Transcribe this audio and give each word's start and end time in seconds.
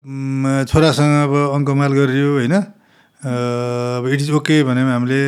छोरासँग 0.00 1.12
अब 1.28 1.32
अङ्कमाल 1.60 1.92
गरियो 1.92 2.28
होइन? 2.40 2.54
अब 3.20 4.08
इट 4.08 4.20
इज 4.24 4.30
ओके 4.32 4.64
भन्यो 4.64 4.86
हामीले। 4.88 5.22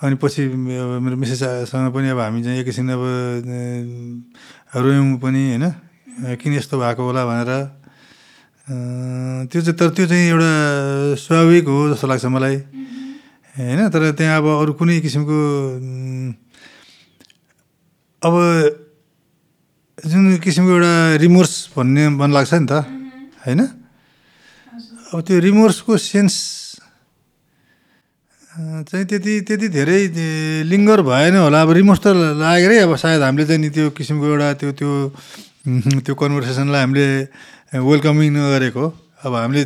अनि 0.00 0.16
पछि 0.16 0.48
अब 0.48 1.04
मेरो 1.04 1.16
मिसेससँग 1.20 1.92
पनि 1.92 2.08
अब 2.16 2.18
हामी 2.24 2.40
चाहिँ 2.40 2.64
एकैछिन 2.64 2.88
अब 2.88 3.02
रोयौँ 4.80 5.20
पनि 5.20 5.42
होइन? 5.60 5.64
किन 6.40 6.52
यस्तो 6.56 6.80
भएको 6.80 7.02
होला 7.04 7.22
भनेर। 7.28 7.50
त्यो 9.52 9.60
चाहिँ 9.60 9.76
तर 9.76 9.88
त्यो 9.92 10.06
चाहिँ 10.08 10.24
एउटा 10.32 10.52
स्वाभाविक 11.20 11.64
हो 11.68 11.78
जस्तो 11.92 12.06
लाग्छ 12.08 12.24
मलाई। 12.32 12.56
होइन 13.60 13.92
तर 13.92 14.16
त्यहाँ 14.16 14.40
अब 14.40 14.46
अरू 14.64 14.72
कुनै 14.72 15.04
किसिमको 15.04 15.36
अब 18.24 18.34
जुन 20.00 20.40
किसिमको 20.40 20.70
एउटा 20.72 20.92
रिमोर्स 21.20 21.52
भन्ने 21.76 22.08
मन 22.16 22.30
लाग्छ 22.32 22.52
नि 22.54 22.66
त। 22.72 22.72
होइन? 23.44 23.77
अब 25.08 25.20
त्यो 25.24 25.38
रिमोर्सको 25.40 25.96
सेन्स 25.96 26.36
चाहिँ 28.92 29.06
त्यति 29.08 29.32
त्यति 29.48 29.68
धेरै 29.72 30.00
लिङ्गर 30.68 31.00
भएन 31.00 31.34
होला। 31.48 31.58
अब 31.64 31.70
रिमोर्स 31.80 32.00
त 32.04 32.06
लागेरै 32.12 32.76
अब 32.84 32.92
सायद 32.92 33.22
हामीले 33.24 33.46
चाहिँ 33.48 33.60
नि 33.64 33.70
त्यो 33.72 33.88
किसिमको 33.96 34.24
एउटा 34.28 34.48
त्यो 34.60 34.70
त्यो 34.76 34.90
त्यो 36.04 36.12
कन्भर्सेसनलाई 36.12 36.80
हामीले 36.84 37.08
वेलकमिङ 37.80 38.28
नगरेको। 38.36 38.84
अब 39.24 39.32
हामीले 39.32 39.62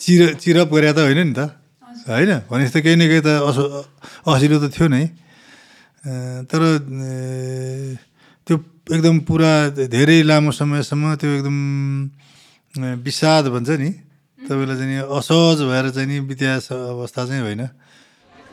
चिर 0.00 0.20
चिरअप 0.40 0.68
गरे 0.72 0.92
त 0.96 0.98
होइन 1.04 1.20
नि 1.28 1.34
त। 1.36 1.40
होइन? 2.08 2.32
भनेपछि 2.48 2.72
त 2.72 2.78
केही 2.80 2.96
न 2.96 3.04
केही 3.04 3.20
त 3.20 3.28
असो 3.50 3.64
असिलो 4.32 4.56
त 4.64 4.72
थियो 4.72 4.86
नै। 4.88 5.04
तर 6.48 6.60
त्यो 8.46 8.56
एकदम 8.96 9.16
पुरा 9.28 9.52
धेरै 9.92 10.18
लामो 10.24 10.50
समयसम्म 10.56 11.04
त्यो 11.20 11.30
एकदम 11.36 11.56
विषाद 13.04 13.44
भन्छ 13.52 13.70
नि। 13.76 14.05
तपाईँलाई 14.48 14.76
चाहिँ 14.76 14.98
असहज 14.98 15.62
भएर 15.62 15.90
चाहिँ 15.90 16.08
नि 16.08 16.20
बित्या 16.20 16.54
अवस्था 16.90 17.26
चाहिँ 17.26 17.42
होइन? 17.42 17.68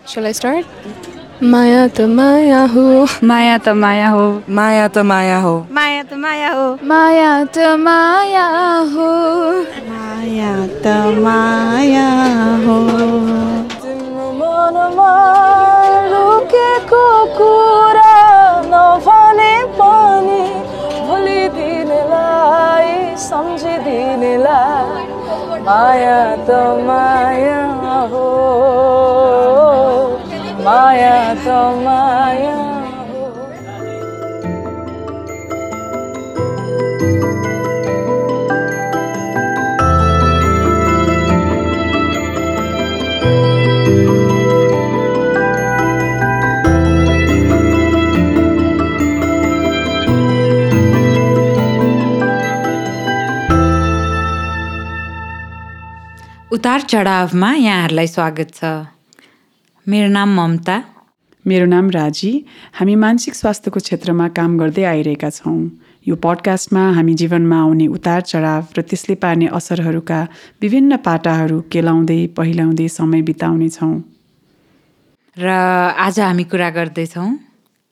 Shall 0.08 0.26
I 0.26 0.34
start? 0.34 0.64
माया 1.42 1.88
त 1.88 2.02
माया 2.02 2.62
हो। 2.66 3.06
माया 3.24 3.58
त 3.58 3.70
माया 3.70 4.10
हो। 4.10 4.42
माया 4.50 4.88
त 4.88 4.98
माया 4.98 5.38
हो। 5.40 5.68
माया 5.72 6.04
त 6.04 6.14
माया 6.14 6.50
हो। 6.50 6.78
माया 6.84 7.46
त 7.46 7.58
माया 7.58 8.48
हो। 8.94 9.10
माया 9.62 10.68
त 10.68 10.88
माया 11.18 12.10
हो। 12.66 12.78
तिम्रो 13.84 14.28
मनमा 14.32 15.14
लुकेको 16.10 17.26
कुरा 17.26 18.03
माया 25.66 26.16
त 26.48 26.56
माया 26.88 27.60
हो 28.14 28.24
माया 30.66 31.16
त 31.46 31.48
माया 31.86 32.56
उतार 56.54 56.82
चढावमा 56.82 57.50
यहाँहरूलाई 57.54 58.08
स्वागत 58.08 58.50
छ। 58.54 58.64
मेरो 59.88 60.10
नाम 60.10 60.30
ममता। 60.38 60.76
मेरो 61.46 61.66
नाम 61.66 61.90
राजी। 61.90 62.30
हामी 62.78 62.96
मानसिक 62.96 63.36
स्वास्थ्यको 63.36 63.80
क्षेत्रमा 63.80 64.28
काम 64.38 64.58
गर्दै 64.58 64.84
आइरहेका 64.84 65.30
छौँ। 65.30 65.58
यो 66.08 66.16
पडकास्टमा 66.16 66.84
हामी 66.94 67.14
जीवनमा 67.14 67.58
आउने 67.62 67.88
उतार 67.88 68.22
चढाव 68.22 68.64
र 68.78 68.82
त्यसले 68.86 69.16
पार्ने 69.16 69.48
असरहरूका 69.50 70.20
विभिन्न 70.62 70.98
पाटाहरू 71.02 71.58
केलाउँदै 71.74 72.22
पहिलाउँदै 72.38 72.88
समय 72.88 73.22
बिताउनेछौँ 73.34 73.96
र 75.38 75.48
आज 76.06 76.20
हामी 76.20 76.44
कुरा 76.54 76.70
गर्दैछौँ 76.70 77.30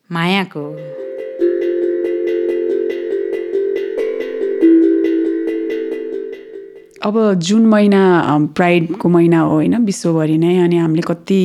मायाको। 0.09 0.65
अब 7.05 7.33
जुन 7.33 7.65
महिना 7.65 8.01
प्राइडको 8.55 9.09
महिना 9.09 9.39
हो 9.39 9.51
होइन 9.51 9.77
विश्वभरि 9.85 10.37
नै 10.37 10.57
अनि 10.57 10.77
हामीले 10.77 11.01
कति 11.01 11.41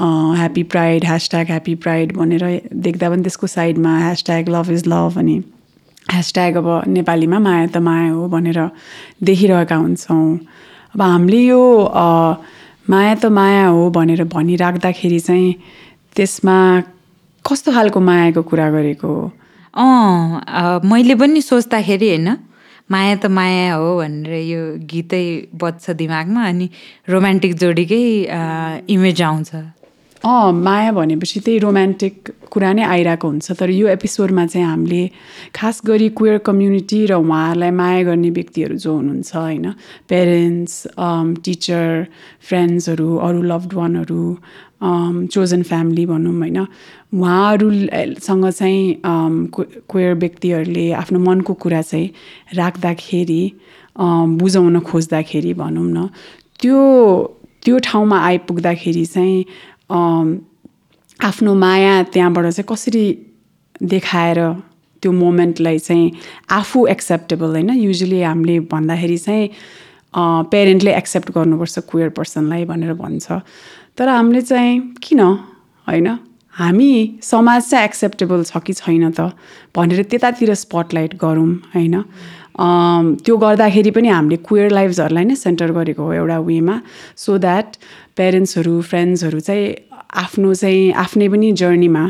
happy 0.00 0.62
pride 0.72 1.04
hashtag 1.04 1.46
happy 1.46 1.74
pride 1.84 2.16
भनेर 2.16 2.44
देख्दा 2.86 3.10
पनि 3.10 3.22
त्यसको 3.22 3.46
साइडमा 3.46 3.98
ह्यासट्याग 3.98 4.48
लभ 4.48 4.70
इज 4.72 4.82
लभ 4.86 5.18
अनि 5.18 5.36
ह्यासट्याग 6.10 6.56
अब 6.56 6.68
नेपालीमा 6.88 7.38
माया 7.38 7.66
त 7.66 7.76
माया 7.88 8.10
हो 8.10 8.28
भनेर 8.28 8.58
देखिरहेका 9.22 9.76
हुन्छौँ। 9.76 10.38
अब 10.94 11.02
हामीले 11.02 11.40
यो 11.46 11.62
माया 12.90 13.14
त 13.14 13.26
माया 13.26 13.66
हो 13.66 13.90
भनेर 13.90 14.24
भनिराख्दाखेरि 14.24 15.20
चाहिँ 15.20 15.54
त्यसमा 16.16 16.56
कस्तो 17.44 17.72
खालको 17.72 18.00
मायाको 18.00 18.42
कुरा 18.42 18.70
गरेको 18.70 19.08
हो? 19.08 19.30
अ, 19.74 20.80
मैले 20.84 21.14
पनि 21.14 21.40
सोच्दाखेरि 21.42 22.08
होइन 22.08 22.28
माया 22.90 23.14
त 23.16 23.26
माया 23.38 23.74
हो 23.74 23.96
भनेर 23.98 24.34
यो 24.44 24.62
गीतै 24.90 25.24
बज्छ 25.54 25.90
दिमागमा 25.96 26.46
अनि 26.48 26.66
रोमान्टिक 27.08 27.52
जोडीकै 27.56 28.04
इमेज 28.94 29.22
आउँछ। 29.22 29.50
अँ 30.20 30.52
माया 30.52 30.90
भनेपछि 30.92 31.40
त्यही 31.40 31.58
रोमान्टिक 31.58 32.14
कुरा 32.52 32.72
नै 32.76 32.82
आइरहेको 32.84 33.28
हुन्छ 33.28 33.52
तर 33.56 33.70
यो 33.70 33.86
एपिसोडमा 33.88 34.44
चाहिँ 34.46 34.66
हामीले 34.66 35.02
खास 35.56 35.80
गरी 35.86 36.08
क्वेयर 36.18 36.38
कम्युनिटी 36.44 36.98
र 37.06 37.12
उहाँहरूलाई 37.24 37.70
माया 37.80 38.02
गर्ने 38.04 38.30
व्यक्तिहरू 38.36 38.76
जो 38.84 38.92
हुनुहुन्छ 38.96 39.32
होइन 39.36 39.66
पेरेन्ट्स 40.12 40.74
टिचर 41.44 41.86
फ्रेन्ड्सहरू 42.48 43.08
अरू 43.16 43.40
लभड 43.42 43.72
वानहरू 43.80 44.24
चोजन 44.80 45.62
फ्यामिली 45.62 46.04
भनौँ 46.06 46.34
होइन। 46.38 46.58
उहाँहरूसँग 47.12 48.48
चाहिँ 48.50 49.00
क्वेयर 49.04 50.14
व्यक्तिहरूले 50.14 50.86
आफ्नो 50.92 51.18
मनको 51.18 51.54
कुरा 51.54 51.82
चाहिँ 51.82 52.10
राख्दाखेरि 52.54 53.42
अम, 53.96 54.36
बुझाउन 54.38 54.80
खोज्दाखेरि 54.80 55.52
भनौँ 55.54 55.86
न 55.86 56.08
त्यो 56.60 56.78
त्यो 57.64 57.78
ठाउँमा 57.84 58.18
आइपुग्दाखेरि 58.18 59.04
चाहिँ 59.06 59.44
अम, 59.90 60.38
आफ्नो 61.20 61.54
माया 61.54 62.02
त्यहाँबाट 62.12 62.46
चाहिँ 62.46 62.66
कसरी 62.72 63.04
देखाएर 63.82 64.38
त्यो 65.02 65.12
मोमेन्टलाई 65.12 65.78
चाहिँ 65.78 66.10
आफू 66.52 66.86
एक्सेप्टेबल 66.86 67.50
होइन 67.50 67.70
युजली 67.70 68.20
हामीले 68.22 68.58
भन्दाखेरि 68.72 69.18
चाहिँ 69.18 69.48
पेरेन्टले 70.52 70.92
एक्सेप्ट 70.96 71.30
गर्नुपर्छ 71.32 71.78
क्वेयर 71.90 72.08
पर्सनलाई 72.16 72.64
भनेर 72.64 72.92
भन्छ। 72.94 73.40
तर 73.98 74.08
हामीले 74.08 74.42
चाहिँ 74.42 74.80
किन 75.02 75.20
होइन? 75.20 76.08
हामी 76.54 76.90
समाज 77.22 77.62
चाहिँ 77.70 77.84
एक्सेप्टेबल 77.84 78.42
छ 78.44 78.58
कि 78.66 78.72
छैन 78.72 79.10
त 79.10 79.32
भनेर 79.76 80.02
त्यतातिर 80.10 80.54
स्पटलाइट 80.54 81.14
गरौँ 81.16 81.50
होइन? 81.74 81.96
त्यो 83.24 83.36
गर्दाखेरि 83.36 83.90
पनि 83.90 84.08
हामीले 84.08 84.36
क्वेयर 84.48 84.70
लाइफ्सहरूलाई 84.70 85.24
नै 85.24 85.34
सेन्टर 85.34 85.72
गरेको 85.72 86.02
हो 86.02 86.12
एउटा 86.12 86.38
वेमा 86.48 86.76
सो 87.16 87.38
द्याट 87.38 87.66
पेरेन्ट्सहरू 88.16 88.80
फ्रेन्ड्सहरू 88.90 89.40
चाहिँ 89.40 89.68
आफ्नो 90.14 90.52
चाहिँ 90.54 90.92
आफ्नै 90.92 91.28
पनि 91.28 91.52
जर्नीमा 91.54 92.04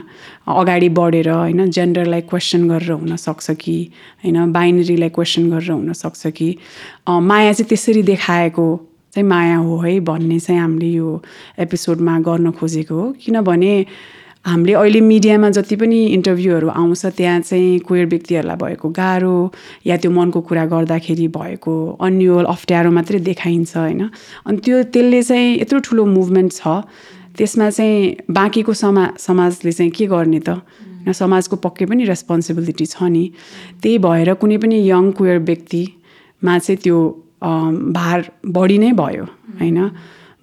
अगाडि 0.48 0.88
बढेर 0.98 1.28
होइन 1.28 1.70
जेन्डरलाई 1.70 2.20
क्वेसन 2.32 2.68
गरेर 2.68 2.92
हुनसक्छ 2.92 3.50
कि 3.60 3.76
होइन 4.24 4.52
बाइनरीलाई 4.52 5.08
क्वेसन 5.14 5.50
गरेर 5.50 5.70
हुनसक्छ 5.70 6.26
कि 6.38 6.48
माया 7.06 7.52
चाहिँ 7.52 7.68
त्यसरी 7.68 8.02
देखाएको 8.02 8.66
चाहिँ 9.14 9.26
माया 9.28 9.56
हो 9.56 9.76
है 9.78 9.98
भन्ने 10.00 10.38
चाहिँ 10.40 10.60
हामीले 10.60 10.90
यो 10.92 11.22
एपिसोडमा 11.58 12.18
गर्न 12.20 12.50
खोजेको 12.50 12.94
हो। 12.94 13.12
किनभने 13.20 13.74
हामीले 14.46 14.72
अहिले 14.72 15.00
मिडियामा 15.00 15.50
जति 15.50 15.76
पनि 15.76 16.04
इन्टरभ्यूहरू 16.16 16.68
आउँछ 16.68 17.06
त्यहाँ 17.06 17.40
चाहिँ 17.40 17.78
क्वेयर 17.84 18.06
व्यक्तिहरूलाई 18.06 18.56
भएको 18.56 18.88
गाह्रो 18.88 19.52
या 19.86 19.96
त्यो 19.96 20.10
मनको 20.10 20.40
कुरा 20.40 20.64
गर्दाखेरि 20.66 21.26
भएको 21.28 21.74
अन्यल 22.00 22.44
अप्ठ्यारो 22.48 22.90
मात्रै 22.90 23.18
देखाइन्छ 23.20 23.76
होइन। 23.76 24.08
अनि 24.46 24.58
त्यो 24.64 24.82
त्यसले 24.94 25.22
चाहिँ 25.22 25.60
यत्रो 25.60 25.78
ठुलो 25.84 26.04
मुभमेन्ट 26.06 26.52
छ। 26.52 26.88
त्यसमा 27.36 27.70
चाहिँ 27.70 28.16
बाँकीको 28.30 28.72
समा 28.72 29.04
समाजले 29.18 29.72
चाहिँ 29.72 29.92
के 29.92 30.06
गर्ने 30.06 30.40
त? 30.40 30.48
होइन, 30.48 31.12
समाजको 31.12 31.56
पक्कै 31.56 31.84
पनि 31.86 32.04
रेस्पोन्सिबिलिटी 32.04 32.86
छ 32.86 33.02
नि। 33.12 33.24
त्यही 33.82 33.98
भएर 33.98 34.34
कुनै 34.40 34.56
पनि 34.56 34.76
यङ 34.88 35.12
क्वेयर 35.12 35.38
व्यक्तिमा 35.44 36.58
चाहिँ 36.58 36.78
त्यो 36.80 36.98
भार 37.42 38.30
बढी 38.46 38.78
नै 38.78 38.92
भयो 38.92 39.24
होइन? 39.60 39.90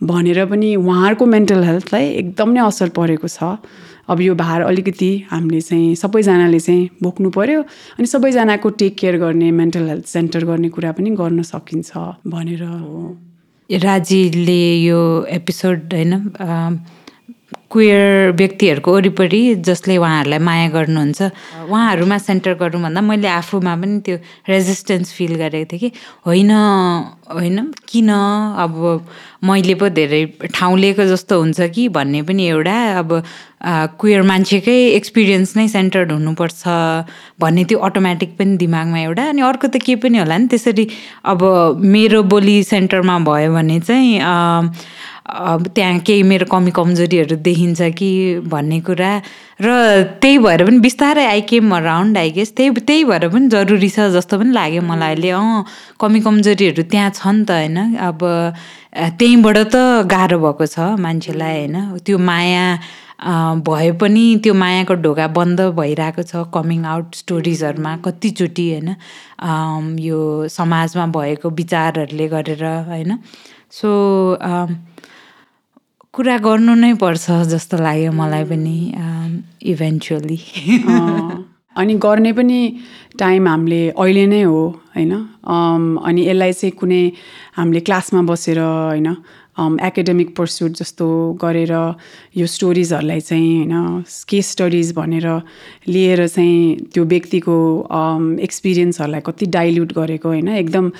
भनेर 0.03 0.45
पनि 0.45 0.75
उहाँहरूको 0.75 1.25
मेन्टल 1.25 1.63
हेल्थलाई 1.63 2.05
एकदम 2.13 2.49
नै 2.49 2.61
असर 2.61 2.89
परेको 2.89 3.27
छ। 3.27 3.57
अब 4.09 4.21
यो 4.21 4.35
भार 4.35 4.61
अलिकति 4.61 5.11
हामीले 5.31 5.61
चाहिँ 5.61 5.95
सबैजनाले 5.95 6.59
चाहिँ 6.59 6.89
बोक्नु 7.03 7.29
पऱ्यो 7.29 7.61
अनि 7.97 8.05
सबैजनाको 8.07 8.69
टेक 8.79 8.95
केयर 8.97 9.17
गर्ने 9.17 9.51
मेन्टल 9.51 9.87
हेल्थ 9.89 10.05
सेन्टर 10.05 10.45
गर्ने 10.45 10.69
कुरा 10.69 10.91
पनि 10.91 11.09
गर्न 11.11 11.41
सकिन्छ 11.43 11.91
भनेर। 12.27 12.63
हो। 12.63 13.17
राजीले 13.69 14.61
यो 14.81 14.99
एपिसोड 15.29 15.93
होइन 15.93 16.13
क्वेयर 17.71 18.31
व्यक्तिहरूको 18.31 18.93
वरिपरि 18.93 19.41
जसले 19.59 19.97
उहाँहरूलाई 19.97 20.39
माया 20.39 20.67
गर्नुहुन्छ 20.69 21.21
उहाँहरूमा 21.67 22.17
सेन्टर 22.17 22.53
गरौँ 22.53 22.81
भन्दा 22.81 23.01
मैले 23.01 23.27
आफूमा 23.27 23.75
पनि 23.75 23.99
त्यो 23.99 24.17
रेजिस्टेन्स 24.49 25.13
फिल 25.13 25.35
गरेको 25.35 25.67
थिएँ 25.71 25.79
कि 25.79 25.91
होइन 26.25 26.51
होइन 27.31 27.71
किन? 27.87 28.09
अब 28.09 29.07
मैले 29.43 29.75
पो 29.75 29.89
धेरै 29.89 30.25
ठाउँ 30.55 30.77
लिएको 30.79 31.05
जस्तो 31.05 31.39
हुन्छ 31.39 31.61
कि 31.75 31.87
भन्ने 31.89 32.21
पनि 32.21 32.47
एउटा 32.47 32.75
अब 32.99 33.11
क्वेयर 33.99 34.21
मान्छेकै 34.21 34.77
एक्सपिरियन्स 34.95 35.55
नै 35.57 35.67
सेन्टर्ड 35.67 36.11
हुनुपर्छ 36.11 36.63
भन्ने 37.39 37.63
त्यो 37.65 37.79
अटोमेटिक 37.79 38.37
पनि 38.37 38.57
दिमागमा 38.57 38.99
एउटा 38.99 39.23
अनि 39.29 39.41
अर्को 39.41 39.67
त 39.67 39.77
के 39.77 39.95
पनि 39.95 40.17
होला 40.17 40.37
नि 40.37 40.47
त्यसरी 40.47 40.87
अब 41.25 41.43
मेरो 41.83 42.23
बोली 42.23 42.63
सेन्टरमा 42.63 43.19
भयो 43.19 43.53
भने 43.53 43.79
चाहिँ 43.79 44.19
अब 45.27 45.67
त्यहाँ 45.75 45.99
केही 46.07 46.23
मेरो 46.23 46.45
कमी 46.51 46.71
कमजोरीहरू 46.71 47.35
देखिन्छ 47.43 47.81
कि 47.99 48.09
भन्ने 48.47 48.79
कुरा। 48.87 49.11
र 49.61 49.67
त्यही 50.23 50.37
भएर 50.39 50.63
पनि 50.65 50.79
बिस्तारै 50.79 51.25
I 51.25 51.41
came 51.51 51.75
around 51.75 52.17
I 52.17 52.31
guess 52.31 52.55
त्यही 52.55 52.69
त्यही 52.79 53.03
भएर 53.03 53.27
पनि 53.29 53.47
जरुरी 53.51 53.89
छ 53.89 54.07
जस्तो 54.15 54.39
पनि 54.39 54.51
लाग्यो 54.55 54.81
मलाई 54.81 55.13
अहिले। 55.13 55.29
अँ 55.35 55.65
कमी 55.99 56.19
कमजोरीहरू 56.23 56.83
त्यहाँ 56.87 57.09
छ 57.11 57.27
नि 57.27 57.43
त 57.43 57.51
होइन? 57.51 57.77
अब 57.99 58.19
त्यहीँबाट 59.19 59.57
त 59.67 59.75
गाह्रो 60.07 60.39
भएको 60.39 60.65
छ 60.65 60.95
मान्छेलाई 60.95 61.57
होइन? 61.59 61.75
त्यो 62.07 62.17
माया 62.17 62.65
भए 63.67 63.91
पनि 63.99 64.25
त्यो 64.43 64.53
मायाको 64.53 64.93
ढोका 65.03 65.27
बन्द 65.35 65.61
भइरहेको 65.75 66.23
छ 66.23 66.47
कमिङ 66.55 66.85
आउट 66.85 67.15
स्टोरिजहरूमा 67.21 67.95
कतिचोटि 68.05 68.65
होइन? 68.71 68.89
यो 70.07 70.19
समाजमा 70.47 71.05
भएको 71.11 71.49
विचारहरूले 71.51 72.27
गरेर 72.31 72.63
होइन? 72.87 73.17
सो 73.71 73.89
कुरा 76.17 76.37
गर्नु 76.37 76.73
नै 76.73 76.93
पर्छ 76.93 77.25
जस्तो 77.45 77.77
लाग्यो 77.77 78.11
मलाई 78.11 78.43
पनि 78.43 78.77
इभेन्चुअली 79.63 80.39
अनि 81.77 81.93
गर्ने 81.93 82.31
पनि 82.33 82.59
टाइम 83.19 83.47
हामीले 83.47 83.81
अहिले 83.89 84.25
नै 84.25 84.41
हो 84.41 84.61
होइन? 84.97 85.13
अनि 86.01 86.21
यसलाई 86.27 86.53
चाहिँ 86.53 86.73
कुनै 86.73 87.01
हामीले 87.57 87.79
क्लासमा 87.79 88.21
बसेर 88.21 88.59
होइन? 88.59 89.07
एकाडेमिक 89.57 90.35
पर्स्युट 90.37 90.71
जस्तो 90.73 91.07
गरेर 91.41 91.71
यो 92.37 92.45
स्टोरिजहरूलाई 92.47 93.21
चाहिँ 93.21 93.55
होइन 93.57 94.03
केस 94.29 94.51
स्टडिज 94.51 94.93
भनेर 94.93 95.27
लिएर 95.87 96.27
चाहिँ 96.27 96.75
त्यो 96.93 97.03
व्यक्तिको 97.05 97.57
एक्सपिरियन्सहरूलाई 98.41 99.21
कति 99.25 99.45
डाइल्युट 99.51 99.93
गरेको 99.93 100.29
होइन 100.29 100.47
एकदम 100.57 100.91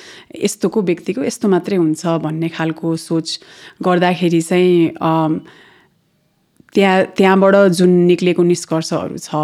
यस्तोको 0.42 0.82
व्यक्तिको 0.84 1.24
यस्तो 1.24 1.50
मात्रै 1.50 1.78
हुन्छ 1.78 2.18
भन्ने 2.24 2.50
खालको 2.50 2.96
सोच 2.98 3.40
गर्दाखेरि 3.84 4.42
चाहिँ 4.42 4.90
त्यहाँ 6.74 7.04
त्यहाँबाट 7.18 7.56
जुन 7.74 7.90
निक्लेको 8.06 8.44
निष्कर्षहरू 8.46 9.18
छ 9.20 9.36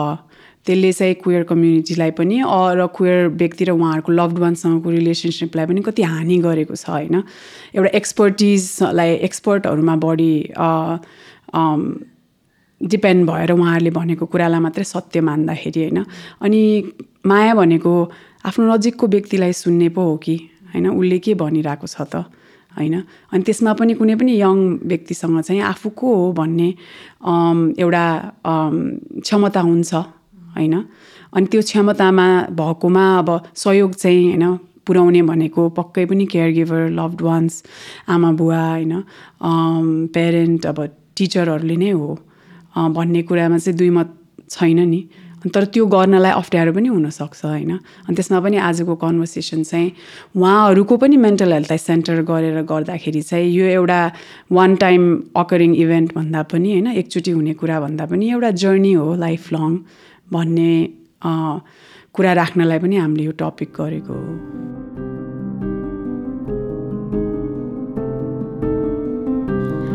त्यसले 0.65 0.91
चाहिँ 0.91 1.13
क्वेयर 1.23 1.43
कम्युनिटीलाई 1.43 2.11
पनि 2.19 2.37
र 2.79 2.87
क्वेयर 2.95 3.27
व्यक्ति 3.41 3.63
र 3.65 3.71
उहाँहरूको 3.71 4.11
लभड 4.11 4.37
वानसँगको 4.39 4.89
रिलेसनसिपलाई 4.89 5.65
पनि 5.65 5.81
कति 5.83 6.01
हानि 6.03 6.37
गरेको 6.39 6.75
छ 6.75 6.89
होइन? 6.89 7.23
एउटा 7.75 7.89
एक्सपर्टिजलाई 7.99 9.09
एक्सपर्टहरूमा 9.27 9.95
बढी 10.05 10.33
डिपेन्ड 12.81 13.21
भएर 13.29 13.51
उहाँहरूले 13.51 13.91
भनेको 13.91 14.25
कुरालाई 14.25 14.59
मात्रै 14.59 14.83
सत्य 14.83 15.21
मान्दाखेरि 15.21 15.79
होइन? 15.83 15.99
अनि 16.41 16.61
माया 17.27 17.53
भनेको 17.55 17.91
आफ्नो 18.47 18.63
नजिकको 18.71 19.07
व्यक्तिलाई 19.07 19.51
सुन्ने 19.53 19.89
पो 19.95 20.01
हो 20.03 20.15
कि 20.23 20.35
होइन? 20.71 20.87
उसले 20.89 21.19
के 21.19 21.33
भनिरहेको 21.43 21.87
छ 21.87 22.07
त 22.07 22.23
होइन? 22.73 22.95
अनि 23.31 23.43
त्यसमा 23.43 23.73
पनि 23.79 23.93
कुनै 23.99 24.15
पनि 24.15 24.31
यङ 24.39 24.57
व्यक्तिसँग 24.83 25.41
चाहिँ 25.43 25.61
आफू 25.61 25.89
को 25.91 26.07
हो 26.15 26.25
भन्ने 26.39 26.69
एउटा 27.77 28.05
क्षमता 28.47 29.61
हुन्छ 29.61 29.93
होइन? 30.55 30.75
अनि 31.33 31.45
त्यो 31.45 31.61
क्षमतामा 31.61 32.27
भएकोमा 32.51 33.05
अब 33.19 33.29
सहयोग 33.55 33.91
चाहिँ 33.95 34.23
होइन 34.27 34.57
पुर्याउने 34.85 35.21
भनेको 35.21 35.61
पक्कै 35.79 36.05
पनि 36.05 36.25
केयर 36.27 36.49
गिभर 36.53 36.81
लभड 36.91 37.21
वान्स 37.21 37.63
आमा 38.09 38.31
बुवा 38.39 38.61
होइन 38.69 38.93
पेरेन्ट 40.13 40.65
अब 40.65 40.79
टिचरहरूले 41.17 41.75
नै 41.75 41.91
हो 41.91 42.07
भन्ने 42.75 43.21
कुरामा 43.23 43.57
चाहिँ 43.57 43.77
दुई 43.77 43.89
मत 43.89 44.09
छैन 44.49 44.79
नि। 44.89 45.01
तर 45.43 45.65
त्यो 45.65 45.85
गर्नलाई 45.91 46.31
अप्ठ्यारो 46.31 46.71
पनि 46.73 46.87
हुनसक्छ 46.87 47.45
होइन। 47.45 47.71
अनि 48.07 48.15
त्यसमा 48.15 48.39
पनि 48.39 48.57
आजको 48.63 48.95
कन्भर्सेसन 48.95 49.63
चाहिँ 49.63 49.91
उहाँहरूको 50.35 50.97
पनि 50.97 51.17
मेन्टल 51.17 51.51
हेल्थलाई 51.53 51.77
सेन्टर 51.79 52.21
गरेर 52.23 52.61
गर्दाखेरि 52.63 53.21
चाहिँ 53.21 53.49
यो 53.51 53.65
एउटा 53.79 53.99
वान 54.51 54.75
टाइम 54.75 55.01
अकरिङ 55.35 55.75
इभेन्ट 55.75 56.15
भन्दा 56.15 56.43
पनि 56.51 56.71
होइन 56.71 56.87
एकचोटि 57.01 57.31
हुने 57.31 57.53
कुरा 57.59 57.79
भन्दा 57.79 58.05
पनि 58.05 58.31
एउटा 58.31 58.51
जर्नी 58.63 58.93
हो 58.93 59.15
लाइफ 59.15 59.51
लङ 59.53 59.71
भन्ने 60.33 60.71
कुरा 62.13 62.33
राख्नलाई 62.33 62.79
पनि 62.79 62.95
हामीले 62.97 63.23
यो 63.23 63.31
टपिक 63.39 63.69
गरेको 63.77 64.13
हो। 64.13 64.31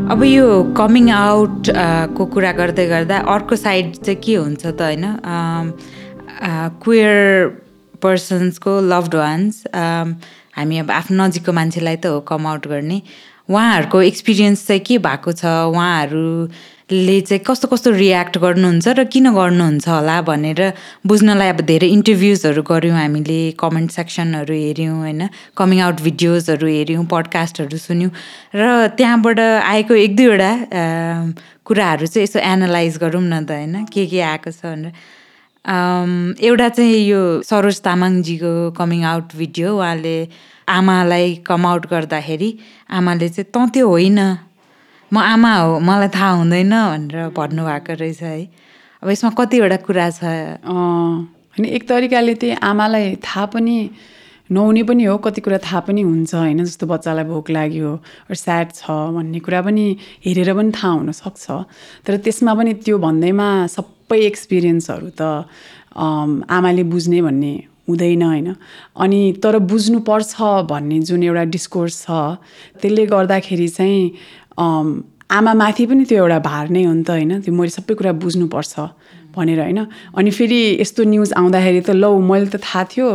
अब 0.08 0.22
यो 0.24 0.46
कमिङ 0.76 1.10
आउट 1.12 1.68
को 2.16 2.26
कुरा 2.34 2.52
गर्दै 2.58 2.86
गर्दा 2.88 3.16
अर्को 3.28 3.56
साइड 3.56 3.94
चाहिँ 3.96 4.20
के 4.24 4.34
हुन्छ 4.34 4.66
त 4.66 4.80
होइन? 4.80 5.04
क्वेयर 6.82 7.48
पर्सन्सको 8.02 8.72
लभड 8.88 9.14
वान्स 9.14 9.64
हामी 10.56 10.78
अब 10.78 10.90
आफ्नो 10.90 11.24
नजिकको 11.24 11.52
मान्छेलाई 11.52 11.96
त 11.96 12.06
हो 12.06 12.20
कम 12.24 12.46
आउट 12.46 12.66
गर्ने। 12.66 12.98
उहाँहरूको 13.50 14.02
एक्सपिरियन्स 14.02 14.66
चाहिँ 14.66 14.82
के 14.86 14.98
भएको 15.04 15.32
छ? 15.32 15.44
उहाँहरू 15.44 16.48
ले 16.90 17.20
चाहिँ 17.20 17.42
कस्तो 17.44 17.68
कस्तो 17.68 17.90
रियाक्ट 17.92 18.38
गर्नुहुन्छ 18.40 18.88
र 18.96 19.04
किन 19.12 19.28
गर्नुहुन्छ 19.36 19.88
होला 19.88 20.20
भनेर 20.24 20.60
बुझ्नलाई 21.04 21.48
अब 21.52 21.60
धेरै 21.68 21.88
इन्टरभ्युजहरू 21.92 22.62
गऱ्यौँ 22.64 22.96
हामीले 22.96 23.40
कमेन्ट 23.60 23.90
सेक्सनहरू 23.92 24.54
हेऱ्यौँ 24.56 24.96
होइन? 24.96 25.28
कमिङ 25.52 25.78
आउट 25.84 26.00
भिडियोजहरू 26.00 26.66
हेऱ्यौँ 26.66 27.04
पडकास्टहरू 27.12 27.76
सुन्यौँ 27.76 28.10
र 28.56 28.88
त्यहाँबाट 28.96 29.38
आएको 29.68 29.94
एक 29.94 30.16
दुईवटा 30.16 30.50
कुराहरू 31.68 32.06
चाहिँ 32.08 32.24
यसो 32.24 32.38
एनालाइज 32.40 32.96
गरौँ 33.04 33.20
न 33.20 33.44
त 33.44 33.50
होइन? 33.52 33.84
के 33.92 34.06
के 34.08 34.20
आएको 34.24 34.50
छ 34.50 34.64
भनेर। 34.64 34.92
एउटा 36.40 36.68
चाहिँ 36.72 37.04
यो 37.04 37.20
सरोज 37.44 37.84
तामाङजीको 37.84 38.72
कमिङ 38.72 39.04
आउट 39.04 39.36
भिडियो 39.36 39.76
उहाँले 39.76 40.16
आमालाई 40.64 41.34
कम 41.44 41.66
आउट 41.66 41.84
गर्दाखेरि 41.92 42.50
आमाले 42.96 43.28
चाहिँ 43.28 43.52
तँ 43.52 43.68
त्यो 43.76 43.88
होइन। 43.88 44.47
म 45.12 45.18
आमा 45.18 45.54
हो 45.54 45.78
मलाई 45.80 46.08
थाहा 46.12 46.30
हुँदैन 46.30 46.70
भनेर 46.70 47.28
भन्नुभएको 47.32 47.92
रहेछ 47.96 48.22
है। 48.22 48.44
अब 49.02 49.08
यसमा 49.10 49.30
कतिवटा 49.40 49.76
कुरा 49.88 50.08
छ। 50.10 50.22
होइन 50.64 51.64
एक 51.64 51.88
तरिकाले 51.88 52.34
त्यही 52.34 52.60
आमालाई 52.60 53.16
थाहा 53.24 53.44
पनि 53.56 53.76
नहुने 54.52 54.82
पनि 54.82 55.04
हो 55.04 55.16
कति 55.24 55.40
कुरा 55.40 55.58
थाहा 55.64 55.80
पनि 55.88 56.02
हुन्छ 56.02 56.34
होइन 56.34 56.64
जस्तो 56.64 56.86
बच्चालाई 56.86 57.24
भोक 57.24 57.50
लाग्यो 57.50 57.90
स्याड 58.32 58.68
छ 58.74 58.84
भन्ने 59.16 59.40
कुरा 59.40 59.60
पनि 59.64 59.86
हेरेर 60.26 60.52
पनि 60.54 60.70
थाहा 60.76 60.92
हुनसक्छ 60.92 61.44
तर 62.04 62.16
त्यसमा 62.24 62.54
पनि 62.54 62.72
त्यो 62.84 62.98
भन्दैमा 62.98 63.48
सबै 63.66 64.20
एक्सपिरियन्सहरू 64.28 65.08
त 65.20 65.48
आमाले 65.96 66.82
बुझ्ने 66.92 67.20
भन्ने 67.22 67.52
हुँदैन 67.88 68.22
होइन। 68.22 68.48
अनि 69.00 69.20
तर 69.42 69.58
बुझ्नुपर्छ 69.64 70.34
भन्ने 70.68 70.98
जुन 71.08 71.22
एउटा 71.22 71.44
डिस्कोर्स 71.56 71.96
छ 72.04 72.08
त्यसले 72.80 73.06
गर्दाखेरि 73.06 73.68
चाहिँ 73.68 74.00
आमामाथि 74.58 75.84
पनि 75.86 76.04
त्यो 76.04 76.18
एउटा 76.18 76.38
भार 76.40 76.68
नै 76.68 76.82
हो 76.84 76.92
नि 76.92 77.02
त 77.04 77.10
होइन? 77.10 77.40
त्यो 77.44 77.52
मैले 77.54 77.70
सबै 77.70 77.94
कुरा 77.94 78.12
बुझ्नुपर्छ 78.16 78.74
भनेर 79.36 79.60
होइन? 79.60 79.80
अनि 80.16 80.30
फेरि 80.30 80.60
यस्तो 80.80 81.04
न्युज 81.04 81.32
आउँदाखेरि 81.36 81.80
त 81.80 81.90
लौ 81.94 82.10
मैले 82.18 82.48
त 82.48 82.56
थाहा 82.58 82.84
थियो 82.90 83.08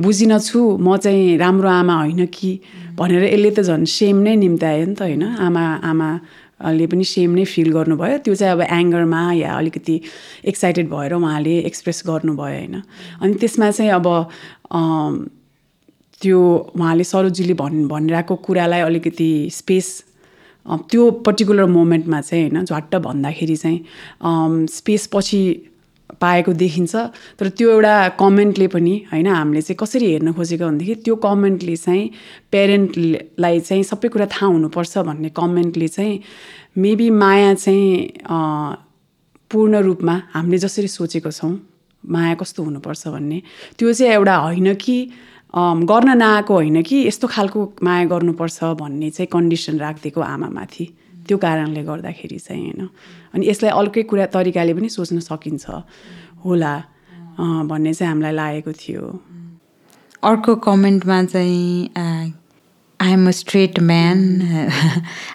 बुझिन 0.00 0.38
छु 0.38 0.60
म 0.80 0.96
चाहिँ 0.96 1.36
राम्रो 1.38 1.68
आमा 1.68 1.94
होइन 2.02 2.26
कि? 2.26 2.50
भनेर 2.96 3.24
यसले 3.24 3.50
त 3.50 3.60
झन् 3.68 3.84
सेम 3.84 4.16
नै 4.24 4.34
निम्त्यायो 4.36 4.84
नि 4.86 4.94
त 4.96 5.02
होइन? 5.02 5.24
आमा 5.38 5.64
आमाले 5.90 6.86
पनि 6.88 7.04
सेम 7.04 7.30
नै 7.36 7.44
फिल 7.44 7.68
गर्नुभयो। 7.72 8.18
त्यो 8.24 8.34
चाहिँ 8.34 8.52
अब 8.56 8.60
एङ्गरमा 8.64 9.22
या 9.36 9.52
अलिकति 9.54 10.00
एक्साइटेड 10.48 10.88
भएर 10.88 11.14
उहाँले 11.14 11.54
एक्सप्रेस 11.68 12.02
गर्नुभयो 12.06 12.56
होइन? 12.58 12.74
अनि 13.20 13.34
त्यसमा 13.36 13.70
चाहिँ 13.70 13.92
अब 13.92 14.06
त्यो 16.20 16.38
उहाँले 16.74 17.04
सरोजीले 17.04 17.54
भन् 17.54 17.86
भनिरहेको 17.88 18.34
कुरालाई 18.34 18.80
अलिकति 18.80 19.30
स्पेस 19.52 20.07
त्यो 20.66 21.10
पर्टिकुलर 21.26 21.66
मोमेन्टमा 21.66 22.20
चाहिँ 22.20 22.50
होइन 22.50 22.64
झट्ट 22.64 22.96
भन्दाखेरि 22.96 23.56
चाहिँ 23.56 24.66
स्पेस 24.68 25.06
पछि 25.12 25.40
पाएको 26.20 26.52
देखिन्छ। 26.52 26.96
तर 27.38 27.48
त्यो 27.48 27.70
एउटा 27.70 28.08
कमेन्टले 28.20 28.66
पनि 28.66 28.94
होइन 29.12 29.26
हामीले 29.26 29.62
चाहिँ 29.62 29.76
कसरी 29.80 30.06
हेर्न 30.12 30.32
खोजेको 30.32 30.64
भनेदेखि 30.64 30.94
त्यो 31.04 31.14
कमेन्टले 31.16 31.76
चाहिँ 31.76 32.10
पेरेन्टलाई 32.52 33.60
चाहिँ 33.60 33.82
सबै 33.84 34.08
कुरा 34.08 34.26
थाहा 34.26 34.46
हुनुपर्छ 34.46 34.98
भन्ने 34.98 35.28
कमेन्टले 35.36 35.88
चाहिँ 35.88 36.20
मेबी 36.78 37.08
माया 37.10 37.54
चाहिँ 37.54 38.08
पूर्ण 39.50 39.80
रूपमा 39.84 40.14
हामीले 40.32 40.58
जसरी 40.58 40.88
सोचेको 40.88 41.30
छौँ 41.30 41.52
माया 42.04 42.34
कस्तो 42.40 42.62
हुनुपर्छ 42.62 43.08
भन्ने। 43.08 43.42
त्यो 43.78 43.92
चाहिँ 43.92 44.12
एउटा 44.12 44.36
होइन 44.36 44.74
कि 44.74 44.96
गर्न 45.54 46.16
नआएको 46.18 46.54
होइन 46.54 46.82
कि? 46.82 46.96
यस्तो 47.06 47.26
खालको 47.28 47.60
माया 47.82 48.04
गर्नुपर्छ 48.04 48.64
भन्ने 48.80 49.10
चाहिँ 49.10 49.28
कन्डिसन 49.32 49.78
राखिदिएको 49.78 50.20
आमामाथि। 50.20 50.84
त्यो 51.28 51.36
कारणले 51.38 51.82
गर्दाखेरि 51.84 52.38
चाहिँ 52.38 52.64
होइन। 52.64 52.88
अनि 53.34 53.48
यसलाई 53.48 53.70
अर्कै 53.70 54.02
कुरा 54.10 54.26
तरिकाले 54.32 54.74
पनि 54.74 54.88
सोच्न 54.88 55.18
सकिन्छ 55.20 55.64
होला 56.44 56.74
भन्ने 57.38 57.92
चाहिँ 57.94 58.10
हामीलाई 58.12 58.32
लागेको 58.32 58.72
थियो। 58.72 59.04
अर्को 60.22 60.54
कमेन्टमा 60.68 61.22
चाहिँ 61.24 61.90
I 63.00 63.12
am 63.12 63.28
a 63.28 63.30
straight 63.30 63.80
man 63.80 64.18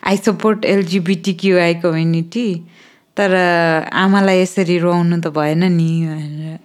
I 0.05 0.17
support 0.17 0.65
L G B T Q I 0.65 1.73
community 1.83 2.47
तर 3.17 3.35
आमालाई 3.93 4.41
यसरी 4.41 4.77
रुवाउनु 4.77 5.17
त 5.21 5.27
भएन 5.31 5.63
नि 5.73 5.91
भनेर। 6.07 6.57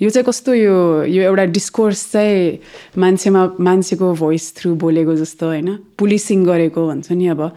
यो 0.00 0.10
चाहिँ 0.10 0.24
कस्तो 0.24 0.54
यो 0.54 1.04
यो 1.04 1.22
एउटा 1.22 1.44
डिस्कोर्स 1.52 2.10
चाहिँ 2.12 2.58
मान्छेमा 2.98 3.42
मान्छेको 3.60 4.12
भोइस 4.16 4.54
थ्रु 4.56 4.74
बोलेको 4.74 5.14
जस्तो 5.14 5.46
होइन। 5.46 5.68
पुलिसिङ 5.98 6.44
गरेको 6.44 6.86
भन्छ 6.88 7.12
नि 7.12 7.26
अब। 7.28 7.52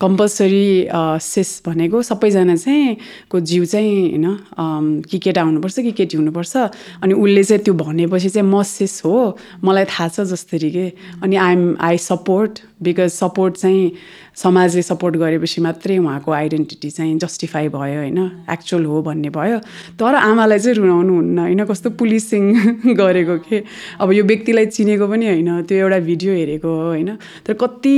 कम्पलसरी 0.00 0.88
सेस 1.22 1.62
भनेको 1.66 2.02
सबैजना 2.02 2.56
चाहिँ 2.56 2.96
को 3.30 3.40
जिउ 3.40 3.64
चाहिँ 3.64 4.10
होइन 4.10 5.02
कि 5.06 5.18
केटा 5.18 5.42
हुनुपर्छ 5.42 5.78
कि 5.80 5.92
केटी 5.92 6.16
हुनुपर्छ। 6.16 6.56
अनि 7.02 7.14
उसले 7.14 7.44
चाहिँ 7.44 7.62
त्यो 7.62 7.74
भनेपछि 7.74 8.28
चाहिँ 8.28 8.48
म 8.48 8.62
सेस 8.62 9.02
हो 9.04 9.38
मलाई 9.62 9.84
थाहा 9.84 10.08
छ 10.08 10.20
जसरी 10.26 10.70
के। 10.70 10.86
अनि 11.22 11.36
I'm 11.36 11.76
I 11.80 11.98
support 12.02 12.58
because 12.82 13.10
support 13.14 13.54
चाहिँ 13.56 13.92
समाजले 14.36 14.82
सपोर्ट 14.82 15.16
गरेपछि 15.16 15.60
मात्रै 15.60 15.96
उहाँको 15.98 16.30
आइडेन्टिटी 16.32 16.90
चाहिँ 16.90 17.18
जस्टिफाई 17.18 17.68
भयो 17.68 17.98
होइन? 18.00 18.18
एक्चुअल 18.50 18.84
हो 18.84 19.02
भन्ने 19.02 19.28
भयो। 19.28 19.58
तर 20.00 20.14
आमालाई 20.14 20.58
चाहिँ 20.58 20.76
रुनाउनु 20.76 21.14
हुन्न 21.14 21.38
होइन? 21.38 21.64
कस्तो 21.64 21.90
पुलिसिङ 22.00 22.42
गरेको 23.00 23.36
के? 23.44 23.62
अब 24.00 24.12
यो 24.12 24.24
व्यक्तिलाई 24.24 24.66
चिनेको 24.72 25.06
पनि 25.08 25.26
होइन 25.26 25.62
त्यो 25.68 25.78
एउटा 25.78 25.98
भिडियो 26.08 26.32
हेरेको 26.32 26.68
हो 26.68 26.86
होइन? 26.88 27.16
तर 27.46 27.52
कति 27.60 27.96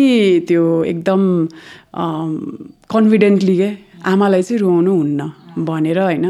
त्यो 0.48 0.62
एकदम 0.84 1.22
कन्फिडेन्टली 2.90 3.56
के? 3.56 3.70
आमालाई 4.04 4.42
चाहिँ 4.42 4.58
रुवाउनु 4.60 4.92
हुन्न 4.94 5.20
भनेर 5.64 5.98
होइन? 5.98 6.26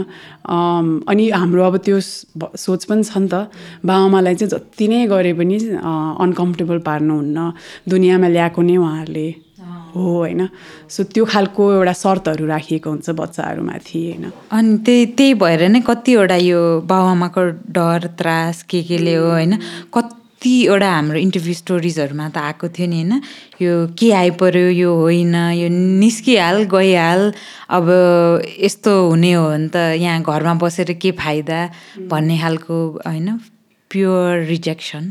अनि 1.09 1.29
हाम्रो 1.31 1.63
अब 1.65 1.77
त्यो 1.81 2.01
सोच 2.01 2.85
पनि 2.85 3.03
छ 3.03 3.17
नि 3.19 3.29
त। 3.33 3.49
बाबाआमालाई 3.81 4.35
चाहिँ 4.35 4.51
जति 4.53 4.89
नै 4.89 5.07
गरे 5.09 5.33
पनि 5.33 5.57
अनकम्फर्टेबल 5.81 6.79
पार्नुहुन्न। 6.85 7.39
दुनियाँमा 7.89 8.29
ल्याएको 8.29 8.63
नै 8.63 8.77
उहाँहरूले। 8.77 9.44
हो 9.95 10.17
होइन? 10.19 10.49
सो 10.91 11.03
त्यो 11.15 11.25
खालको 11.25 11.63
एउटा 11.73 11.93
शर्तहरू 11.93 12.47
राखिएको 12.47 12.91
हुन्छ 12.91 13.11
बच्चाहरूमाथि 13.21 14.01
होइन? 14.11 14.25
अनि 14.53 14.77
त्यही 14.87 15.07
त्यही 15.17 15.35
भएर 15.43 15.69
नै 15.69 15.81
कतिवटा 15.87 16.37
यो 16.37 16.61
बाबुआमाको 16.91 17.43
डर 17.79 18.07
त्रास 18.19 18.63
के 18.71 18.83
केले 18.83 19.15
हो 19.15 19.31
होइन? 19.31 19.57
कतिवटा 19.95 20.91
हाम्रो 20.91 21.19
इन्टरभ्यू 21.19 21.55
स्टोरिजहरूमा 21.55 22.29
त 22.29 22.37
आएको 22.39 22.69
थियो 22.69 22.87
नि 22.91 23.01
होइन? 23.01 23.13
यो 23.63 23.73
के 23.99 24.11
आइपऱ्यो 24.13 24.69
यो 24.69 24.91
होइन 25.01 25.35
यो 25.57 25.69
निस्किहाल 25.73 26.65
गइहाल 26.69 27.23
अब 27.71 27.87
यस्तो 28.61 28.93
हुने 29.09 29.33
हो 29.33 29.49
भने 29.49 29.69
त 29.73 29.77
यहाँ 30.05 30.23
घरमा 30.23 30.55
बसेर 30.61 30.93
के 31.01 31.11
फाइदा 31.17 31.61
भन्ने 32.13 32.39
खालको 32.39 32.77
होइन? 33.07 33.29
प्योर 33.91 34.45
रिजेक्सन 34.51 35.05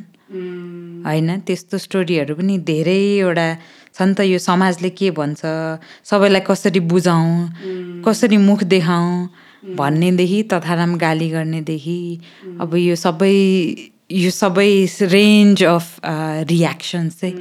होइन? 1.08 1.30
त्यस्तो 1.48 1.78
स्टोरीहरू 1.78 2.36
पनि 2.36 2.58
धेरैवटा 2.70 3.48
छ 3.96 4.02
नि 4.02 4.14
त 4.18 4.20
यो 4.26 4.40
समाजले 4.40 4.90
के 5.00 5.12
भन्छ? 5.18 5.42
सबैलाई 6.10 6.42
कसरी 6.50 6.80
बुझाउँ? 6.92 7.34
कसरी 8.06 8.38
मुख 8.38 8.64
देखाउँ? 8.74 9.30
भन्नेदेखि 9.78 10.40
तथाराम 10.52 10.96
गाली 11.00 11.30
गर्नेदेखि 11.30 12.00
अब 12.62 12.76
यो 12.76 12.96
सबै 13.00 13.36
यो 14.12 14.32
सबै 14.32 14.72
रेन्ज 15.14 15.64
अफ 15.64 15.86
रियाक्सन्स 16.52 17.20
चाहिँ 17.20 17.36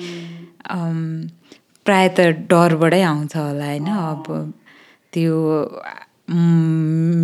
प्राय 1.86 2.08
त 2.16 2.20
डरबाटै 2.50 3.02
आउँछ 3.02 3.36
होला 3.36 3.66
होइन? 3.66 3.88
अब 3.90 4.24
त्यो 5.12 5.36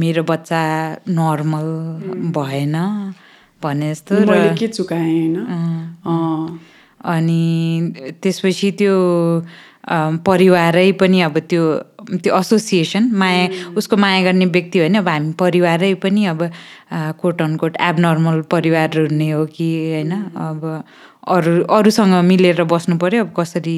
मेरो 0.01 0.23
बच्चा 0.31 0.63
नर्मल 1.09 1.69
भएन 2.35 2.77
भने 3.63 3.95
जस्तो 3.95 4.15
के 4.59 4.67
चुकाएँ 4.69 5.37
होइन? 5.37 6.59
अनि 7.09 8.13
त्यसपछि 8.23 8.71
त्यो 8.79 8.95
परिवारै 10.27 10.91
पनि 11.01 11.21
अब 11.27 11.39
त्यो 11.51 11.65
त्यो 12.23 12.39
एसोसिएसन 12.39 13.11
माया 13.21 13.73
उसको 13.77 13.97
माया 13.97 14.23
गर्ने 14.25 14.47
व्यक्ति 14.57 14.79
होइन 14.79 14.95
अब 15.01 15.09
हामी 15.09 15.33
परिवारै 15.41 15.93
पनि 16.05 16.25
अब 16.33 16.51
कोट 17.21 17.43
अनकोट 17.43 17.77
एबनर्मल 17.81 18.41
परिवार 18.53 18.99
हुने 18.99 19.31
हो 19.31 19.45
कि 19.57 19.69
होइन 19.93 20.13
अब 20.13 20.65
अरू 21.29 21.53
अरूसँग 21.77 22.15
मिलेर 22.25 22.63
बस्नु 22.65 22.97
पऱ्यो 22.99 23.25
अब 23.25 23.33
कसरी 23.37 23.77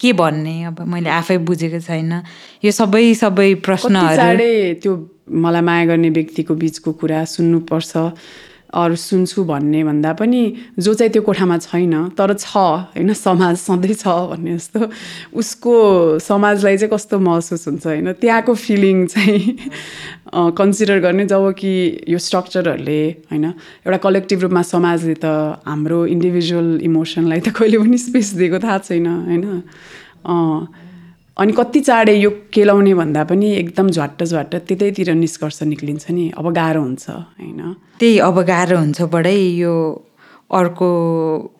के 0.00 0.12
भन्ने 0.12 0.54
अब 0.64 0.80
मैले 0.86 1.10
आफै 1.10 1.38
बुझेको 1.48 1.80
छैन। 1.80 2.12
यो 2.64 2.70
सबै 2.70 3.14
सबै 3.22 3.54
प्रश्नहरू 3.66 4.38
त्यो 4.82 4.92
मलाई 5.42 5.62
माया 5.68 5.84
गर्ने 5.86 6.10
व्यक्तिको 6.18 6.54
बिचको 6.54 6.92
कुरा 7.02 7.24
सुन्नुपर्छ। 7.34 7.92
अरू 8.72 8.96
सुन्छु 8.96 9.44
भन्ने 9.44 9.82
भन्दा 9.84 10.12
पनि 10.16 10.42
जो 10.78 10.94
चाहिँ 10.94 11.12
त्यो 11.12 11.22
कोठामा 11.22 11.56
छैन 11.58 11.94
तर 12.16 12.32
छ 12.34 12.56
होइन 12.96 13.12
समाज 13.12 13.56
सधैँ 13.58 13.94
छ 13.94 14.06
भन्ने 14.32 14.56
जस्तो 14.56 14.88
उसको 15.36 15.72
समाजलाई 16.18 16.76
चाहिँ 16.76 16.90
कस्तो 16.92 17.18
महसुस 17.20 17.68
हुन्छ 17.68 17.86
होइन? 17.86 18.12
त्यहाँको 18.12 18.54
फिलिङ 18.54 19.06
चाहिँ 19.06 19.40
कन्सिडर 20.56 20.98
गर्ने 21.00 21.24
जब 21.28 21.52
कि 21.52 21.72
यो 22.08 22.18
स्ट्रक्चरहरूले 22.18 23.00
होइन? 23.30 23.44
एउटा 23.86 23.98
कलेक्टिभ 24.08 24.40
रूपमा 24.42 24.62
समाजले 24.64 25.14
त 25.20 25.60
हाम्रो 25.68 26.06
इन्डिभिजुअल 26.08 26.80
इमोसनलाई 26.82 27.40
त 27.40 27.48
कहिले 27.52 27.78
पनि 27.78 27.98
स्पेस 27.98 28.32
दिएको 28.40 28.58
थाहा 28.64 28.78
छैन 28.88 29.06
होइन? 29.06 29.44
अनि 31.36 31.52
कति 31.52 31.80
चाँडै 31.80 32.14
यो 32.14 32.30
केलाउने 32.52 32.94
भन्दा 32.94 33.24
पनि 33.24 33.52
एकदम 33.56 33.90
झट्ट 33.90 34.22
झट्ट 34.24 34.54
त्यतैतिर 34.68 35.12
निष्कर्ष 35.14 35.62
निक्लिन्छ 35.62 36.10
नि 36.10 36.30
अब 36.38 36.52
गाह्रो 36.54 36.82
हुन्छ 36.82 37.10
होइन? 37.10 37.60
त्यही 38.00 38.18
अब 38.18 38.40
गाह्रो 38.52 38.78
हुन्छ 38.78 39.02
बडै 39.14 39.36
यो 39.36 39.74
अर्को 40.50 40.88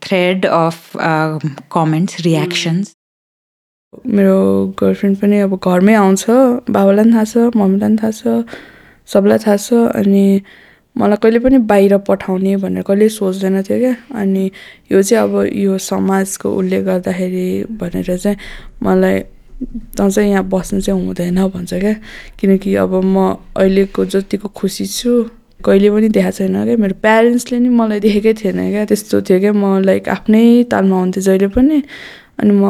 थ्रेड 0.03 0.47
अफ 0.47 0.93
कमेन्ट्स 1.73 2.21
रियाक्सन्स 2.21 2.93
मेरो 4.07 4.37
गर्लफ्रेन्ड 4.81 5.19
पनि 5.19 5.39
अब 5.41 5.57
घरमै 5.57 5.95
आउँछ 5.95 6.25
बाबालाई 6.77 7.05
पनि 7.05 7.13
थाहा 7.13 7.25
छ 7.25 7.57
मम्मीलाई 7.57 7.89
पनि 7.89 7.97
थाहा 8.03 8.11
छ 8.11 8.45
सबलाई 9.09 9.39
थाहा 9.39 9.57
छ 9.57 9.73
अनि 9.97 10.25
मलाई 10.97 11.17
कहिले 11.23 11.39
पनि 11.39 11.59
बाहिर 11.73 11.97
पठाउने 12.09 12.57
भनेर 12.63 12.83
कहिले 12.83 13.09
सोच्दैन 13.09 13.63
थियो 13.63 13.79
क्या। 13.79 13.95
अनि 14.21 14.51
यो 14.93 15.03
चाहिँ 15.03 15.23
अब 15.25 15.35
यो 15.57 15.79
समाजको 15.79 16.57
उसले 16.57 16.83
गर्दाखेरि 16.83 17.49
भनेर 17.81 18.17
चाहिँ 18.17 18.37
मलाई 18.83 19.23
तँ 19.97 20.09
चाहिँ 20.11 20.31
यहाँ 20.31 20.45
बस्नु 20.49 20.81
चाहिँ 20.81 21.07
हुँदैन 21.07 21.39
भन्छ 21.55 21.73
क्या। 21.75 21.95
किनकि 22.39 22.75
अब 22.83 22.93
म 23.05 23.17
अहिलेको 23.57 24.05
जतिको 24.05 24.49
खुसी 24.49 24.87
छु 24.87 25.11
कहिले 25.65 25.91
पनि 25.91 26.09
देखाएको 26.09 26.37
छैन 26.39 26.57
क्या। 26.65 26.77
मेरो 26.77 26.95
प्यारेन्ट्सले 27.03 27.59
नि 27.59 27.69
मलाई 27.69 28.01
देखेकै 28.01 28.35
थिएन 28.41 28.59
क्या। 28.71 28.85
त्यस्तो 28.91 29.21
थियो 29.23 29.39
क्या। 29.41 29.53
म 29.53 29.83
लाइक 29.87 30.09
आफ्नै 30.09 30.45
तालमा 30.71 30.97
हुन्थेँ 31.01 31.23
जहिले 31.23 31.49
पनि। 31.55 31.79
अनि 32.41 32.53
म 32.53 32.63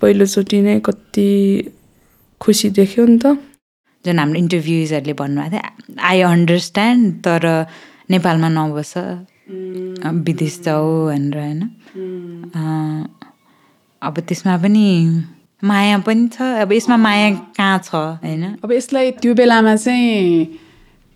पहिलोचोटि 0.00 0.58
नै 0.60 0.80
कति 0.84 1.28
खुसी 2.40 2.68
देख्यो 2.76 3.06
नि 3.06 3.18
त। 3.24 3.26
जुन 4.04 4.18
हाम्रो 4.18 4.38
इन्टरभ्युजहरूले 4.38 5.14
भन्नुभएको 5.16 5.56
थियो 5.56 6.00
आई 6.04 6.20
अन्डरस्ट्यान्ड 6.20 7.02
तर 7.24 7.44
नेपालमा 8.10 8.48
नबस। 8.52 8.92
विदेश 10.24 10.54
जाऊ 10.64 10.88
भनेर 11.08 11.36
होइन? 11.38 11.60
अब 14.02 14.14
त्यसमा 14.28 14.56
पनि 14.60 14.84
माया 15.64 15.98
पनि 16.06 16.28
छ 16.28 16.42
अब 16.62 16.72
यसमा 16.72 16.96
माया 16.96 17.30
कहाँ 17.56 17.78
छ 17.84 17.94
होइन? 18.20 18.44
अब 18.64 18.72
यसलाई 18.72 19.10
त्यो 19.22 19.34
बेलामा 19.34 19.74
चाहिँ 19.76 20.44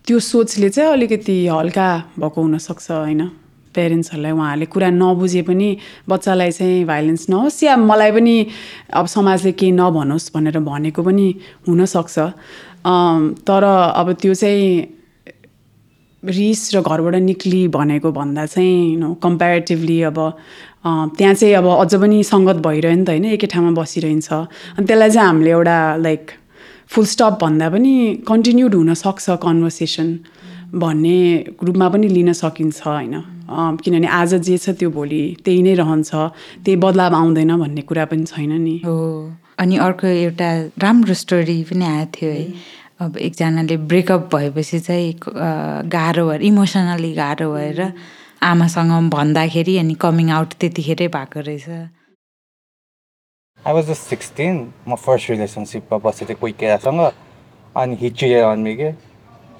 त्यो 0.07 0.19
सोचले 0.19 0.69
चाहिँ 0.69 0.91
अलिकति 0.91 1.35
हल्का 1.47 1.89
भएको 2.19 2.41
हुनसक्छ 2.41 2.91
होइन? 2.91 3.21
पेरेन्ट्सहरूलाई 3.75 4.31
उहाँहरूले 4.31 4.65
कुरा 4.65 4.89
नबुझे 4.89 5.41
पनि 5.45 5.69
बच्चालाई 6.09 6.51
चाहिँ 6.51 6.85
भाइलेन्स 6.85 7.29
नहोस् 7.29 7.63
या 7.63 7.75
मलाई 7.77 8.11
पनि 8.11 8.35
अब 8.93 9.05
समाजले 9.05 9.51
केही 9.53 9.71
नभनोस् 9.71 10.31
भनेर 10.33 10.59
भनेको 10.65 11.01
पनि 11.03 11.27
हुनसक्छ। 11.67 12.17
तर 13.45 13.63
अब 13.93 14.07
त्यो 14.21 14.33
चाहिँ 14.33 14.65
रिस 16.23 16.75
र 16.75 16.81
घरबाट 16.81 17.15
निक्ली 17.15 17.67
भनेको 17.67 18.11
भन्दा 18.11 18.45
चाहिँ 18.45 18.97
नो 18.97 19.13
कम्पेरिटिभली 19.23 20.01
अब 20.09 20.17
त्यहाँ 20.83 21.33
चाहिँ 21.33 21.53
अब 21.55 21.67
अझ 21.67 21.95
पनि 21.95 22.23
सङ्गत 22.23 22.57
भइरह्यो 22.65 22.95
नि 22.95 23.03
त 23.05 23.09
होइन 23.09 23.25
एकै 23.35 23.47
ठाउँमा 23.53 23.71
बसिरहन्छ। 23.79 24.29
अनि 24.77 24.85
त्यसलाई 24.87 25.09
चाहिँ 25.09 25.27
हामीले 25.27 25.51
एउटा 25.51 25.77
लाइक 26.05 26.31
फुल 26.89 27.05
स्टप 27.05 27.37
भन्दा 27.41 27.67
पनि 27.69 27.93
कन्टिन्युड 28.27 28.75
हुनसक्छ 28.75 29.25
कन्भर्सेसन 29.43 30.07
भन्ने 30.81 31.17
रूपमा 31.65 31.87
पनि 31.89 32.07
लिन 32.07 32.31
सकिन्छ 32.33 32.81
होइन। 32.87 33.13
किनभने 33.83 34.07
आज 34.07 34.33
जे 34.47 34.57
छ 34.57 34.69
त्यो 34.79 34.89
भोलि 34.95 35.21
त्यही 35.45 35.61
नै 35.65 35.73
रहन्छ 35.81 36.11
त्यही 36.63 36.75
बदलाव 36.85 37.15
आउँदैन 37.15 37.51
भन्ने 37.57 37.81
कुरा 37.89 38.05
पनि 38.05 38.25
छैन 38.31 38.51
नि। 38.61 38.75
हो 38.85 38.97
अनि 39.59 39.75
अर्को 39.77 40.07
एउटा 40.07 40.49
राम्रो 40.79 41.13
स्टोरी 41.13 41.57
पनि 41.69 41.85
आएको 41.85 42.11
थियो 42.15 42.31
है। 42.31 42.45
अब 43.01 43.17
एकजनाले 43.17 43.77
ब्रेकअप 43.89 44.29
भएपछि 44.33 44.79
चाहिँ 44.79 45.13
गाह्रो 45.89 46.27
भएर 46.29 46.41
इमोसनली 46.49 47.11
गाह्रो 47.13 47.47
भएर 47.53 47.79
आमासँग 48.41 49.09
भन्दाखेरि 49.11 49.77
अनि 49.77 49.93
कमिङ 50.01 50.29
आउट 50.31 50.53
त्यतिखेरै 50.59 51.07
भएको 51.07 51.39
रहेछ। 51.39 51.69
आई 53.67 53.73
वाज 53.73 53.85
जस्ट 53.87 54.03
सिक्सटिन 54.09 54.55
म 54.87 54.95
फर्स्ट 54.95 55.29
रिलेसनसिपमा 55.29 55.97
बसेको 55.99 56.29
थिएँ 56.29 56.39
कोही 56.39 56.53
केटासँग 56.59 57.01
अनि 57.75 57.95
हिचिएर 58.01 58.43
अन्मी 58.43 58.75
के 58.75 58.91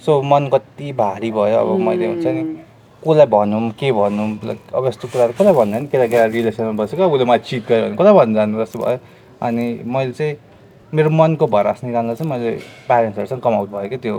सो 0.05 0.21
मन 0.23 0.47
कति 0.53 0.91
भारी 0.95 1.31
भयो 1.31 1.57
अब 1.59 1.79
मैले 1.79 2.07
हुन्छ 2.07 2.25
नि 2.25 2.43
कसलाई 3.03 3.25
भनौँ 3.27 3.69
के 3.79 3.91
भनौँ 3.91 4.27
लाइक 4.47 4.73
अब 4.75 4.85
यस्तो 4.87 5.07
कुराहरू 5.07 5.33
कसलाई 5.33 5.53
भन्दा 5.53 5.79
नि 5.79 5.87
केटा 5.91 6.07
केटा 6.07 6.25
रिलेसनमा 6.31 6.71
बसेको 6.83 7.09
उसले 7.11 7.25
मलाई 7.25 7.39
चिट 7.47 7.67
गर्यो 7.67 7.83
भने 7.83 7.95
कसलाई 7.99 8.13
भन्न 8.15 8.33
जानु 8.35 8.63
जस्तो 8.63 8.79
भयो। 8.79 8.99
अनि 9.43 9.65
मैले 9.83 10.11
चाहिँ 10.11 10.35
मेरो 10.93 11.09
मनको 11.09 11.47
भरास 11.47 11.83
निकाल्न 11.83 12.15
चाहिँ 12.15 12.31
मैले 12.31 12.51
प्यारेन्ट्सहरूसँग 12.87 13.41
कमाउट 13.43 13.69
भयो 13.69 13.89
क्या 13.89 13.99
त्यो 13.99 14.17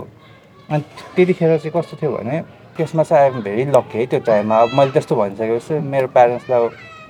अनि 0.69 0.83
त्यतिखेर 1.15 1.57
चाहिँ 1.57 1.73
कस्तो 1.75 1.97
थियो 1.97 2.11
भने 2.17 2.60
त्यसमा 2.81 3.03
चाहिँ 3.03 3.23
आइएम 3.23 3.41
भेरी 3.43 3.65
लक्की 3.71 3.97
है 3.97 4.05
त्यो 4.09 4.19
टाइममा। 4.25 4.57
अब 4.57 4.69
मैले 4.77 4.91
त्यस्तो 4.91 5.15
भनिसकेपछि 5.15 5.79
मेरो 5.85 6.07
प्यारेन्ट्सलाई 6.17 6.69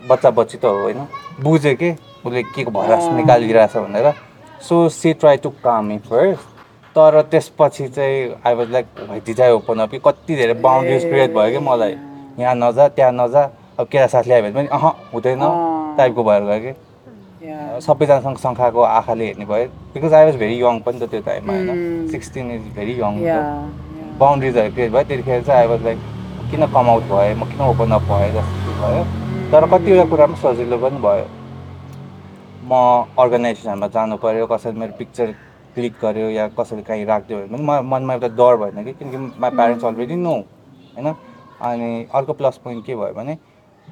बच्चा 0.10 0.30
बच्ची 0.30 0.58
त 0.58 0.66
हो 0.66 0.80
होइन 0.84 1.08
बुझ्यो 1.40 1.74
कि 1.80 1.92
उसले 2.26 2.44
के 2.44 2.64
को 2.64 2.72
भरास 2.72 3.04
निकालिरहेछ 3.16 3.78
भनेर। 3.78 4.12
So 4.68 4.76
she 4.90 5.14
try 5.16 5.38
to 5.38 5.50
calm 5.64 5.86
me 5.86 5.98
first 6.06 6.50
तर 6.96 7.22
त्यसपछि 7.32 7.88
चाहिँ 7.88 8.36
आई 8.46 8.54
वाज 8.54 8.72
लाइक 8.72 8.86
डिजाइ 9.26 9.52
ओपन 9.52 9.80
अप 9.80 9.92
कि 9.92 10.00
कति 10.06 10.36
धेरै 10.36 10.54
बााउन्ड्रिज 10.60 11.04
क्रिएट 11.04 11.34
भयो 11.34 11.52
कि 11.52 11.66
मलाई। 11.66 11.96
यहाँ 12.40 12.56
नजा 12.56 12.88
त्यहाँ 12.88 13.12
नजा 13.14 13.44
अब 13.80 13.88
केटा 13.88 14.08
साथी 14.08 14.32
आयो 14.32 14.44
भने 14.44 14.54
पनि 14.54 14.68
अह 14.68 14.86
हुँदैन 15.14 15.44
टाइपको 15.98 16.24
भएर 16.24 16.44
गयो 16.44 16.60
कि। 16.62 16.74
सबैजनासँग 17.82 18.38
शङ्खाको 18.38 18.82
आँखाले 18.82 19.26
हेर्ने 19.26 19.46
भयो। 19.46 19.66
Because 19.94 20.14
I 20.14 20.26
was 20.26 20.36
very 20.36 20.56
young 20.62 20.80
पनि 20.86 21.00
त 21.00 21.10
त्यो 21.10 21.22
टाइममा 21.26 21.54
होइन। 21.54 22.08
सिक्सटिन 22.12 22.52
इज 22.52 22.62
भेरी 22.76 22.94
यङ 23.00 23.14
बााउन्ड्रिजहरू 24.22 24.72
क्रिएट 24.74 24.92
भयो 24.92 25.04
त्यतिखेर 25.10 25.44
चाहिँ 25.44 25.60
आई 25.62 25.68
वाज 25.68 25.84
लाइक 25.84 26.00
किन 26.52 26.66
कमआउट 26.74 27.04
भएँ 27.12 27.34
म 27.36 27.50
किन 27.52 27.62
ओपन 27.68 27.92
अप 27.98 28.04
भएँ 28.12 28.32
जस्तो 28.38 28.72
भयो। 28.82 29.04
तर 29.52 29.68
कतिवटा 29.72 30.06
कुरामा 30.10 30.36
सजिलो 30.42 30.78
पनि 30.84 31.00
भयो। 31.06 31.26
म 32.64 32.74
अर्गनाइजेसनमा 33.20 33.88
जानु 33.96 34.18
पऱ्यो 34.24 34.46
कसैले 34.48 34.80
मेरो 34.80 34.94
पिक्चर 34.98 35.32
क्लिक 35.76 35.94
गर्यो 36.02 36.30
या 36.30 36.48
कसैले 36.60 36.84
कहीँ 36.90 37.06
राखिदियो 37.06 37.38
भने 37.40 37.58
पनि 37.58 37.64
म 37.64 37.72
मनमा 37.92 38.14
एउटा 38.14 38.28
डर 38.40 38.56
भएन 38.62 38.84
कि 38.86 38.94
किनकि 39.00 39.18
माई 39.42 39.52
प्यारेन्ट्स 39.52 39.86
अलरेडी 39.86 40.16
नो 40.16 40.36
होइन? 40.96 41.08
अनि 41.62 41.90
अर्को 42.16 42.34
प्लस 42.34 42.58
पोइन्ट 42.64 42.86
के 42.86 42.96
भयो 42.96 43.14
भने 43.14 43.38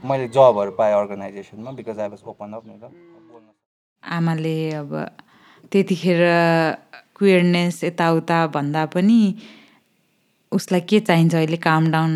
मैले 0.05 0.27
जबहरू 0.35 0.71
पाएँ 0.77 0.93
अर्गनाइजेसनमा 0.93 1.71
because 1.77 1.99
I 1.99 2.07
was 2.09 2.21
open 2.27 2.53
up 2.53 2.63
नि 2.67 2.75
आमाले 4.03 4.55
अब 4.73 4.91
त्यतिखेर 5.71 6.21
क्वियरनेस 7.17 7.83
यताउता 7.83 8.45
भन्दा 8.55 8.85
पनि 8.95 9.19
उसलाई 10.51 10.81
के 10.89 10.99
चाहिन्छ 10.99 11.35
अहिले 11.35 11.57
काम 11.57 11.91
डाउन 11.91 12.13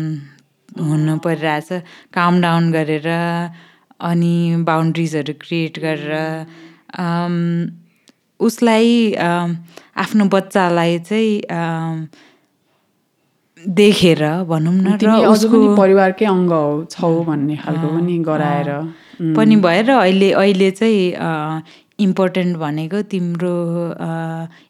हुनु 0.80 1.16
परिरहेछ। 1.24 1.68
काम 2.14 2.40
डाउन 2.42 2.72
गरेर 2.72 3.08
अनि 4.00 4.34
बााउन्ड्रिजहरू 4.66 5.34
क्रिएट 5.40 5.78
गरेर 5.84 6.12
उसलाई 8.40 8.90
आफ्नो 9.96 10.24
बच्चालाई 10.34 10.98
चाहिँ 10.98 12.08
देखेर 13.78 14.22
भनौँ 14.50 14.74
न 14.74 14.98
र 14.98 15.24
उसको 15.30 15.58
परिवारकै 15.76 16.26
अङ्ग 16.26 16.52
हो 16.52 16.84
छौ 16.90 17.12
भन्ने 17.24 17.56
खालको 17.56 17.88
पनि 17.88 18.18
गराएर। 18.26 18.70
पनि 19.36 19.56
भएर 19.56 19.90
अहिले 19.90 20.30
अहिले 20.32 20.70
चाहिँ 20.70 21.62
इम्पोर्टेन्ट 22.04 22.56
भनेको 22.58 23.02
तिम्रो 23.08 23.54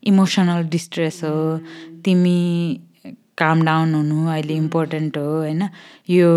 इमोसनल 0.06 0.62
डिस्ट्रेस 0.68 1.20
हो। 1.24 1.58
तिमी 2.04 2.40
काम 3.38 3.62
डाउन 3.62 3.94
हुनु 3.94 4.26
अहिले 4.26 4.54
इम्पोर्टेन्ट 4.54 5.18
हो 5.18 5.38
होइन? 5.38 5.68
यो 6.10 6.30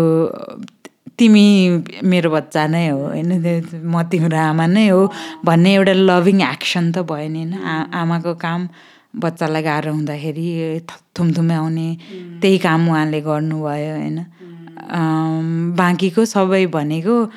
तिमी 1.18 1.82
मेरो 2.04 2.30
बच्चा 2.30 2.66
नै 2.66 2.88
हो 2.88 2.98
होइन? 2.98 3.32
म 3.74 4.02
तिम्रो 4.02 4.36
आमा 4.36 4.66
नै 4.66 4.88
हो 4.88 5.12
भन्ने 5.44 5.74
एउटा 5.74 5.92
लभिङ 5.92 6.42
एक्सन 6.42 6.92
त 6.92 6.98
भयो 6.98 7.28
नि 7.28 7.42
होइन? 7.42 7.54
आ- 7.54 7.86
आमाको 7.92 8.34
काम 8.34 8.68
बच्चालाई 9.16 9.62
गाह्रो 9.62 9.92
हुँदाखेरि 9.92 10.80
थुमथुमे 11.18 11.54
आउने 11.54 11.96
त्यही 12.40 12.58
काम 12.58 12.88
उहाँले 12.88 13.20
गर्नुभयो 13.20 13.98
होइन? 13.98 14.18
अम, 14.90 15.74
बाँकीको 15.76 16.24
सबै 16.24 16.66
भनेको 16.66 17.32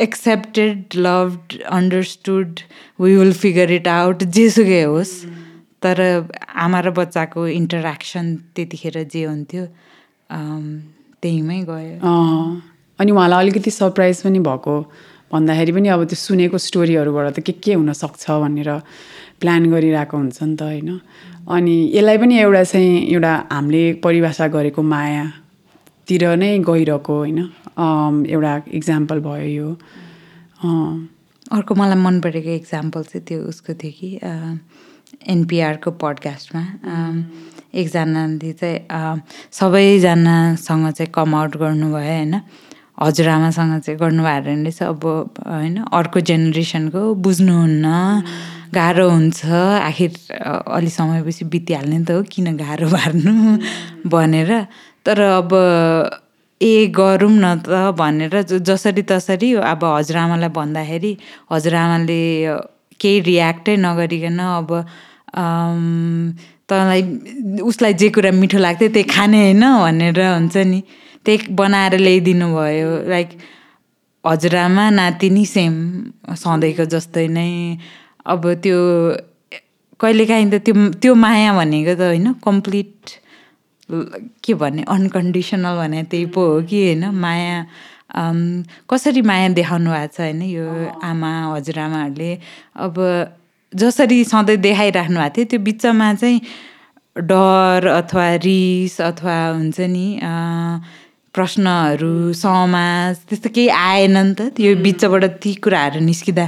accepted 0.00 0.84
loved 0.96 1.62
understood 1.62 2.60
we 3.00 3.16
will 3.16 3.32
figure 3.32 3.70
it 3.70 3.88
out 3.88 4.24
जेसुकै 4.24 4.82
होस्। 4.82 5.24
तर 5.82 5.96
आमा 6.64 6.80
र 6.80 6.90
बच्चाको 6.92 7.46
इन्टरेक्सन 7.60 8.26
त्यतिखेर 8.54 8.96
जे 9.12 9.22
हुन्थ्यो 9.24 9.64
त्यहीमै 11.22 11.60
गयो। 11.70 11.96
अनि 12.98 13.10
उहाँलाई 13.12 13.38
अलिकति 13.44 13.70
सरप्राइज 13.70 14.22
पनि 14.24 14.38
भएको। 14.48 14.74
भन्दाखेरि 15.32 15.72
पनि 15.72 15.88
अब 15.88 16.02
त्यो 16.10 16.18
सुनेको 16.18 16.58
स्टोरीहरूबाट 16.58 17.26
त 17.36 17.40
के 17.46 17.52
के 17.64 17.72
हुनसक्छ 17.80 18.24
भनेर 18.44 18.70
प्लान 19.40 19.62
गरिरहेको 19.72 20.16
हुन्छ 20.16 20.38
नि 20.42 20.56
त 20.56 20.62
होइन? 20.62 20.90
अनि 21.48 21.74
यसलाई 21.96 22.18
पनि 22.18 22.34
एउटा 22.44 22.62
चाहिँ 22.64 22.92
एउटा 23.14 23.32
हामीले 23.52 23.82
परिभाषा 24.04 24.46
गरेको 24.52 24.82
मायातिर 24.82 26.22
नै 26.36 26.50
गइरहेको 26.66 27.14
होइन? 27.14 27.38
एउटा 28.28 28.52
इक्जाम्पल 28.78 29.18
भयो 29.24 29.48
यो। 29.48 29.68
अर्को 31.56 31.72
मलाई 31.74 31.98
मन 32.04 32.20
परेको 32.20 32.50
इक्जाम्पल 32.60 33.02
चाहिँ 33.10 33.24
त्यो 33.26 33.38
उसको 33.48 33.72
थियो 33.80 33.92
कि 33.96 34.10
एनपिआरको 35.28 35.90
पडकास्टमा। 36.02 36.62
एकजनाले 37.74 38.52
चाहिँ 38.52 39.20
सबैजनासँग 39.52 40.90
चाहिँ 40.90 41.10
कम 41.14 41.34
आउट 41.34 41.56
गर्नुभयो 41.56 42.00
होइन? 42.00 42.34
हजुरआमासँग 43.00 43.80
चाहिँ 43.80 43.98
गर्नुभयो 43.98 44.40
रहेछ 44.44 44.82
अब 44.82 45.04
होइन 45.40 45.76
अर्को 45.88 46.20
जेनेरेसनको 46.20 47.02
बुझ्नुहुन्न 47.24 47.86
गाह्रो 48.74 49.06
हुन्छ। 49.10 49.44
आखिर 49.88 50.10
अलि 50.68 50.90
समयपछि 50.90 51.44
बितिहाल्ने 51.48 51.98
त 52.04 52.10
हो 52.10 52.22
किन 52.28 52.56
गाह्रो 52.56 52.88
पार्नु 52.88 53.34
भनेर। 54.10 54.50
तर 55.06 55.20
अब 55.20 55.50
ए 56.60 56.92
गरौँ 56.92 57.32
न 57.32 57.64
त 57.64 57.96
भनेर 57.96 58.42
जसरी 58.60 59.02
तसरी 59.08 59.48
अब 59.64 59.84
हजुरआमालाई 59.84 60.48
भन्दाखेरि 60.52 61.12
हजुरआमाले 61.52 62.20
केही 63.00 63.20
रियाक्टै 63.30 63.76
नगरिकन 63.86 64.38
अब 64.38 64.70
तँलाई 66.70 67.02
उसलाई 67.70 67.94
जे 68.00 68.08
कुरा 68.14 68.30
मिठो 68.40 68.58
लाग्थ्यो 68.58 68.88
त्यही 68.94 69.08
खाने 69.14 69.38
होइन 69.42 69.64
भनेर 69.82 70.20
हुन्छ 70.20 70.56
नि 70.72 70.80
त्यही 71.24 71.54
बनाएर 71.58 71.94
ल्याइदिनु 71.98 72.46
भयो 72.54 72.90
लाइक 73.10 73.28
हजुरआमा 74.24 74.84
नातिनी 74.90 75.44
सेम 75.46 75.74
सधैँको 76.42 76.84
जस्तै 76.94 77.26
नै। 77.36 77.50
अब 78.26 78.42
त्यो 78.62 78.78
कहिलेकाहीँ 80.00 80.50
त 80.50 80.54
त्यो 80.64 80.74
त्यो 81.02 81.12
माया 81.24 81.50
भनेको 81.58 81.94
त 81.94 82.02
होइन 82.10 82.26
कम्प्लिट 82.44 82.92
के 84.44 84.54
भन्ने 84.54 84.82
अनकन्डिसनल 84.94 85.76
भने 85.78 86.02
त्यही 86.10 86.26
पो 86.34 86.40
हो 86.46 86.60
कि 86.68 86.78
होइन 86.84 87.04
माया। 87.22 87.56
कसरी 88.90 89.22
माया 89.22 89.48
देखाउनु 89.58 89.90
भएको 89.90 90.12
छ 90.14 90.20
होइन? 90.20 90.42
यो 90.42 90.66
आमा 91.02 91.30
हजुरआमाहरूले 91.54 92.32
अब 92.84 92.94
जसरी 93.72 94.24
सधैँ 94.24 94.56
देखाइराख्नु 94.66 95.18
भएको 95.20 95.34
थियो 95.36 95.44
त्यो 95.50 95.60
बिचमा 95.66 96.14
चाहिँ 96.14 96.40
डर 97.16 97.86
अथवा 97.86 98.26
रिस 98.42 99.00
अथवा 99.00 99.36
हुन्छ 99.54 99.80
नि 99.94 100.06
प्रश्नहरू 101.34 102.32
समाज 102.34 103.16
त्यस्तो 103.30 103.48
केही 103.54 103.68
आएन 103.68 104.16
नि 104.18 104.34
त। 104.34 104.50
त्यो 104.58 104.74
बिचबाट 104.82 105.24
ती 105.42 105.54
कुराहरू 105.62 106.00
निस्किँदा 106.02 106.46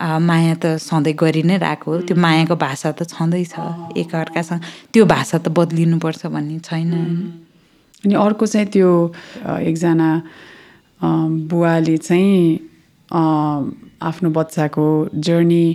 माया 0.00 0.54
त 0.56 0.80
सधैँ 0.80 1.14
गरि 1.14 1.42
नै 1.44 1.56
रहेको 1.60 1.86
हो। 1.92 2.00
त्यो 2.08 2.16
मायाको 2.16 2.56
भाषा 2.56 2.92
त 2.96 3.04
छँदैछ 3.12 3.52
एकअर्कासँग 4.00 4.60
त्यो 4.92 5.04
भाषा 5.04 5.38
त 5.44 5.48
बदलिनुपर्छ 5.52 6.26
भन्ने 6.32 6.58
छैन। 6.64 6.92
अनि 8.04 8.14
अर्को 8.16 8.46
चाहिँ 8.46 8.68
त्यो 8.72 8.90
एकजना 9.68 10.08
बुवाले 11.00 11.96
चाहिँ 11.96 12.58
आफ्नो 14.02 14.30
बच्चाको 14.30 14.86
जर्नी 15.16 15.66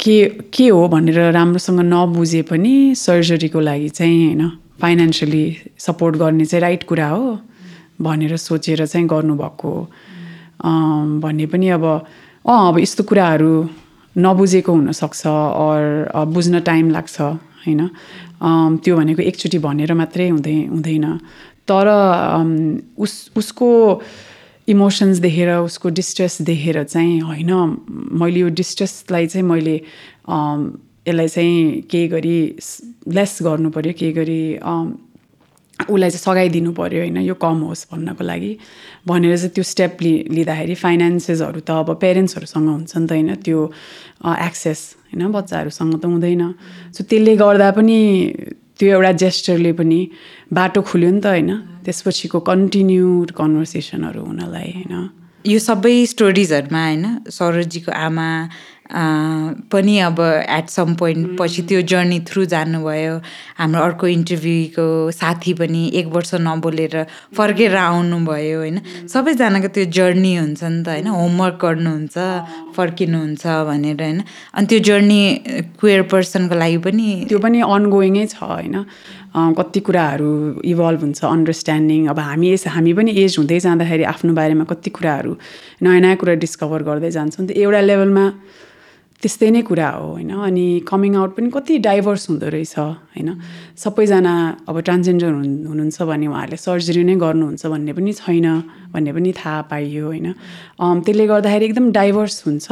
के 0.00 0.16
के 0.54 0.68
हो 0.68 0.86
भनेर 0.88 1.18
राम्रोसँग 1.32 1.80
नबुझे 1.82 2.42
पनि 2.42 2.74
सर्जरीको 2.94 3.60
लागि 3.60 3.88
चाहिँ 3.88 4.26
होइन 4.26 4.50
फाइनेन्सियली 4.80 5.44
सपोर्ट 5.78 6.16
गर्ने 6.16 6.44
चाहिँ 6.44 6.60
राइट 6.60 6.84
कुरा 6.84 7.08
हो 7.08 7.38
भनेर 8.00 8.36
सोचेर 8.38 8.86
चाहिँ 8.86 9.06
गर्नुभएको 9.06 9.72
भन्ने 11.18 11.46
पनि 11.46 11.68
अब 11.68 11.84
अँ 11.84 12.68
अब 12.68 12.78
यस्तो 12.78 13.02
कुराहरू 13.04 13.52
नबुझेको 14.16 14.72
हुनसक्छ 14.72 15.26
अर 15.26 16.24
बुझ्न 16.26 16.60
टाइम 16.60 16.90
लाग्छ 16.90 17.20
होइन 17.20 17.82
त्यो 18.78 18.96
भनेको 18.96 19.22
एकचोटि 19.22 19.58
भनेर 19.58 19.92
मात्रै 19.94 20.28
हुँदै 20.28 20.56
हुँदैन 20.66 21.06
तर 21.70 21.88
उस 22.98 23.14
उसको 23.36 23.68
इमोसन्स 24.68 25.18
देखेर 25.24 25.50
उसको 25.56 25.88
डिस्ट्रेस 25.98 26.42
देखेर 26.42 26.82
चाहिँ 26.84 27.20
होइन 27.20 27.50
मैले 28.20 28.40
यो 28.40 28.48
डिस्ट्रेसलाई 28.60 29.26
चाहिँ 29.26 29.46
मैले 29.46 29.76
अम, 30.28 30.72
यसलाई 31.08 31.28
चाहिँ 31.28 31.80
केही 31.90 32.08
गरी 32.08 32.38
लेस 33.16 33.38
गर्नु 33.42 33.70
पऱ्यो 33.76 33.92
केही 33.98 34.12
गरी 34.12 34.40
अम, 34.60 34.86
उसलाई 35.78 36.10
चाहिँ 36.10 36.22
सघाइदिनु 36.26 36.72
पऱ्यो 36.74 37.00
होइन 37.00 37.16
यो 37.22 37.34
कम 37.38 37.58
होस् 37.64 37.86
भन्नको 37.92 38.24
लागि। 38.24 38.52
भनेर 39.06 39.36
चाहिँ 39.36 39.50
त्यो 39.54 39.64
स्टेप 39.64 40.02
लि 40.02 40.12
लिँदाखेरि 40.36 40.74
फाइनेन्सेसहरू 40.74 41.60
त 41.60 41.70
अब 41.70 41.94
पेरेन्ट्सहरूसँग 42.02 42.68
हुन्छ 42.68 42.96
नि 42.96 43.06
त 43.06 43.12
होइन 43.12 43.34
त्यो 43.46 43.58
एक्सेस 44.26 44.80
होइन 45.14 45.32
बच्चाहरूसँग 45.32 45.94
त 46.02 46.04
हुँदैन। 46.04 46.42
सो 46.92 47.00
त्यसले 47.08 47.36
गर्दा 47.40 47.70
पनि 47.78 48.00
त्यो 48.78 48.88
एउटा 48.96 49.12
जेस्चरले 49.22 49.72
पनि 49.72 50.00
बाटो 50.52 50.80
खुल्यो 50.82 51.10
नि 51.10 51.20
त 51.20 51.26
होइन। 51.26 51.50
त्यसपछिको 51.84 52.38
कन्टिन्युड 52.50 53.28
कन्भर्सेसनहरू 53.38 54.20
हुनलाई 54.24 54.70
होइन। 54.76 54.94
यो 55.44 55.58
सबै 55.58 55.94
स्टोरिजहरूमा 56.06 56.82
होइन 56.86 57.04
सरोजीको 57.30 57.92
आमा 58.06 58.28
पनि 58.88 59.98
अब 60.00 60.20
एट 60.48 60.68
सम 60.70 60.94
पोइन्ट 60.94 61.36
पछि 61.38 61.62
त्यो 61.68 61.80
जर्नी 61.92 62.18
थ्रु 62.28 62.44
जानुभयो। 62.54 63.14
हाम्रो 63.58 63.80
अर्को 63.82 64.06
इन्टरभ्यूको 64.08 64.86
साथी 65.12 65.52
पनि 65.60 65.82
एक 65.94 66.06
वर्ष 66.14 66.34
नबोलेर 66.40 66.96
फर्केर 67.36 67.76
आउनुभयो 67.76 68.58
होइन? 68.58 68.80
सबैजनाको 69.12 69.68
त्यो 69.68 69.84
जर्नी 69.92 70.34
हुन्छ 70.36 70.62
नि 70.64 70.82
त 70.82 70.88
होइन? 70.88 71.06
होमवर्क 71.06 71.58
गर्नुहुन्छ 71.62 72.16
फर्किनुहुन्छ 72.76 73.44
भनेर 73.68 74.02
होइन? 74.02 74.18
अनि 74.56 74.66
त्यो 74.66 74.78
जर्नी 74.88 75.20
क्वेयर 75.80 76.02
पर्सनको 76.08 76.54
लागि 76.56 76.78
पनि 76.88 77.06
त्यो 77.28 77.38
पनि 77.44 77.60
अनगोइङै 77.60 78.26
छ 78.26 78.40
होइन? 78.40 78.76
कति 79.36 79.80
कुराहरू 79.86 80.30
इभल्भ 80.64 81.00
हुन्छ 81.00 81.20
अन्डरस्ट्यान्डिङ 81.24 82.06
अब 82.08 82.18
हामी 82.18 82.48
यस 82.52 82.66
हामी 82.74 82.92
पनि 82.96 83.12
एज 83.22 83.36
हुँदै 83.38 83.58
जाँदाखेरि 83.60 84.04
आफ्नो 84.12 84.32
बारेमा 84.34 84.64
कति 84.64 84.90
कुराहरू 84.90 85.32
नयाँ 85.84 86.00
नयाँ 86.00 86.16
कुरा 86.16 86.34
डिस्कभर 86.42 86.82
गर्दै 86.88 87.10
जान्छौँ। 87.12 87.44
नि 87.44 87.52
त 87.52 87.56
एउटा 87.60 87.80
लेभलमा 87.80 88.24
त्यस्तै 89.22 89.50
नै 89.50 89.62
कुरा 89.66 89.88
हो 89.98 90.06
होइन? 90.14 90.30
अनि 90.30 90.64
कमिङ 90.86 91.12
आउट 91.18 91.30
पनि 91.36 91.50
कति 91.50 91.78
डाइभर्स 91.82 92.28
हुँदो 92.30 92.48
रहेछ 92.54 92.74
होइन? 92.78 93.28
सबैजना 93.74 94.34
अब 94.68 94.76
ट्रान्सजेन्डर 94.80 95.30
हुनु 95.34 95.68
हुनुहुन्छ 95.68 95.98
भने 96.10 96.26
उहाँहरूले 96.26 96.56
सर्जरी 96.56 97.02
नै 97.02 97.16
गर्नुहुन्छ 97.18 97.66
भन्ने 97.66 97.92
पनि 97.98 98.12
छैन 98.14 98.46
भन्ने 98.94 99.12
पनि 99.12 99.30
थाहा 99.34 99.62
पाइयो 99.70 100.04
होइन? 100.06 100.26
त्यसले 100.78 101.26
गर्दाखेरि 101.26 101.64
एकदम 101.66 101.90
डाइभर्स 101.98 102.36
हुन्छ। 102.46 102.66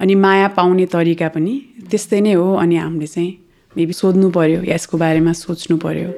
अनि 0.00 0.14
माया 0.14 0.48
पाउने 0.52 0.86
तरिका 0.92 1.28
पनि 1.32 1.54
त्यस्तै 1.90 2.20
नै 2.20 2.32
हो 2.36 2.46
अनि 2.54 2.76
हामीले 2.76 3.08
चाहिँ 3.08 3.32
मेबी 3.76 3.92
सोध्नु 3.92 4.28
पऱ्यो 4.36 4.60
यसको 4.68 4.94
बारेमा 4.98 5.32
सोच्नु 5.32 5.76
पऱ्यो 5.80 6.10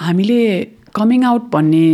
हामीले 0.00 0.40
कमिङ 0.96 1.24
आउट 1.24 1.44
भन्ने 1.52 1.86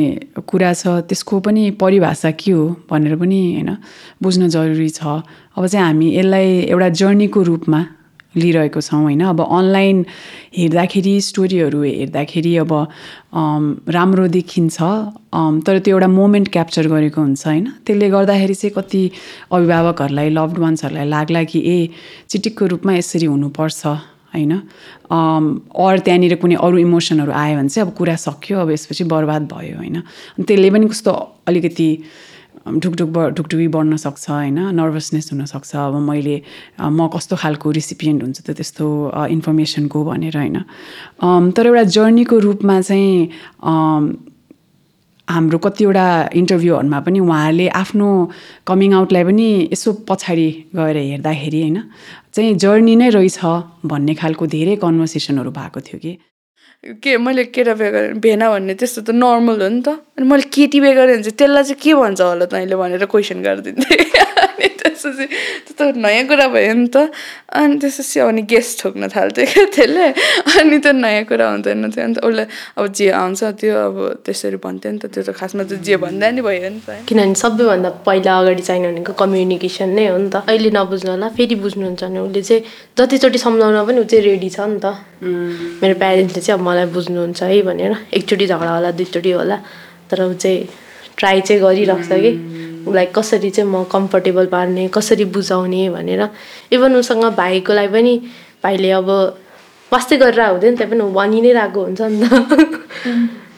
कुरा 0.49 0.73
छ 0.73 0.87
त्यसको 1.09 1.41
पनि 1.41 1.71
परिभाषा 1.81 2.31
के 2.41 2.51
हो 2.51 2.65
भनेर 2.91 3.17
पनि 3.17 3.41
होइन 3.55 3.77
बुझ्न 4.23 4.49
जरुरी 4.49 4.89
छ। 4.89 5.21
अब 5.57 5.67
चाहिँ 5.67 5.87
हामी 5.87 6.09
यसलाई 6.17 6.49
एउटा 6.73 6.89
जर्नीको 7.01 7.43
रूपमा 7.43 7.81
लिइरहेको 8.37 8.81
छौँ 8.81 9.03
होइन। 9.03 9.21
अब 9.33 9.41
अनलाइन 9.41 10.05
हेर्दाखेरि 10.57 11.15
स्टोरीहरू 11.29 11.83
हेर्दाखेरि 11.83 12.57
अब 12.65 12.73
राम्रो 13.89 14.27
देखिन्छ। 14.29 14.77
तर 15.65 15.79
त्यो 15.85 15.97
एउटा 15.97 16.09
मोमेन्ट 16.09 16.49
क्याप्चर 16.53 16.89
गरेको 16.89 17.21
हुन्छ 17.21 17.47
होइन। 17.47 17.65
त्यसले 17.87 18.09
गर्दाखेरि 18.11 18.55
चाहिँ 18.55 18.75
कति 18.77 19.03
अभिभावकहरूलाई 19.53 20.29
लभड 20.37 20.59
वान्सहरूलाई 20.59 21.09
लाग्ला 21.09 21.43
कि 21.45 21.59
ए 21.65 21.79
चिटिकको 22.29 22.67
रूपमा 22.73 22.93
यसरी 22.97 23.27
हुनुपर्छ। 23.27 23.81
होइन? 24.37 24.53
अर 25.73 25.99
त्यहाँनिर 26.05 26.35
कुनै 26.45 26.57
अरू 26.61 26.77
इमोसनहरू 26.79 27.33
आयो 27.33 27.57
भने 27.57 27.69
चाहिँ 27.73 27.87
अब 27.89 27.95
कुरा 27.97 28.17
सक्यो 28.21 28.57
अब 28.61 28.71
यसपछि 28.77 29.05
बर्बाद 29.09 29.43
भयो 29.53 29.77
होइन? 29.81 29.97
त्यसले 30.45 30.71
पनि 30.71 30.87
कस्तो 30.93 31.13
अलिकति 31.49 31.89
ढुकढुक 32.67 33.09
ब 33.15 33.19
ढुकढुकी 33.39 33.69
बढ्न 33.71 33.97
सक्छ 33.97 34.25
होइन? 34.31 34.59
नर्भसनेस 34.75 35.31
हुनसक्छ। 35.33 35.71
अब 35.77 35.95
मैले 36.03 36.37
म 36.83 37.07
कस्तो 37.15 37.37
खालको 37.39 37.71
रिसिपिएन्ट 37.71 38.23
हुन्छ 38.23 38.39
त 38.43 38.51
त्यस्तो 38.59 38.87
इन्फर्मेसनको 39.31 39.99
भनेर 40.05 40.37
होइन? 40.37 40.59
तर 41.55 41.67
एउटा 41.67 41.83
जर्नीको 41.97 42.39
रूपमा 42.39 42.81
चाहिँ 42.83 43.31
हाम्रो 45.29 45.59
कतिवटा 45.59 46.07
इन्टरभ्यूहरूमा 46.41 46.99
पनि 47.07 47.19
उहाँहरूले 47.21 47.67
आफ्नो 47.83 48.09
कमिङ 48.67 48.93
आउटलाई 48.95 49.25
पनि 49.25 49.47
यसो 49.73 49.93
पछाडि 50.09 50.49
गएर 50.77 50.97
हेर्दाखेरि 50.97 51.61
होइन 51.63 51.79
चाहिँ 52.35 52.55
जर्नी 52.63 52.95
नै 52.97 53.09
रहेछ 53.17 53.39
भन्ने 53.91 54.15
खालको 54.23 54.47
धेरै 54.55 54.77
कन्भर्सेसनहरू 54.85 55.51
भएको 55.51 55.81
थियो 55.81 55.99
कि। 55.99 56.13
के 57.03 57.17
मैले 57.19 57.45
केटा 57.51 57.75
बिहे 57.75 57.91
गरेँ 57.91 58.13
भेना 58.23 58.51
भन्ने 58.51 58.75
त्यस्तो 58.79 59.03
त 59.03 59.11
नर्मल 59.11 59.63
हो 59.63 59.69
नि 59.69 59.83
त। 59.83 59.89
अनि 60.15 60.27
मैले 60.31 60.47
केटी 60.55 60.79
बिहे 60.81 60.95
गरेँ 60.95 61.15
भने 61.15 61.23
चाहिँ 61.23 61.37
त्यसलाई 61.39 61.65
चाहिँ 61.65 61.81
के 61.83 61.95
भन्छ 61.95 62.21
होला 62.21 62.47
तैँले 62.47 62.77
भनेर 62.77 63.05
क्वेसन 63.11 63.43
गरिदिन्थेँ। 63.43 64.26
अनि 64.43 64.69
त्यसपछि 64.81 65.27
त्यो 65.67 65.73
त 65.79 65.97
नयाँ 65.97 66.25
कुरा 66.29 66.47
भयो 66.53 66.75
नि 66.77 66.89
त। 66.93 67.09
अनि 67.57 67.75
त्यसपछि 67.81 68.21
अनि 68.21 68.43
गेस्ट 68.53 68.73
ठोक्न 68.83 69.09
थाल्थ्यो 69.09 69.45
क्या 69.53 69.65
त्यसले। 69.75 70.07
अनि 70.61 70.79
त्यो 70.85 70.93
नयाँ 70.93 71.25
कुरा 71.25 71.47
हुँदैन 71.51 71.91
थियो। 71.91 72.05
अन्त 72.05 72.19
उसले 72.21 72.45
अब 72.77 72.85
जे 72.93 73.07
आउँछ 73.11 73.43
त्यो 73.61 73.73
अब 73.87 73.97
त्यसरी 74.25 74.59
भन्थ्यो 74.61 74.91
नि 74.93 74.99
त। 75.01 75.05
त्यो 75.09 75.23
त 75.25 75.31
खासमा 75.33 75.63
त 75.65 75.81
जे 75.81 75.97
भन्दा 75.97 76.27
नि 76.37 76.41
भयो 76.45 76.69
नि 76.69 76.81
त। 76.85 77.09
किनभने 77.09 77.35
सबैभन्दा 77.43 77.91
पहिला 78.07 78.33
अगाडि 78.41 78.63
चाहिने 78.69 78.87
भनेको 78.93 79.13
कम्युनिकेसन 79.17 79.89
नै 79.97 80.07
हो 80.13 80.19
नि 80.21 80.29
त। 80.29 80.37
अहिले 80.45 80.71
नबुझ्नु 80.77 81.11
होला 81.17 81.29
फेरि 81.37 81.57
बुझ्नुहुन्छ 81.65 82.03
भने 82.05 82.21
उसले 82.21 82.43
चाहिँ 82.43 82.63
जतिचोटि 82.99 83.39
सम्झाउन 83.41 83.77
पनि 83.89 83.99
ऊ 84.01 84.05
चाहिँ 84.05 84.23
रेडी 84.29 84.49
छ 84.53 84.61
नि 84.69 84.79
त। 84.85 84.87
मेरो 85.81 85.95
प्यारेन्ट्सले 86.03 86.41
चाहिँ 86.45 86.59
अब 86.61 86.67
मलाई 86.69 86.87
बुझ्नुहुन्छ 86.93 87.41
है 87.43 87.63
भनेर। 87.69 87.93
एकचोटि 88.13 88.47
झगडा 88.47 88.73
होला 88.77 88.91
दुईचोटि 89.01 89.31
होला। 89.33 89.57
तर 90.11 90.19
ऊ 90.29 90.33
चाहिँ 90.35 90.61
ट्राई 91.17 91.41
चाहिँ 91.41 91.63
गरिरहेको 91.63 92.05
छ 92.05 92.21
कि 92.21 92.33
उसलाई 92.87 93.07
कसरी 93.15 93.51
चाहिँ 93.51 93.71
म 93.71 93.85
कम्फर्टेबल 93.93 94.47
पार्ने 94.47 94.89
कसरी 94.89 95.25
बुझाउने 95.35 95.89
भनेर 95.91 96.23
इभन 96.73 96.97
उसँग 96.97 97.25
भाइको 97.37 97.73
लागि 97.73 97.93
पनि 97.93 98.15
भाइले 98.63 98.91
अब 98.91 99.11
वास्तै 99.93 100.17
गरेर 100.17 100.41
हुँदैन 100.43 100.77
त्यहाँ 100.77 100.91
पनि 100.91 101.03
ऊ 101.03 101.11
भनि 101.13 101.41
नै 101.41 101.53
रहेको 101.53 101.81
हुन्छ 101.85 102.01
नि 102.03 102.19
त। 102.23 102.33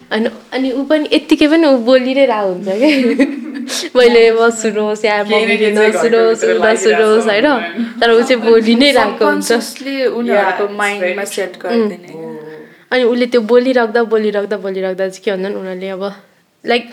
अनि 0.13 0.29
अनि 0.53 0.69
ऊ 0.73 0.83
पनि 0.85 1.09
यत्तिकै 1.13 1.47
पनि 1.49 1.67
ऊ 1.69 1.77
बोलि 1.85 2.13
नै 2.15 2.25
रहेको 2.27 2.49
हुन्छ 2.53 2.69
कि? 2.81 3.27
मैले 3.97 4.23
अब 4.29 4.41
सुनोस् 4.61 5.05
या 5.05 5.17
मम्मीले 5.25 5.71
नसुनोस् 5.77 6.45
ऊ 6.45 6.53
नसुनोस् 6.65 7.29
होइन? 7.29 7.49
तर 8.01 8.09
ऊ 8.13 8.21
चाहिँ 8.29 8.41
बोलि 8.45 8.75
नै 8.75 8.91
रहेको 8.99 9.25
हुन्छ। 9.25 9.49
कन्सियसली 9.49 9.95
उनीहरूको 10.19 10.65
माइन्डमा 10.77 11.25
सेट 11.25 11.53
गरिदिने। 11.63 12.09
अनि 12.93 13.03
उसले 13.05 13.27
त्यो 13.33 13.41
बोलिराख्दा 13.53 14.03
बोलिराख्दा 14.13 14.57
बोलिराख्दा 14.65 15.09
चाहिँ 15.09 15.25
के 15.25 15.31
भन्छन् 15.33 15.57
उनीहरूले 15.61 15.89
अब 15.97 16.05
लाइक 16.65 16.85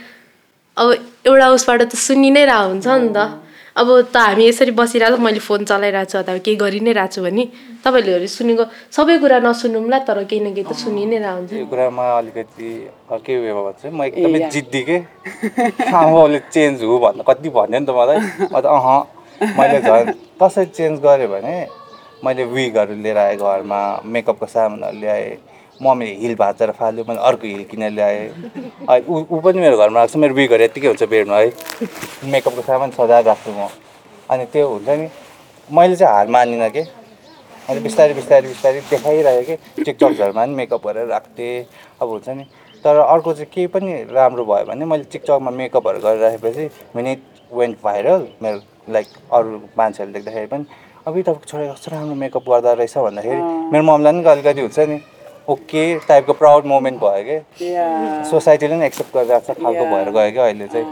अब 0.78 0.88
एउटा 1.28 1.48
उसबाट 1.56 1.82
त 1.82 1.96
सुनि 1.96 2.30
नै 2.36 2.44
रहेको 2.46 2.68
हुन्छ 2.70 2.88
नि 2.88 3.10
त। 3.16 3.20
अब 3.76 3.88
त 4.12 4.16
हामी 4.16 4.44
यसरी 4.48 4.72
बसिरहेको 4.72 5.18
मैले 5.20 5.40
फोन 5.40 5.64
चलाइरहेको 5.68 6.12
छु 6.12 6.18
अथवा 6.20 6.38
केही 6.44 6.56
गरि 6.64 6.80
नै 6.80 6.92
रहेको 6.96 7.12
छु 7.16 7.22
भने 7.24 7.44
तपाईँहरूले 7.84 8.28
सुनेको 8.28 8.64
सबै 8.92 9.16
कुरा 9.24 9.40
नसुनौँला 9.44 10.00
तर 10.08 10.24
केही 10.32 10.42
न 10.44 10.48
केही 10.56 10.68
त 10.68 10.74
सुनि 10.80 11.04
नै 11.12 11.18
रहेको 11.24 11.40
हुन्छ। 11.40 11.52
यो 11.60 11.66
कुरामा 11.72 12.06
अलिकति 12.20 12.68
के 13.24 13.32
उयो 13.36 13.52
भयो 13.56 13.64
भने 13.68 13.76
चाहिँ 13.80 13.96
म 13.96 14.04
एकदमै 14.08 14.40
जिद्दी 14.56 14.82
के? 14.88 14.98
आमाले 15.92 16.40
चेन्ज 16.56 16.84
हो 16.84 16.96
भन्दा 17.04 17.24
कति 17.24 17.50
भन्यो 17.56 17.80
नि 17.80 17.86
त 17.88 17.92
मलाई। 17.96 18.20
म 18.52 18.56
त 18.60 18.66
अह 18.76 18.88
मैले 19.60 19.80
झन् 19.84 20.12
कसरी 20.40 20.66
चेन्ज 20.72 20.96
गरेँ 21.04 21.28
भने 21.28 21.56
मैले 22.24 22.44
विगहरू 22.52 22.96
लिएर 23.04 23.18
आएँ 23.18 23.38
घरमा 23.40 23.80
मेकअपको 24.08 24.48
सामानहरू 24.56 25.00
ल्याएँ 25.04 25.36
मम्मीले 25.82 26.16
हिल 26.22 26.36
भाँचेर 26.36 26.72
फाल्यो 26.72 27.04
मैले 27.08 27.22
अर्को 27.28 27.48
हिल 27.48 27.64
किनेर 27.72 27.92
ल्याएँ। 27.92 28.30
ऊ 29.08 29.16
ऊ 29.28 29.40
पनि 29.44 29.60
मेरो 29.60 29.78
घरमा 29.78 30.00
आएको 30.00 30.14
छ 30.14 30.18
मेरो 30.24 30.34
विगहरू 30.34 30.64
यत्तिकै 30.64 30.88
हुन्छ 30.88 31.04
बेडमा 31.04 31.38
है। 31.38 31.52
मेकअपको 32.32 32.62
सामान 32.62 32.92
सजाएर 32.92 33.26
राख्छु 33.26 33.52
म। 33.52 33.68
अनि 34.32 34.46
त्यो 34.54 34.68
हुन्छ 34.68 34.90
नि 34.90 35.08
मैले 35.70 35.96
चाहिँ 35.96 36.14
हार 36.16 36.28
मानिनँ 36.32 36.70
कि? 36.70 36.84
मैले 37.70 37.82
बिस्तारै 37.82 38.14
बिस्तारै 38.14 38.48
बिस्तारै 38.48 38.82
देखाइरहेँ 38.90 39.44
कि? 39.46 39.56
टिकटक्सहरूमा 39.84 40.42
पनि 40.46 40.54
मेकअप 40.56 40.88
गरेर 40.88 41.08
राख्थेँ। 41.08 41.66
अब 42.02 42.08
हुन्छ 42.10 42.30
नि 42.30 42.46
तर 42.86 42.96
अर्को 43.02 43.34
चाहिँ 43.34 43.50
केही 43.54 43.68
पनि 43.74 43.92
राम्रो 44.14 44.46
भयो 44.46 44.66
भने 44.66 44.86
मैले 44.86 45.04
टिकटकमा 45.12 45.52
मेकअपहरू 45.52 46.00
गरेर 46.00 46.22
राखेपछि 46.22 46.70
मिन 46.96 47.08
इट 47.08 47.22
वेन्ट 47.52 47.78
भाइरल 47.84 48.28
मेरो 48.42 48.60
लाइक 48.94 49.08
अरू 49.34 49.50
मान्छेहरूले 49.78 50.20
देख्दाखेरि 50.20 50.48
पनि 50.48 50.66
अब 51.08 51.14
तपाईँको 51.22 51.46
छोरा 51.50 51.74
कस्तो 51.74 51.92
राम्रो 51.92 52.16
मेकअप 52.16 52.50
गर्दा 52.50 52.74
रहेछ 52.78 52.98
भन्दाखेरि 52.98 53.42
मेरो 53.74 53.84
मम्मीलाई 53.84 54.14
पनि 54.14 54.30
अलिकति 54.32 54.62
हुन्छ 54.62 54.80
नि। 54.80 54.98
ओके 55.50 55.84
टाइपको 56.08 56.34
प्राउड 56.34 56.66
मोमेन्ट 56.66 57.00
भयो 57.00 57.24
कि? 57.24 57.38
सोसाइटीले 58.30 58.76
पनि 58.76 58.86
एक्सेप्ट 58.86 59.16
गरिरहेको 59.16 59.54
छ 59.54 59.58
खालको 59.62 59.86
भएर 59.86 60.10
गयो 60.10 60.32
क्या 60.32 60.46
अहिले 60.46 60.68
चाहिँ। 60.68 60.88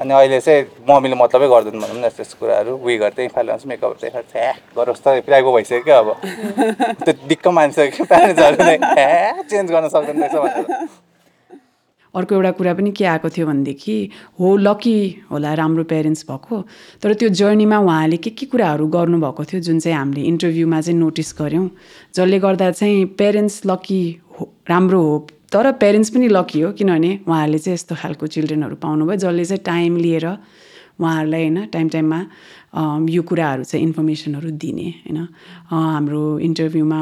अनि 0.00 0.14
अहिले 0.14 0.40
चाहिँ 0.40 0.62
मम्मीले 0.88 1.16
मतलबै 1.22 1.48
गर्दैन 1.48 1.80
भनौँ 1.80 1.98
न 1.98 2.08
त्यस्तो 2.16 2.38
कुराहरू। 2.40 2.76
विगहरू 2.86 3.14
त्यही 3.16 3.28
फाल्नुहोस् 3.34 3.66
मेकअप 3.66 3.96
चाहिँ 4.00 4.22
छ्या 4.32 4.52
गरोस् 4.76 5.02
त 5.04 5.20
प्राइगो 5.28 5.52
भइसक्यो 5.52 5.82
क्या 5.84 5.98
अब। 5.98 6.08
त्यो 7.04 7.12
दिक्क 7.28 7.48
मानिसक्यो 7.58 8.04
प्यारेन्ट्सहरू 8.04 8.64
नै 8.64 8.76
ह्या 8.82 9.42
चेन्ज 9.50 9.70
गर्न 9.72 9.88
सक्दैन 9.88 10.22
रहेछ 10.22 10.34
भनेर। 10.34 11.07
अर्को 12.14 12.34
एउटा 12.34 12.50
कुरा 12.50 12.74
पनि 12.74 12.90
के 12.90 13.04
आएको 13.04 13.28
थियो 13.28 13.46
भनेदेखि 13.46 13.96
हो 14.40 14.56
लकी 14.56 14.98
होला 15.30 15.54
राम्रो 15.54 15.84
पेरेन्ट्स 15.84 16.24
भएको। 16.30 16.64
तर 17.02 17.14
त्यो 17.14 17.28
जर्नीमा 17.28 17.78
उहाँले 17.78 18.16
के 18.16 18.30
के 18.30 18.46
कुराहरू 18.46 18.86
गर्नुभएको 18.86 19.44
थियो 19.44 19.60
जुन 19.60 19.78
चाहिँ 19.80 19.98
हामीले 19.98 20.22
इन्टरभ्यूमा 20.22 20.80
चाहिँ 20.80 20.98
नोटिस 20.98 21.34
गऱ्यौँ 21.40 21.70
जसले 22.14 22.38
गर्दा 22.38 22.70
चाहिँ 22.70 23.04
पेरेन्ट्स 23.18 23.60
लकी 23.66 24.02
हो 24.40 24.52
राम्रो 24.68 25.02
हो 25.02 25.18
तर 25.52 25.72
पेरेन्ट्स 25.72 26.10
पनि 26.10 26.28
लकी 26.28 26.60
हो 26.60 26.72
किनभने 26.72 27.10
उहाँहरूले 27.28 27.58
चाहिँ 27.58 27.74
यस्तो 27.74 27.94
खालको 27.94 28.26
चिल्ड्रेनहरू 28.26 28.76
पाउनुभयो 28.76 29.16
जसले 29.16 29.44
चाहिँ 29.44 29.62
टाइम 29.64 29.96
लिएर 29.96 30.26
उहाँहरूलाई 31.00 31.42
होइन 31.42 31.66
टाइम 31.72 31.88
टाइममा 31.88 32.20
यो 33.10 33.22
कुराहरू 33.22 33.64
चाहिँ 33.64 33.84
इन्फर्मेसनहरू 33.86 34.50
दिने 34.62 34.88
होइन। 35.06 35.18
हाम्रो 35.70 36.22
इन्टरभ्यूमा 36.38 37.00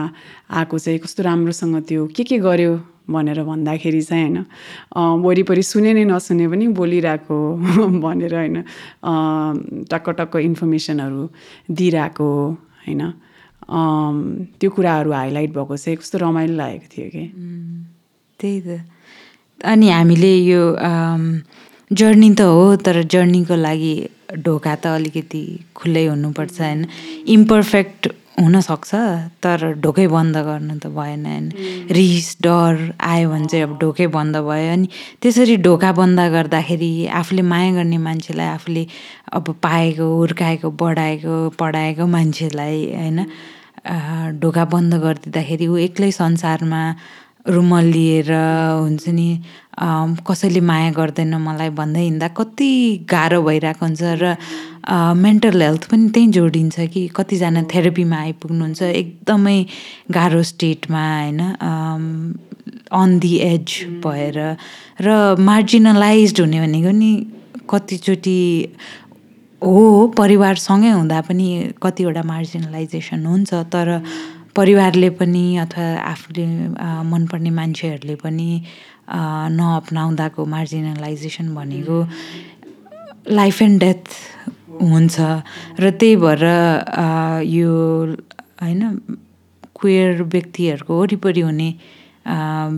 आएको 0.51 0.79
चाहिँ 0.79 0.99
कस्तो 1.01 1.23
राम्रोसँग 1.23 1.77
त्यो 1.89 2.07
के 2.17 2.25
के 2.25 2.39
गर्यो 2.39 2.73
भनेर 3.11 3.43
भन्दाखेरि 3.43 4.03
चाहिँ 4.03 4.25
होइन 4.25 5.23
वरिपरि 5.25 5.63
सुने 5.63 5.93
नै 5.95 6.05
नसुने 6.05 6.47
पनि 6.49 6.67
बोलिरहेको 6.77 7.37
भनेर 8.05 8.35
होइन 8.35 8.57
टक्क 9.91 10.07
टक्क 10.19 10.37
इन्फर्मेसनहरू 10.37 11.23
दिइरहेको 11.71 12.29
होइन। 12.87 13.03
त्यो 14.59 14.71
कुराहरू 14.71 15.13
हाइलाइट 15.13 15.51
भएको 15.55 15.77
चाहिँ 15.77 15.97
कस्तो 15.99 16.19
रमाइलो 16.19 16.55
लागेको 16.55 16.87
थियो 16.93 17.09
कि। 17.15 17.25
त्यही 18.41 18.61
त। 18.61 18.81
अनि 19.65 19.89
हामीले 19.91 20.35
यो 20.47 20.63
जर्नी 21.91 22.31
त 22.35 22.41
हो 22.51 22.63
तर 22.79 23.03
जर्नीको 23.07 23.57
लागि 23.57 23.95
ढोका 24.39 24.75
त 24.77 24.87
अलिकति 24.93 25.43
खुल्लै 25.77 26.05
हुनुपर्छ 26.07 26.61
होइन 26.61 26.81
इम्पर्फेक्ट 27.31 28.09
हुनसक्छ 28.41 28.91
तर 29.43 29.61
ढोकै 29.85 30.07
बन्द 30.09 30.37
गर्नु 30.49 30.75
त 30.77 30.87
भएन 30.93 31.23
होइन 31.27 31.45
रिस 31.91 32.27
डर 32.43 32.75
आयो 33.03 33.29
भने 33.31 33.47
चाहिँ 33.47 33.65
अब 33.65 33.79
ढोकै 33.81 34.07
बन्द 34.17 34.37
भयो 34.49 34.73
अनि 34.73 34.89
त्यसरी 35.23 35.57
ढोका 35.63 35.93
बन्द 36.01 36.21
गर्दाखेरि 36.35 36.91
आफूले 37.21 37.43
माया 37.53 37.71
गर्ने 37.75 37.99
मान्छेलाई 38.09 38.49
आफूले 38.49 38.85
अब 39.33 39.55
पाएको 39.63 40.07
हुर्काएको 40.17 40.71
बढाएको 40.83 41.35
पढाएको 41.57 42.07
मान्छेलाई 42.09 42.79
होइन 42.95 43.19
अँ, 43.87 44.33
ढोका 44.41 44.65
बन्द 44.75 44.95
गरिदिँदाखेरि 45.01 45.67
ऊ 45.69 45.77
एक्लै 45.87 46.11
संसारमा 46.13 46.83
रुमल 47.49 47.85
लिएर 47.87 48.33
हुन्छ 48.33 49.09
नि 49.09 49.29
कसैले 50.27 50.61
माया 50.61 50.91
गर्दैन 50.93 51.35
मलाई 51.39 51.71
भन्दै 51.71 52.01
हिँड्दा 52.01 52.29
कति 52.33 52.71
गाह्रो 53.11 53.43
भइरहेको 53.43 53.87
हुन्छ 53.87 54.03
र 54.23 54.37
मेन्टल 55.17 55.63
हेल्थ 55.63 55.85
पनि 55.91 56.09
त्यहीँ 56.11 56.33
जोडिन्छ 56.33 56.81
कि 56.93 57.07
कतिजना 57.17 57.63
थेरापीमा 57.75 58.17
आइपुग्नुहुन्छ 58.19 58.83
एकदमै 58.83 59.59
गाह्रो 60.11 60.43
स्टेटमा 60.43 61.05
होइन 61.15 61.41
अन 62.93 63.19
दि 63.19 63.35
एज 63.45 63.79
भएर 64.05 64.39
र 65.01 65.17
मार्जिनलाइज 65.41 66.41
हुने 66.41 66.61
भनेको 66.61 66.91
नि 66.93 67.11
कतिचोटि 67.71 68.39
हो 69.63 70.07
परिवारसँगै 70.19 70.91
हुँदा 70.91 71.21
पनि 71.21 71.47
कतिवटा 71.83 72.23
मार्जिनलाइजेसन 72.23 73.27
हुन्छ 73.27 73.55
तर 73.73 73.89
परिवारले 74.57 75.11
पनि 75.21 75.47
अथवा 75.65 75.87
आफूले 76.13 76.45
मनपर्ने 77.13 77.51
मान्छेहरूले 77.59 78.17
पनि 78.25 78.51
नअपनाउँदाको 79.59 80.41
मार्जिनलाइजेसन 80.55 81.47
भनेको 81.55 81.97
लाइफ 83.39 83.57
एन्ड 83.63 83.77
डेथ 83.81 84.05
हुन्छ। 84.81 85.17
र 85.81 85.85
त्यही 86.01 86.17
भएर 86.25 86.45
यो 87.45 87.73
होइन 88.63 88.83
क्वेयर 89.77 90.13
व्यक्तिहरूको 90.35 90.93
वरिपरि 91.01 91.41
हुने 91.41 91.71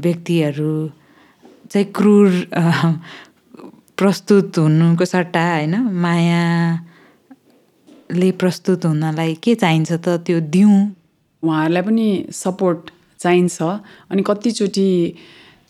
व्यक्तिहरू 0.05 0.73
चाहिँ 1.71 1.87
क्रूर 1.97 2.29
प्रस्तुत 3.99 4.59
हुनुको 4.59 5.05
सट्टा 5.05 5.43
होइन 5.55 5.75
मायाले 6.05 6.89
प्रस्तुत 8.43 8.81
हुनलाई 8.87 9.33
के 9.43 9.53
चाहिन्छ 9.55 9.91
त 9.93 10.07
त्यो 10.27 10.39
दिउँ। 10.55 10.79
उहाँहरूलाई 11.43 11.83
पनि 11.83 12.09
सपोर्ट 12.33 12.91
चाहिन्छ। 13.21 13.63
अनि 14.11 14.23
कतिचोटि 14.27 14.91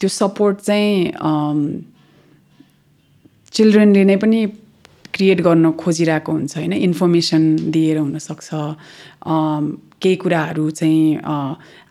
त्यो 0.00 0.08
सपोर्ट 0.08 0.56
चाहिँ 0.68 0.94
चिल्ड्रेनले 3.52 4.04
नै 4.04 4.16
पनि 4.16 4.40
क्रिएट 5.14 5.40
गर्न 5.40 5.70
खोजिरहेको 5.80 6.32
हुन्छ 6.32 6.56
होइन? 6.56 6.72
इन्फर्मेसन 6.72 7.42
दिएर 7.74 7.96
हुनसक्छ। 7.98 8.48
केही 10.02 10.16
कुराहरू 10.22 10.70
चाहिँ 10.70 11.16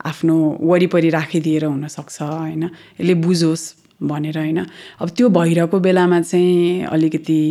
आफ्नो 0.06 0.36
वरिपरि 0.62 1.10
राखिदिएर 1.10 1.66
हुनसक्छ 1.66 2.18
होइन? 2.22 2.64
यसले 3.00 3.14
बुझोस् 3.26 3.66
भनेर 4.04 4.38
होइन? 4.38 4.60
अब 5.02 5.08
त्यो 5.18 5.30
भइरहेको 5.30 5.78
बेलामा 5.80 6.22
चाहिँ 6.22 6.86
अलिकति 6.88 7.42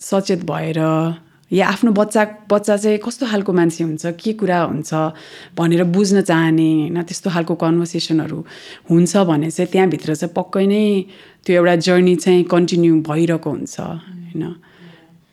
सचेत 0.00 0.40
भएर 0.50 0.78
या 1.52 1.66
आफ्नो 1.68 1.90
बच्चा 1.92 2.24
बच्चा 2.50 2.76
चाहिँ 2.76 2.98
कस्तो 3.04 3.26
खालको 3.26 3.52
मान्छे 3.52 3.84
हुन्छ 3.84 4.06
के 4.16 4.32
कुरा 4.40 4.60
हुन्छ 4.62 4.90
भनेर 5.58 5.84
बुझ्न 5.84 6.20
चाहने 6.22 6.68
होइन 6.72 7.02
त्यस्तो 7.02 7.30
खालको 7.30 7.54
कन्भर्सेसनहरू 7.60 8.38
हुन्छ 8.90 9.16
भने 9.28 9.50
चाहिँ 9.50 9.70
त्यहाँभित्र 9.72 10.14
चाहिँ 10.14 10.32
पक्कै 10.36 10.66
नै 10.66 10.84
त्यो 11.44 11.56
एउटा 11.56 11.76
जर्नी 11.76 12.14
चाहिँ 12.16 12.44
कन्टिन्यू 12.48 12.94
भइरहेको 13.08 13.50
हुन्छ 13.50 13.80
होइन। 13.80 14.54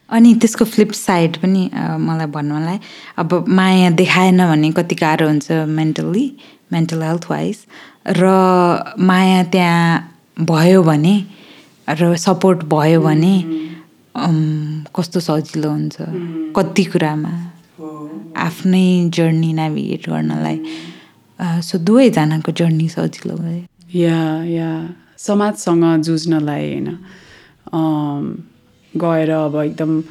अनि 0.10 0.34
त्यसको 0.42 0.66
फ्लिप 0.66 0.92
साइड 0.92 1.38
पनि 1.38 1.70
मलाई 2.04 2.28
भन्नलाई 2.36 2.78
अब 3.18 3.46
माया 3.48 3.90
देखाएन 3.96 4.46
भने 4.52 4.72
कति 4.72 4.96
गाह्रो 4.96 5.28
हुन्छ 5.28 5.52
मेन्टल्ली 5.70 6.26
मेन्टल 6.74 7.04
हेल्थ 7.04 7.26
वाइज। 7.32 7.58
र 8.18 8.26
माया 9.00 9.44
त्यहाँ 9.54 9.88
भयो 10.42 10.84
भने 10.84 11.16
र 11.88 12.16
सपोर्ट 12.18 12.64
भयो 12.66 13.02
भने 13.02 13.34
कस्तो 14.16 15.20
सजिलो 15.20 15.70
हुन्छ। 15.70 15.98
कति 16.56 16.84
कुरामा। 16.84 17.34
आफ्नै 18.38 19.10
जर्नी 19.14 19.52
नेभिगेट 19.54 20.10
गर्नलाई 20.10 20.58
सो 21.64 21.78
दुवैजनाको 21.78 22.52
जर्नी 22.52 22.88
सजिलो 22.90 23.36
भयो। 23.36 23.64
या 24.00 24.44
या। 24.44 24.72
समाजसँग 25.18 26.04
जुझ्नलाई 26.04 26.66
होइन। 26.70 26.88
गएर 28.94 29.30
अब 29.30 29.56
एकदम 29.56 30.02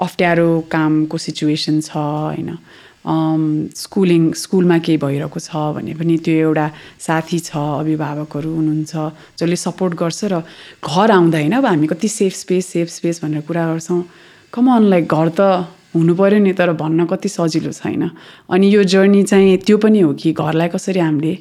अप्ठ्यारो 0.00 0.48
कामको 0.72 1.18
सिचुएसन 1.18 1.80
छ 1.80 1.96
होइन। 1.96 2.58
स्कुलिङ 3.04 4.32
स्कुलमा 4.38 4.78
केही 4.78 4.98
भइरहेको 5.02 5.40
छ 5.40 5.50
भने 5.76 5.94
पनि 5.98 6.16
त्यो 6.24 6.34
एउटा 6.46 6.66
साथी 7.02 7.38
छ 7.38 7.50
अभिभावकहरू 7.82 8.50
हुनुहुन्छ 8.54 8.92
जसले 9.38 9.56
सपोर्ट 9.58 9.94
गर्छ 9.98 10.24
र 10.32 10.42
घर 10.86 11.10
आउँदा 11.10 11.38
होइन 11.38 11.52
अब 11.58 11.66
हामी 11.66 11.86
कति 11.90 12.08
सेफ 12.08 12.32
स्पेस 12.36 12.66
सेफ 12.72 12.88
स्पेस 12.88 13.20
भनेर 13.24 13.42
कुरा 13.42 13.66
गर्छौँ। 13.72 14.02
लाइक 14.92 15.04
घर 15.08 15.28
त 15.34 15.40
हुनु 15.94 16.14
पऱ्यो 16.14 16.38
नि 16.40 16.52
तर 16.54 16.72
भन्न 16.78 17.04
कति 17.06 17.28
सजिलो 17.28 17.72
छैन 17.72 18.10
अनि 18.48 18.66
यो 18.74 18.82
जर्नी 18.86 19.22
चाहिँ 19.24 19.56
त्यो 19.66 19.76
पनि 19.78 20.00
हो 20.00 20.12
कि 20.14 20.32
घरलाई 20.32 20.68
कसरी 20.68 21.00
हामीले 21.00 21.34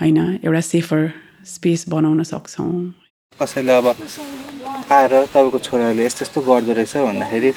होइन 0.00 0.18
एउटा 0.44 0.60
सेफर 0.60 1.00
स्पेस 1.44 1.84
बनाउन 1.88 2.22
सक्छौँ। 2.22 2.70
कसैले 3.40 3.72
अब 3.72 3.86
आएर 3.86 5.12
तपाईँको 5.34 5.58
छोराले 5.58 6.04
यस्तो 6.06 6.22
यस्तो 6.24 6.40
गर्दो 6.40 6.72
रहेछ 6.72 6.96
भन्दाखेरि 6.96 7.50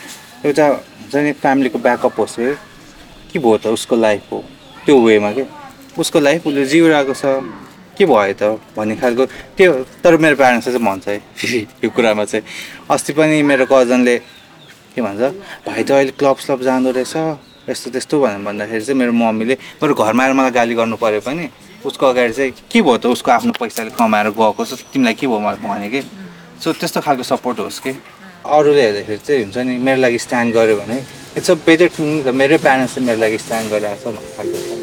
एउटा 0.45 0.65
हुन्छ 0.67 1.15
नि 1.15 1.31
फ्यामिलीको 1.39 1.79
ब्याकअप 1.79 2.19
होस् 2.19 2.39
है। 2.39 2.49
के 3.31 3.39
भयो 3.39 3.57
त 3.57 3.67
उसको 3.67 3.95
लाइफ 3.95 4.31
हो? 4.31 4.43
त्यो 4.85 4.95
वेमा 5.05 5.31
के? 5.31 5.45
उसको 5.99 6.19
लाइफ 6.19 6.47
उसले 6.47 6.65
जिउरहेको 6.65 7.13
छ। 7.13 7.25
के 7.97 8.05
भयो 8.05 8.33
त 8.33 8.57
भन्ने 8.77 8.95
खालको। 8.95 9.25
त्यो 9.57 9.73
तर 10.01 10.17
मेरो 10.17 10.35
प्यारेन्ट्सले 10.35 10.73
चाहिँ 10.73 10.85
भन्छ 10.85 11.07
है। 11.07 11.17
यो 11.83 11.89
कुरामा 11.89 12.25
चाहिँ। 12.25 12.45
अस्ति 12.89 13.13
पनि 13.13 13.41
मेरो 13.43 13.65
कजनले 13.69 14.17
के 14.95 15.01
भन्छ? 15.01 15.21
भाइ 15.67 15.83
त 15.83 15.91
अहिले 15.91 16.11
क्लब 16.17 16.37
स्लब 16.37 16.59
जाँदो 16.63 16.91
रहेछ। 16.91 17.15
यस्तो 17.69 17.89
त्यस्तो 17.93 18.15
भनेर 18.21 18.41
भन्दाखेरि 18.41 18.81
चाहिँ 18.81 18.99
मेरो 18.99 19.11
मम्मीले 19.13 19.55
बरु 19.81 19.93
घरमा 19.93 20.23
आएर 20.23 20.33
मलाई 20.33 20.51
गाली 20.51 20.73
गर्नु 20.73 20.97
पऱ्यो 20.97 21.21
पनि। 21.21 21.49
उसको 21.85 22.05
अगाडि 22.05 22.33
चाहिँ 22.33 22.51
के 22.71 22.81
भयो 22.81 22.97
त? 22.97 23.05
उसको 23.13 23.31
आफ्नो 23.31 23.51
पैसाले 23.59 23.93
कमाएर 23.93 24.33
गएको 24.33 24.65
छ। 24.65 24.89
तिमीलाई 24.89 25.13
के 25.13 25.27
भयो? 25.27 25.39
मलाई 25.39 25.61
भने 25.61 25.89
कि? 25.93 26.01
सो 26.63 26.73
त्यस्तो 26.73 27.01
खालको 27.05 27.23
सपोर्ट 27.23 27.59
होस् 27.59 27.79
कि? 27.85 27.93
अरूले 28.47 28.81
हेर्दाखेरि 28.81 29.21
चाहिँ 29.21 29.43
हुन्छ 29.43 29.57
नि 29.57 29.77
मेरो 29.77 29.99
लागि 30.01 30.17
स्ट्यान्ड 30.17 30.53
गर्यो 30.55 30.75
भने 30.81 31.18
इट्स 31.37 31.51
अ 31.51 31.55
बेटर 31.67 31.89
थिङ 31.97 32.31
मेरै 32.41 32.57
प्यारेन्ट्सले 32.67 33.05
मेरो 33.09 33.19
लागि 33.25 33.37
स्ट्यान्ड 33.45 33.75
गरिरहेको 33.75 34.11
छ 34.11 34.15
भन्ने 34.17 34.35
खालको 34.37 34.63
छ 34.67 34.77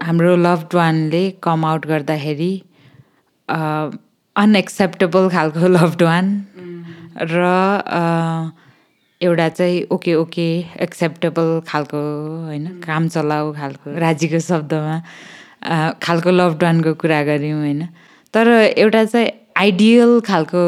हाम्रो 0.00 0.34
लभड 0.36 0.74
वानले 0.74 1.22
कम 1.42 1.64
आउट 1.64 1.86
गर्दाखेरि 1.86 2.52
अनएक्सेप्टेबल 4.36 5.28
खालको 5.34 5.68
लभड 5.76 6.02
वान 6.02 6.28
र 7.32 7.44
अ, 8.00 8.02
एउटा 9.20 9.48
चाहिँ 9.48 9.82
ओके 9.92 10.14
ओके 10.14 10.46
एक्सेप्टेबल 10.80 11.60
खालको 11.68 11.98
होइन 12.46 12.66
काम 12.80 13.08
चलाऊ 13.08 13.52
खालको 13.54 13.98
राजीको 13.98 14.38
शब्दमा 14.40 14.96
खालको 16.02 16.30
लभड 16.30 16.62
वानको 16.62 16.94
कुरा 16.94 17.22
गऱ्यौँ 17.24 17.60
होइन। 17.60 17.86
तर 18.34 18.48
एउटा 18.78 19.04
चाहिँ 19.04 19.30
आइडियल 19.56 20.20
खालको 20.26 20.62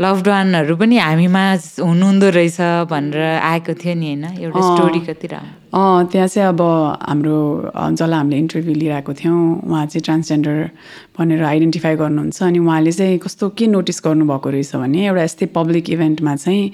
लभड 0.00 0.28
वानहरू 0.28 0.76
पनि 0.76 0.96
हामीमा 0.98 1.44
हुनुहुँदो 1.80 2.28
रहेछ 2.30 2.60
भनेर 2.90 3.16
आएको 3.20 3.74
थियो 3.80 3.94
नि 3.94 4.06
होइन? 4.06 4.24
एउटा 4.40 4.60
स्टोरी 4.60 5.00
कति 5.06 5.26
राम्रो 5.26 5.78
अँ 5.78 6.06
त्यहाँ 6.12 6.28
चाहिँ 6.28 6.48
अब 6.48 6.60
हाम्रो 6.60 7.38
जसलाई 7.76 8.18
हामीले 8.18 8.38
इन्टरभ्यू 8.38 8.74
लिइरहेको 8.74 9.12
थियौँ। 9.14 9.40
उहाँ 9.64 9.86
चाहिँ 9.86 10.02
ट्रान्सजेन्डर 10.04 10.70
भनेर 11.18 11.42
आइडेन्टिफाई 11.44 11.96
गर्नुहुन्छ 11.96 12.42
अनि 12.42 12.58
उहाँले 12.58 12.92
चाहिँ 12.92 13.18
कस्तो 13.24 13.48
के 13.56 13.66
नोटिस 13.66 14.00
गर्नुभएको 14.04 14.50
रहेछ 14.50 14.76
भने 14.76 15.06
एउटा 15.06 15.22
यस्तै 15.22 15.46
पब्लिक 15.56 15.90
इभेन्टमा 15.90 16.36
चाहिँ 16.36 16.70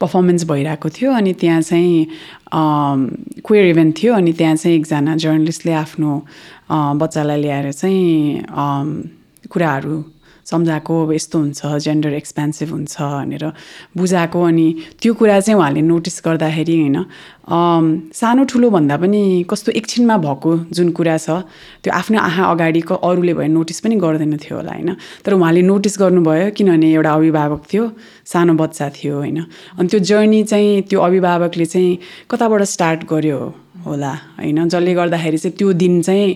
पर्फर्मेन्स 0.00 0.44
भइरहेको 0.50 0.88
थियो 0.88 1.12
अनि 1.12 1.32
त्यहाँ 1.34 1.62
चाहिँ 1.62 2.06
क्वेयर 3.46 3.66
इभेन्ट 3.66 4.02
थियो 4.02 4.14
अनि 4.14 4.32
त्यहाँ 4.32 4.56
चाहिँ 4.56 4.76
एकजना 4.78 5.16
जर्नलिस्टले 5.16 5.72
आफ्नो 5.84 6.10
बच्चालाई 6.72 7.40
ल्याएर 7.42 7.72
चाहिँ 7.72 8.42
कुराहरू 9.50 9.96
सम्झाएको 10.50 11.02
अब 11.04 11.12
यस्तो 11.12 11.38
हुन्छ 11.38 11.60
जेन्डर 11.84 12.12
एक्सपेन्सिभ 12.14 12.70
हुन्छ 12.72 12.96
भनेर 13.00 13.44
बुझाएको 13.96 14.42
अनि 14.42 14.66
त्यो 15.02 15.14
कुरा 15.14 15.40
चाहिँ 15.40 15.58
उहाँले 15.58 15.80
नोटिस 15.82 16.22
गर्दाखेरि 16.24 16.76
होइन 16.80 16.98
सानो 17.48 18.44
ठुलो 18.44 18.68
भन्दा 18.70 18.96
पनि 18.96 19.20
कस्तो 19.50 19.72
एकछिनमा 19.72 20.16
भएको 20.18 20.50
जुन 20.72 20.90
कुरा 20.92 21.16
छ 21.16 21.44
त्यो 21.84 21.92
आफ्नो 21.92 22.18
आँखा 22.20 22.44
अगाडिको 22.44 22.94
अरूले 23.08 23.34
भयो 23.34 23.48
नोटिस 23.48 23.80
पनि 23.80 23.96
गर्दैन 23.96 24.36
थियो 24.36 24.56
होला 24.56 24.72
होइन। 24.72 24.90
तर 25.24 25.32
उहाँले 25.32 25.62
नोटिस 25.62 25.94
गर्नुभयो 25.98 26.50
किनभने 26.56 26.92
एउटा 26.92 27.12
अभिभावक 27.12 27.62
थियो 27.72 27.84
सानो 28.32 28.52
बच्चा 28.60 28.88
थियो 28.96 29.14
होइन। 29.16 29.38
अनि 29.78 29.88
त्यो 29.88 30.00
जर्नी 30.00 30.42
चाहिँ 30.44 30.82
त्यो 30.88 31.00
अभिभावकले 31.00 31.66
चाहिँ 31.66 31.98
कताबाट 32.30 32.62
स्टार्ट 32.74 33.00
गर्यो? 33.12 33.40
होला। 33.86 34.12
होइन 34.38 34.68
जसले 34.68 34.94
गर्दाखेरि 34.94 35.38
चाहिँ 35.38 35.56
त्यो 35.58 35.72
दिन 35.72 36.00
चाहिँ 36.02 36.28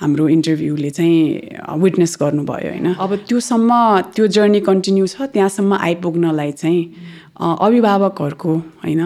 हाम्रो 0.00 0.28
इन्टरभ्यूले 0.28 0.90
चाहिँ 0.90 1.78
विटनेस 1.80 2.16
गर्नुभयो 2.20 2.68
होइन। 2.70 2.86
अब 2.94 3.14
त्योसम्म 3.28 3.70
त्यो 4.14 4.26
जर्नी 4.26 4.60
कन्टिन्यू 4.60 5.06
छ 5.06 5.30
त्यहाँसम्म 5.32 5.72
आइपुग्नलाई 5.80 6.52
चाहिँ 6.52 6.82
अभिभावकहरूको 7.40 8.52
होइन 8.84 9.02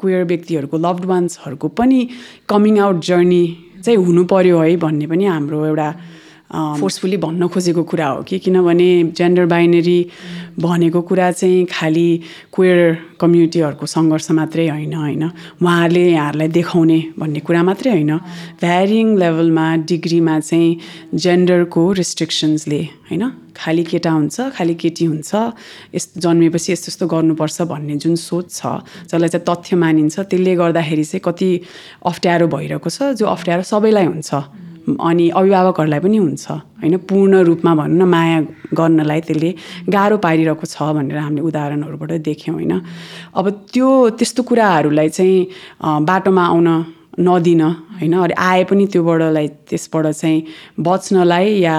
क्वेयर 0.00 0.24
व्यक्तिहरूको 0.24 0.76
लभड 0.76 1.04
वान्सहरूको 1.06 1.68
पनि 1.78 2.00
कमिङ 2.50 2.78
आउट 2.78 2.98
जर्नी 3.06 3.42
चाहिँ 3.84 3.98
हुनु 3.98 4.24
पर्यो 4.26 4.58
है 4.58 4.76
भन्ने 4.76 5.06
पनि 5.06 5.24
हाम्रो 5.24 5.64
एउटा 5.66 5.88
फोर्सफुली 6.52 7.16
भन्न 7.16 7.48
खोजेको 7.48 7.82
कुरा 7.82 8.06
हो 8.06 8.22
कि 8.22 8.38
किनभने 8.38 8.88
जेन्डर 9.18 9.46
बाइनेरी 9.46 9.98
भनेको 10.58 11.00
कुरा 11.02 11.30
चाहिँ 11.32 11.64
खालि 11.66 12.08
क्वेयर 12.54 13.18
कम्युनिटीहरूको 13.20 13.86
सङ्घर्ष 13.86 14.30
मात्रै 14.30 14.68
होइन 14.68 14.94
होइन। 14.94 15.24
उहाँहरूले 15.62 16.04
यहाँहरूलाई 16.10 16.48
देखाउने 16.48 16.98
भन्ने 17.18 17.40
कुरा 17.40 17.62
मात्रै 17.62 17.90
होइन। 17.90 18.12
भ्यारिङ 18.62 19.06
लेभलमा 19.18 19.66
डिग्रीमा 19.90 20.38
चाहिँ 20.40 20.78
जेन्डरको 21.14 21.82
रिस्ट्रिक्सन्सले 21.92 22.82
होइन। 23.10 23.24
खालि 23.56 23.82
केटा 23.90 24.10
हुन्छ 24.10 24.36
खालि 24.56 24.74
केटी 24.74 25.04
हुन्छ 25.04 25.30
यस्तो 25.94 26.20
जन्मेपछि 26.20 26.72
यस्तो 26.72 26.88
यस्तो 26.92 27.06
गर्नुपर्छ 27.08 27.62
भन्ने 27.72 27.96
जुन 27.96 28.14
सोच 28.14 28.46
छ 28.52 28.86
जसलाई 29.10 29.28
चाहिँ 29.34 29.44
तथ्य 29.48 29.76
मानिन्छ 29.76 30.14
त्यसले 30.20 30.54
गर्दाखेरि 30.56 31.04
चाहिँ 31.04 31.22
कति 31.24 31.50
अप्ठ्यारो 32.06 32.46
भइरहेको 32.54 32.90
छ 32.90 33.16
जो 33.18 33.26
अप्ठ्यारो 33.26 33.62
सबैलाई 33.64 34.06
हुन्छ। 34.12 34.30
अनि 34.86 35.28
अभिभावकहरूलाई 35.34 36.00
पनि 36.00 36.16
हुन्छ। 36.16 36.46
होइन 36.82 36.96
पूर्ण 37.10 37.42
रूपमा 37.48 37.72
भनौँ 37.74 37.98
न 37.98 38.02
माया 38.08 38.38
गर्नलाई 38.70 39.20
त्यसले 39.26 39.50
गाह्रो 39.90 40.16
पारिरहेको 40.22 40.66
छ 40.66 40.76
भनेर 40.94 41.18
हामीले 41.18 41.42
उदाहरणहरूबाट 41.42 42.12
देख्यौँ 42.22 42.54
होइन। 42.56 42.74
अब 43.34 43.46
त्यो 43.72 43.88
त्यस्तो 44.18 44.42
कुराहरूलाई 44.46 45.08
चाहिँ 45.08 46.04
बाटोमा 46.06 46.44
आउन 46.46 46.68
नदिन 47.18 47.62
होइन। 47.98 48.14
अरू 48.14 48.34
आए 48.38 48.62
पनि 48.70 48.86
त्योबाटलाई 48.92 49.48
त्यसबाट 49.68 50.06
चाहिँ 50.06 50.44
बच्नलाई 50.78 51.46
या 51.66 51.76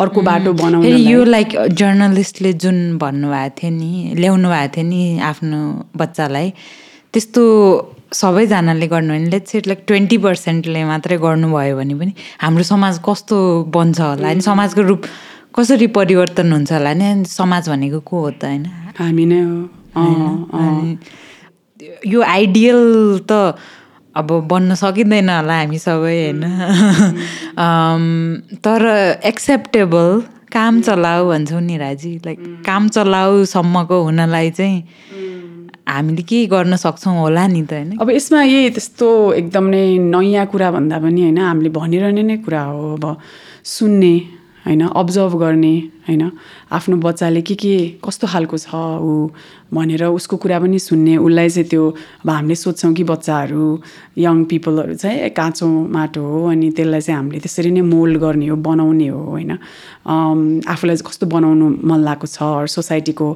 अर्को 0.00 0.20
बाटो 0.20 0.52
बनाउन 0.52 0.84
यो 0.84 1.24
लाइक 1.24 1.48
जर्नलिस्टले 1.80 2.52
जुन 2.58 2.76
भन्नुभएको 2.98 3.54
थियो 3.56 3.70
नि 3.70 3.90
ल्याउनु 4.20 4.48
भएको 4.50 4.74
थियो 4.76 4.84
नि 4.84 5.02
आफ्नो 5.30 5.60
बच्चालाई 5.96 6.48
त्यस्तो 7.14 7.42
सबैजनाले 8.12 8.86
गर्नु 8.88 9.12
भने 9.14 9.28
लेट्स 9.30 9.50
सेट 9.52 9.66
लाइक 9.66 9.84
ट्वेन्टी 9.86 10.18
पर्सेन्टले 10.18 10.84
मात्रै 10.84 11.16
गर्नुभयो 11.18 11.76
भने 11.76 11.94
पनि 11.94 12.12
हाम्रो 12.40 12.62
समाज 12.72 13.00
कस्तो 13.08 13.36
बन्छ 13.74 14.00
होला 14.00 14.28
अनि 14.30 14.40
समाजको 14.40 14.82
रूप 14.82 15.02
कसरी 15.58 15.86
परिवर्तन 15.98 16.52
हुन्छ 16.52 16.72
होला 16.72 16.92
नि 16.94 17.24
समाज 17.28 17.68
भनेको 17.68 18.00
को 18.00 18.20
हो 18.20 18.30
त 18.30 18.44
होइन? 18.44 18.66
हामी 18.98 19.24
नै 19.26 19.40
हो। 19.42 19.58
यो 22.06 22.22
आइडियल 22.22 22.80
त 23.30 23.54
अब 24.16 24.28
बन्न 24.50 24.74
सकिँदैन 24.74 25.30
होला 25.30 25.54
हामी 25.58 25.78
सबै 25.78 26.14
होइन? 26.18 26.42
अम, 27.64 28.02
तर 28.64 28.86
एक्सेप्टेबल 29.24 30.22
काम 30.52 30.80
चलाऊ 30.82 31.28
भन्छौँ 31.28 31.60
नि 31.60 31.76
राजी। 31.78 32.14
लाइक 32.26 32.38
काम 32.66 32.88
चलाउसम्मको 32.88 34.02
हुनलाई 34.02 34.50
चाहिँ 34.50 34.78
हामीले 35.90 36.22
के 36.22 36.46
गर्न 36.46 36.76
सक्छौँ 36.76 37.14
होला 37.20 37.46
नि 37.46 37.62
त 37.62 37.72
होइन? 37.72 37.96
अब 38.00 38.10
यसमा 38.10 38.42
यही 38.42 38.70
त्यस्तो 38.70 39.08
एकदम 39.32 39.64
नै 39.74 39.98
नयाँ 39.98 40.46
कुरा 40.46 40.70
भन्दा 40.70 40.98
पनि 40.98 41.20
होइन 41.22 41.38
हामीले 41.38 41.70
भनिरहने 41.70 42.22
नै 42.22 42.36
कुरा 42.46 42.62
हो 42.62 42.94
अब 42.94 43.04
सुन्ने। 43.64 44.39
होइन 44.66 44.82
अब्जर्भ 44.92 45.34
गर्ने 45.40 45.74
होइन। 46.08 46.30
आफ्नो 46.72 46.96
बच्चाले 46.96 47.40
के 47.42 47.54
के 47.54 47.74
कस्तो 48.04 48.26
खालको 48.26 48.56
छ 48.58 48.74
ऊ 48.74 49.28
भनेर 49.72 50.04
उसको 50.04 50.36
कुरा 50.36 50.58
पनि 50.60 50.78
सुन्ने 50.78 51.16
उसलाई 51.16 51.48
चाहिँ 51.48 51.68
त्यो 51.70 51.84
अब 52.22 52.30
हामीले 52.30 52.54
सोध्छौँ 52.54 52.92
कि 52.94 53.04
बच्चाहरू 53.04 53.64
यङ 54.18 54.44
पिपलहरू 54.50 54.94
चाहिँ 54.94 55.30
काँचो 55.32 55.66
माटो 55.66 56.20
हो 56.20 56.44
अनि 56.50 56.70
त्यसलाई 56.76 57.00
चाहिँ 57.00 57.16
हामीले 57.16 57.40
त्यसरी 57.40 57.70
नै 57.70 57.80
मोल्ड 57.80 58.18
गर्ने 58.20 58.46
हो 58.48 58.56
बनाउने 58.58 59.08
हो 59.08 59.20
होइन। 59.30 59.50
आफूलाई 60.68 60.96
चाहिँ 60.96 61.08
कस्तो 61.08 61.26
बनाउनु 61.26 61.66
मन 61.80 62.00
लागेको 62.04 62.26
छ 62.26 62.68
सोसाइटीको 62.68 63.28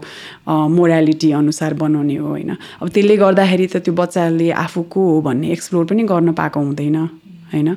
मोरालिटी 0.77 1.33
अनुसार 1.33 1.75
बनाउने 1.81 2.17
हो 2.21 2.29
होइन। 2.29 2.51
अब 2.83 2.89
त्यसले 2.89 3.17
गर्दाखेरि 3.17 3.67
त 3.67 3.77
त्यो 3.81 3.95
बच्चाले 3.95 4.51
आफू 4.51 4.83
को 4.93 5.01
हो 5.11 5.21
भन्ने 5.23 5.53
एक्सप्लोर 5.53 5.85
पनि 5.87 6.03
गर्न 6.05 6.33
पाएको 6.35 6.61
हुँदैन। 6.61 7.24
होइन? 7.55 7.71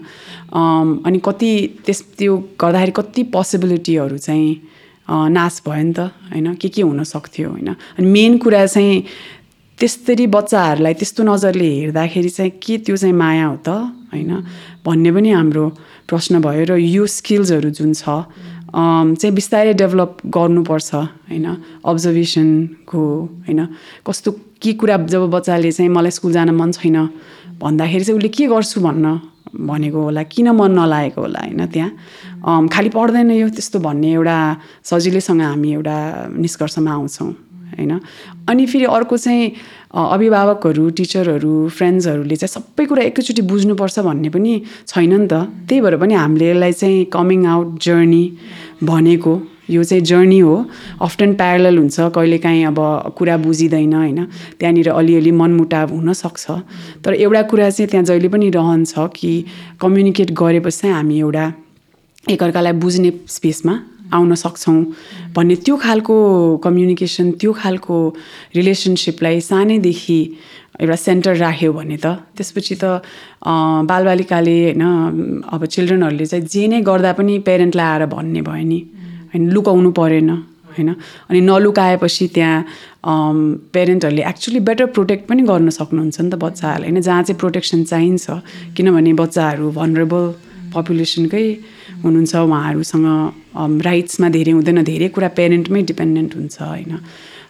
अनि 1.06 1.20
कति 1.26 1.52
त्यस 1.86 2.00
त्यो 2.18 2.34
गर्दाखेरि 2.62 2.94
कति 2.98 3.24
पोसिबिलिटीहरू 3.34 4.18
चाहिँ 4.18 4.50
नाश 5.08 5.62
भयो 5.66 5.84
नि 5.84 5.94
त 5.94 6.00
होइन? 6.34 6.54
के 6.58 6.68
के 6.70 6.82
हुन 6.82 7.04
सक्थ्यो 7.06 7.50
होइन? 7.50 7.70
अनि 7.98 8.08
मेन 8.10 8.38
कुरा 8.42 8.66
चाहिँ 8.66 9.04
त्यस्तरी 9.80 10.26
बच्चाहरूलाई 10.34 10.94
त्यस्तो 11.00 11.24
नजरले 11.24 11.70
हेर्दाखेरि 11.94 12.30
चाहिँ 12.30 12.52
के 12.58 12.78
त्यो 12.82 12.98
चाहिँ 12.98 13.14
माया 13.14 13.46
हो 13.46 13.58
त 13.62 13.70
होइन? 14.14 14.32
भन्ने 14.86 15.12
पनि 15.14 15.30
हाम्रो 15.32 15.66
प्रश्न 16.10 16.42
भयो 16.42 16.64
र 16.66 16.82
यो 16.82 17.06
स्किल्सहरू 17.06 17.70
जुन 17.78 17.94
छ 17.94 18.26
चाहिँ 18.74 19.34
बिस्तारै 19.38 19.74
डेभलप 19.78 20.18
गर्नुपर्छ 20.34 20.90
होइन? 21.30 21.48
अब्जर्भेसनको 21.86 23.02
होइन? 23.46 23.62
कस्तो 24.08 24.32
के 24.62 24.74
कुरा 24.82 24.98
जब 25.14 25.30
बच्चाले 25.30 25.72
चाहिँ 25.72 25.92
मलाई 25.94 26.12
स्कुल 26.18 26.32
जान 26.34 26.50
मन 26.58 26.72
छैन 26.74 26.98
भन्दाखेरि 27.62 28.04
चाहिँ 28.04 28.18
उसले 28.18 28.30
के 28.34 28.46
गर्छु 28.50 28.82
भन्न 28.82 29.06
भनेको 29.56 30.02
होला 30.02 30.24
किन 30.24 30.50
मन 30.52 30.72
नलागेको 30.80 31.22
होला 31.22 31.40
होइन 31.40 31.66
त्यहाँ? 31.66 31.92
खालि 32.74 32.90
पढ्दैन 32.90 33.32
यो 33.32 33.50
त्यस्तो 33.50 33.80
भन्ने 33.80 34.12
एउटा 34.14 34.38
सजिलैसँग 34.84 35.42
हामी 35.42 35.72
एउटा 35.74 35.98
निष्कर्षमा 36.36 36.92
आउँछौँ 36.92 37.32
होइन? 37.78 38.00
अनि 38.50 38.66
फेरि 38.66 38.86
अर्को 38.86 39.18
चाहिँ 39.18 39.52
अभिभावकहरू 39.94 40.90
टिचरहरू 40.98 41.54
फ्रेन्ड्सहरूले 41.78 42.36
चाहिँ 42.36 42.54
सबै 42.54 42.86
कुरा 42.86 43.04
एकैचोटि 43.12 43.42
बुझ्नुपर्छ 43.42 44.00
भन्ने 44.08 44.30
पनि 44.30 44.54
छैन 44.88 45.14
नि 45.14 45.28
त? 45.28 45.34
त्यही 45.68 45.82
भएर 45.82 45.96
पनि 45.98 46.14
हामीले 46.14 46.46
यसलाई 46.52 46.74
चाहिँ 46.74 47.06
कमिङ 47.14 47.46
आउट 47.46 47.68
जर्नी 47.84 48.24
भनेको 48.84 49.34
यो 49.70 49.84
चाहिँ 49.84 50.04
जर्नी 50.04 50.40
हो। 50.40 50.56
अफ्टन 51.02 51.34
प्यारल 51.36 51.78
हुन्छ 51.78 52.00
कहिलेकाहीँ 52.16 52.66
अब 52.66 52.80
कुरा 53.18 53.38
बुझिँदैन 53.38 53.94
होइन? 53.94 54.26
त्यहाँनिर 54.60 54.90
अलिअलि 54.90 55.32
मनमुटाव 55.32 55.90
हुनसक्छ। 55.94 56.46
तर 57.04 57.14
एउटा 57.16 57.42
कुरा 57.52 57.70
चाहिँ 57.70 57.90
त्यहाँ 57.90 58.06
जहिले 58.06 58.30
पनि 58.30 58.50
रहन्छ 58.50 58.94
कि 59.16 59.32
कम्युनिकेट 59.82 60.32
गरेपछि 60.32 60.78
चाहिँ 60.82 60.96
हामी 60.96 61.20
एउटा 61.20 61.46
एकअर्कालाई 62.32 62.74
बुझ्ने 62.84 63.12
स्पेसमा 63.28 63.74
आउन 64.14 64.36
सक्छौँ। 64.36 64.80
भन्ने 65.36 65.56
त्यो 65.66 65.76
खालको 65.78 66.16
कम्युनिकेसन 66.64 67.32
त्यो 67.40 67.52
खालको 67.54 67.96
रिलेसनसिपलाई 68.56 69.40
सानैदेखि 69.42 70.20
एउटा 70.82 70.96
सेन्टर 70.96 71.36
राख्यो 71.36 71.74
भने 71.74 71.98
त 71.98 72.06
त्यसपछि 72.38 72.76
त 72.84 73.02
बालबालिकाले 73.90 74.58
होइन 74.64 74.84
अब 75.44 75.66
चिल्ड्रनहरूले 75.66 76.26
चाहिँ 76.26 76.46
जे 76.46 76.68
नै 76.68 76.82
गर्दा 76.88 77.12
पनि 77.20 77.40
पेरेन्टलाई 77.48 77.88
आएर 77.88 78.06
भन्ने 78.08 78.42
भयो 78.48 78.68
नि। 78.68 78.80
होइन 79.38 79.50
लुकाउनु 79.54 79.92
परेन 80.02 80.30
होइन? 80.74 80.90
अनि 81.30 81.40
नलुकाएपछि 81.42 82.28
त्यहाँ 82.36 82.66
पेरेन्टहरूले 83.74 84.24
एक्चुली 84.30 84.60
बेटर 84.70 84.86
प्रोटेक्ट 84.98 85.24
पनि 85.30 85.42
गर्न 85.52 85.70
सक्नुहुन्छ 85.70 86.18
नि 86.22 86.30
त 86.30 86.36
बच्चाहरूलाई 86.36 86.90
होइन? 86.90 87.02
जहाँ 87.02 87.24
चाहिँ 87.24 87.40
प्रोटेक्सन 87.40 87.84
चाहिन्छ 87.92 88.26
किनभने 88.76 89.14
बच्चाहरू 89.22 89.72
भनरेबल 89.80 90.24
पपुलेसनकै 90.74 91.46
हुनुहुन्छ 92.04 92.34
उहाँहरूसँग 92.36 93.08
राइट्समा 93.88 94.28
धेरै 94.36 94.52
हुँदैन 94.58 94.84
धेरै 94.84 95.08
कुरा 95.16 95.30
पेरेन्टमै 95.40 95.82
डिपेन्डेन्ट 95.92 96.32
हुन्छ 96.36 96.58
होइन? 96.62 96.94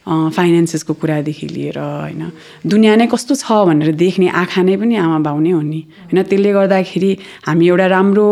फाइनेन्सेसको 0.08 0.94
कुरादेखि 1.04 1.48
लिएर 1.48 1.78
होइन? 1.80 2.22
दुनियाँ 2.64 2.96
नै 2.96 3.08
कस्तो 3.12 3.36
छ 3.36 3.68
भनेर 3.68 3.92
देख्ने 3.92 4.28
आँखा 4.32 4.62
नै 4.64 4.76
पनि 4.80 4.96
आमा 4.96 5.20
बाउ 5.20 5.40
नै 5.44 5.52
हो 5.52 5.62
नि 5.62 5.82
होइन? 6.08 6.24
त्यसले 6.24 6.52
गर्दाखेरि 6.56 7.12
हामी 7.44 7.66
एउटा 7.68 7.88
राम्रो 7.92 8.28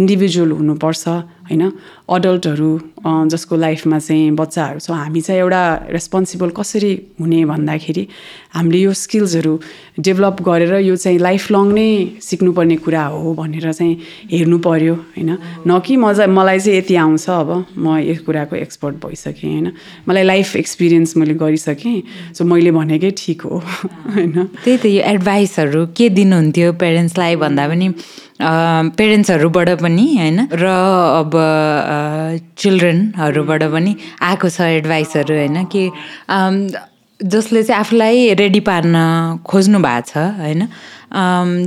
इन्डिभिजुअल 0.00 0.50
हुनुपर्छ 0.58 1.04
होइन? 1.48 1.72
अडल्टहरू 2.08 2.70
जसको 3.32 3.56
लाइफमा 3.56 3.98
चाहिँ 3.98 4.30
बच्चाहरू 4.36 4.78
छ 4.78 4.90
हामी 4.90 5.20
चाहिँ 5.20 5.40
एउटा 5.40 5.62
रेस्पोन्सिबल 5.90 6.50
कसरी 6.56 6.92
हुने 7.20 7.44
भन्दाखेरि 7.44 8.06
हामीले 8.54 8.78
यो 8.78 8.92
स्किल्सहरू 8.92 9.54
डेभलप 10.00 10.42
गरेर 10.42 10.74
यो 10.80 10.96
चाहिँ 10.96 11.18
लाइफ 11.18 11.50
लङ 11.50 11.72
नै 11.74 11.88
सिक्नुपर्ने 12.22 12.76
कुरा 12.84 13.04
हो 13.06 13.34
भनेर 13.34 13.72
चाहिँ 13.72 13.94
हेर्नु 14.32 14.58
पऱ्यो 14.58 14.94
होइन? 14.94 15.30
न 15.66 15.78
कि 15.86 15.96
मजा 15.96 16.26
मलाई 16.28 16.58
चाहिँ 16.60 16.78
यति 16.78 16.94
आउँछ 16.96 17.28
अब 17.30 17.50
म 17.76 17.96
यस 17.98 18.18
कुराको 18.26 18.56
एक्सपर्ट 18.56 18.94
भइसकेँ 19.06 19.50
होइन? 19.50 19.72
मलाई 20.08 20.22
लाइफ 20.22 20.56
एक्सपिरियन्स 20.56 21.16
मैले 21.16 21.34
गरिसकेँ 21.34 22.02
सो 22.34 22.44
मैले 22.44 22.70
भनेकै 22.70 23.10
ठिक 23.16 23.42
हो 23.42 23.58
होइन? 24.14 24.32
त्यही 24.64 24.76
त 24.78 24.86
यो 24.86 25.02
एडभाइसहरू 25.12 25.86
के 25.96 26.08
दिनुहुन्थ्यो 26.08 26.72
पेरेन्ट्सलाई 26.78 27.36
भन्दा 27.36 27.68
पनि 27.68 27.88
पेरेन्ट्सहरूबाट 28.98 29.68
पनि 29.82 30.06
होइन? 30.16 30.38
र 30.52 30.66
अब 31.22 31.32
चिल्ड्रेनहरूबाट 32.58 33.62
पनि 33.72 33.96
आएको 34.22 34.48
छ 34.48 34.60
एडभाइसहरू 34.78 35.34
होइन? 35.36 35.64
कि 35.72 35.82
जसले 37.20 37.62
चाहिँ 37.62 37.80
आफूलाई 37.80 38.34
रेडी 38.34 38.60
पार्न 38.66 38.96
खोज्नु 39.46 39.78
भएको 39.78 40.08
छ 40.10 40.16
होइन? 40.40 40.66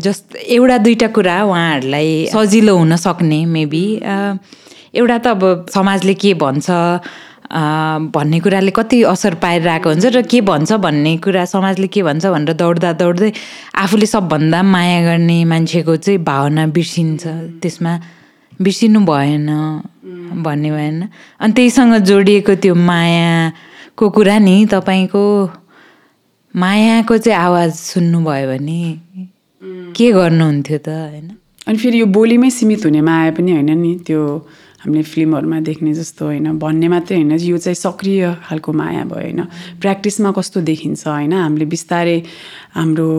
जस्ट 0.04 0.36
एउटा 0.36 0.78
दुइटा 0.84 1.08
कुरा 1.16 1.38
उहाँहरूलाई 1.44 2.10
सजिलो 2.34 2.76
हुन 2.78 2.96
सक्ने 2.98 3.40
मेबी 3.46 3.86
एउटा 4.96 5.18
त 5.18 5.28
अब 5.28 5.66
समाजले 5.74 6.14
के 6.14 6.34
भन्छ 6.44 6.68
भन्ने 7.46 8.40
कुराले 8.40 8.72
कति 8.72 9.02
असर 9.06 9.36
पारिरहेको 9.44 9.90
हुन्छ 9.90 10.06
र 10.16 10.22
के 10.26 10.42
भन्छ 10.42 10.74
भन्ने 10.82 11.18
कुरा 11.22 11.46
समाजले 11.46 11.88
के 11.88 12.02
भन्छ 12.04 12.26
भनेर 12.26 12.54
दौड्दा 12.58 12.92
दौड्दै 12.98 13.32
आफूले 13.76 14.06
सबभन्दा 14.06 14.64
माया 14.64 15.00
गर्ने 15.06 15.38
मान्छेको 15.46 15.96
चाहिँ 15.96 16.20
भावना 16.26 16.66
बिर्सिन्छ। 16.74 17.24
त्यसमा 17.62 17.94
बिर्सिनु 18.62 19.00
भएन 19.06 19.50
भन्ने 20.42 20.70
भएन। 20.72 20.98
अनि 21.40 21.54
त्यहीसँग 21.54 21.96
जोडिएको 22.10 22.56
त्यो 22.56 22.76
मायाको 22.76 24.10
कुरा 24.10 24.38
नि 24.40 24.66
तपाईँको 24.74 25.24
मायाको 26.56 27.18
चाहिँ 27.18 27.40
आवाज 27.40 27.72
सुन्नुभयो 27.74 28.48
भने 28.48 28.82
के 29.96 30.12
गर्नुहुन्थ्यो 30.12 30.78
त 30.78 30.90
होइन? 30.90 31.28
अनि 31.68 31.78
फेरि 31.78 32.00
यो 32.02 32.06
बोलीमै 32.06 32.50
सीमित 32.50 32.86
हुने 32.86 33.02
माया 33.02 33.32
पनि 33.38 33.52
होइन 33.52 33.72
नि 33.78 33.92
त्यो 34.08 34.22
हामीले 34.86 35.04
फिल्महरूमा 35.04 35.60
देख्ने 35.66 35.94
जस्तो 35.94 36.26
होइन 36.26 36.58
भन्ने 36.62 36.88
मात्रै 36.88 37.18
होइन 37.18 37.32
यो 37.42 37.58
चाहिँ 37.58 37.76
सक्रिय 37.76 38.24
खालको 38.46 38.72
माया 38.72 39.04
भयो 39.10 39.22
होइन। 39.22 39.42
प्र्याक्टिसमा 39.82 40.32
कस्तो 40.38 40.62
देखिन्छ 40.62 41.08
होइन 41.08 41.34
हामीले 41.34 41.66
बिस्तारै 41.74 42.18
हाम्रो 42.78 43.10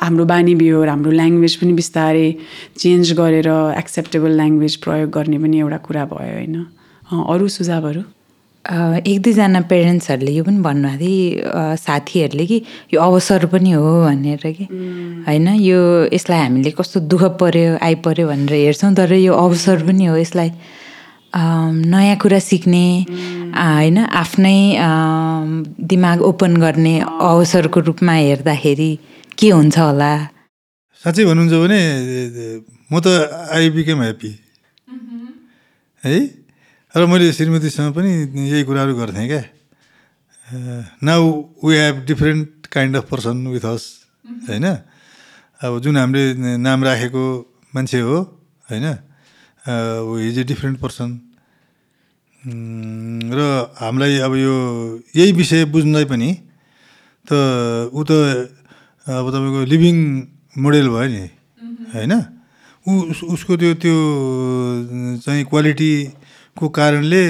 हाम्रो 0.00 0.24
बानी 0.24 0.54
बिहोर 0.54 0.88
हाम्रो 0.88 1.10
ल्याङ्ग्वेज 1.10 1.54
पनि 1.60 1.72
बिस्तारै 1.72 2.28
चेन्ज 2.76 3.12
गरेर 3.20 3.48
एक्सेप्टेबल 3.78 4.32
ल्याङ्ग्वेज 4.40 4.76
प्रयोग 4.84 5.10
गर्ने 5.10 5.38
पनि 5.38 5.56
एउटा 5.60 5.78
कुरा 5.86 6.04
भयो 6.12 6.32
होइन। 6.36 6.56
अरू 7.10 7.48
सुझावहरू? 7.48 8.02
एक 8.70 9.18
दुईजना 9.22 9.60
पेरेन्ट्सहरूले 9.70 10.32
यो 10.32 10.42
पनि 10.46 10.58
भन्नुभएको 10.62 10.98
थियो 11.02 11.50
अ, 11.50 11.74
साथीहरूले 11.76 12.46
कि 12.46 12.58
यो 12.94 12.98
अवसर 13.02 13.46
पनि 13.52 13.70
हो 13.74 13.90
भनेर 14.06 14.42
कि। 14.46 14.64
होइन 15.26 15.48
यो 15.58 15.80
यसलाई 16.14 16.38
हामीले 16.40 16.70
कस्तो 16.78 17.00
दुःख 17.10 17.22
पऱ्यो 17.40 17.78
आइपऱ्यो 17.82 18.26
भनेर 18.30 18.52
हेर्छौँ 18.54 18.92
तर 18.94 19.12
यो 19.18 19.32
अवसर 19.34 19.82
पनि 19.86 20.04
हो 20.06 20.16
यसलाई 20.16 20.50
नयाँ 21.90 22.16
कुरा 22.22 22.38
सिक्ने 22.50 22.84
होइन 23.54 23.98
आफ्नै 24.22 24.58
दिमाग 25.90 26.22
ओपन 26.30 26.56
गर्ने 26.62 26.94
अवसरको 27.02 27.80
रूपमा 27.90 28.12
हेर्दाखेरि 28.12 28.90
के 29.38 29.48
हुन्छ 29.50 29.78
होला? 29.78 30.12
साँच्चै 31.02 31.24
भन्नुहुन्छ 31.24 31.54
भने 31.62 31.80
म 32.92 32.94
त 33.02 33.06
आई 33.56 33.70
बिकेम 33.74 33.98
ह्याप्पी 34.02 34.30
है? 36.02 36.18
र 36.94 37.06
मैले 37.06 37.32
श्रीमतीसँग 37.32 37.94
पनि 37.94 38.10
यही 38.50 38.62
कुराहरू 38.66 38.94
गर्थेँ 38.98 39.26
क्या। 39.30 39.42
Now 41.06 41.22
we 41.62 41.74
have 41.76 41.96
different 42.06 42.66
kind 42.66 42.96
of 42.96 43.04
person 43.10 43.36
with 43.46 43.64
us 43.64 43.82
होइन? 44.50 44.66
अब 45.62 45.72
जुन 45.82 45.96
हामीले 45.96 46.24
नाम 46.58 46.78
राखेको 46.84 47.24
मान्छे 47.74 48.00
हो 48.02 48.16
होइन? 48.68 48.86
इज 50.26 50.38
ए 50.38 50.44
डिफ्रेन्ट 50.50 50.76
पर्सन 50.82 51.10
र 53.30 53.38
हामीलाई 53.78 54.18
अब 54.26 54.32
यो 54.36 54.54
यही 55.14 55.32
विषय 55.32 55.64
बुझ्नलाई 55.70 56.04
पनि 56.10 56.30
त 57.26 57.30
ऊ 57.94 58.00
त 58.02 58.10
अब 59.06 59.24
तपाईँको 59.30 59.60
लिभिङ 59.70 59.96
मोडेल 60.58 60.88
भयो 60.90 61.06
नि 61.06 61.24
होइन? 61.94 62.12
ऊ 62.86 62.90
उस- 63.12 63.28
उसको 63.30 63.52
त्यो 63.60 63.74
त्यो 63.78 63.94
चाहिँ 65.22 65.44
क्वालिटीको 66.60 66.68
कारणले 66.68 67.24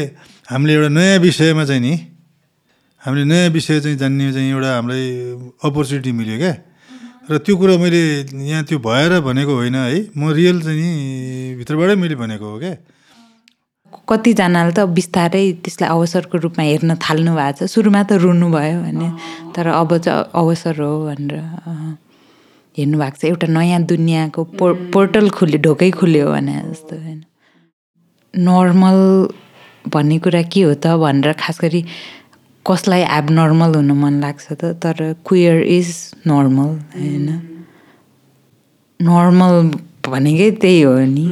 हामीले 0.50 0.74
एउटा 0.74 0.88
नयाँ 0.90 1.18
विषयमा 1.22 1.64
चाहिँ 1.64 1.80
नि 1.80 1.94
हामीले 3.02 3.24
नयाँ 3.30 3.50
विषय 3.54 3.80
चाहिँ 3.80 3.96
जान्ने 3.96 4.32
चाहिँ 4.34 4.50
एउटा 4.50 4.70
हामीलाई 4.74 5.06
अपर्च्युनिटी 5.62 6.12
मिल्यो 6.12 6.38
क्या। 6.38 6.54
र 7.30 7.38
त्यो 7.38 7.54
कुरा 7.56 7.78
मैले 7.78 8.02
यहाँ 8.50 8.64
त्यो 8.66 8.78
भएर 8.82 9.20
भनेको 9.22 9.52
होइन 9.54 9.74
है 9.74 10.10
म 10.18 10.34
रियल 10.34 10.58
चाहिँ 10.66 10.82
नि 10.82 11.54
भित्रबाटै 11.62 11.94
मैले 11.94 12.14
भनेको 12.18 12.42
हो 12.42 12.58
क्या। 12.58 12.74
कतिजनाले 14.10 14.72
त 14.74 14.90
बिस्तारै 14.90 15.62
त्यसलाई 15.62 15.88
अवसरको 15.94 16.36
रूपमा 16.50 16.64
हेर्न 16.66 16.98
थाल्नु 16.98 17.30
भएको 17.30 17.66
छ। 17.66 17.70
सुरुमा 17.70 18.02
त 18.02 18.18
रुनु 18.18 18.50
भयो 18.50 18.82
भने 18.82 19.08
तर 19.54 19.70
अब 19.70 19.90
चाहिँ 20.02 20.34
अवसर 20.34 20.74
हो 20.82 20.90
भनेर 21.06 21.38
हेर्नु 22.74 22.96
भएको 22.98 23.16
छ। 23.16 23.24
एउटा 23.30 23.46
नयाँ 23.46 23.80
दुनियाँको 23.86 24.40
पो 24.58 24.90
पोर्टल 24.90 25.30
खुल्यो 25.30 25.58
ढोकै 25.62 25.90
खुल्यो 25.94 26.26
भने 26.34 26.54
जस्तो 26.74 26.94
होइन। 26.98 27.29
नर्मल 28.34 28.98
भन्ने 29.92 30.18
कुरा 30.18 30.42
के 30.42 30.62
हो 30.62 30.74
त 30.74 30.86
भनेर 30.86 31.32
खास 31.32 31.60
गरी 31.60 31.84
कसलाई 32.66 33.02
एबनर्मल 33.18 33.74
हुनु 33.74 33.94
मन 33.94 34.20
लाग्छ 34.20 34.52
त 34.52 34.64
तर 34.82 35.14
क्वियर 35.26 35.62
इज 35.62 35.88
नर्मल 36.26 36.70
होइन? 36.94 37.28
नर्मल 39.00 39.54
भनेकै 40.06 40.50
त्यही 40.50 40.82
हो 40.82 40.94
नि। 40.98 41.26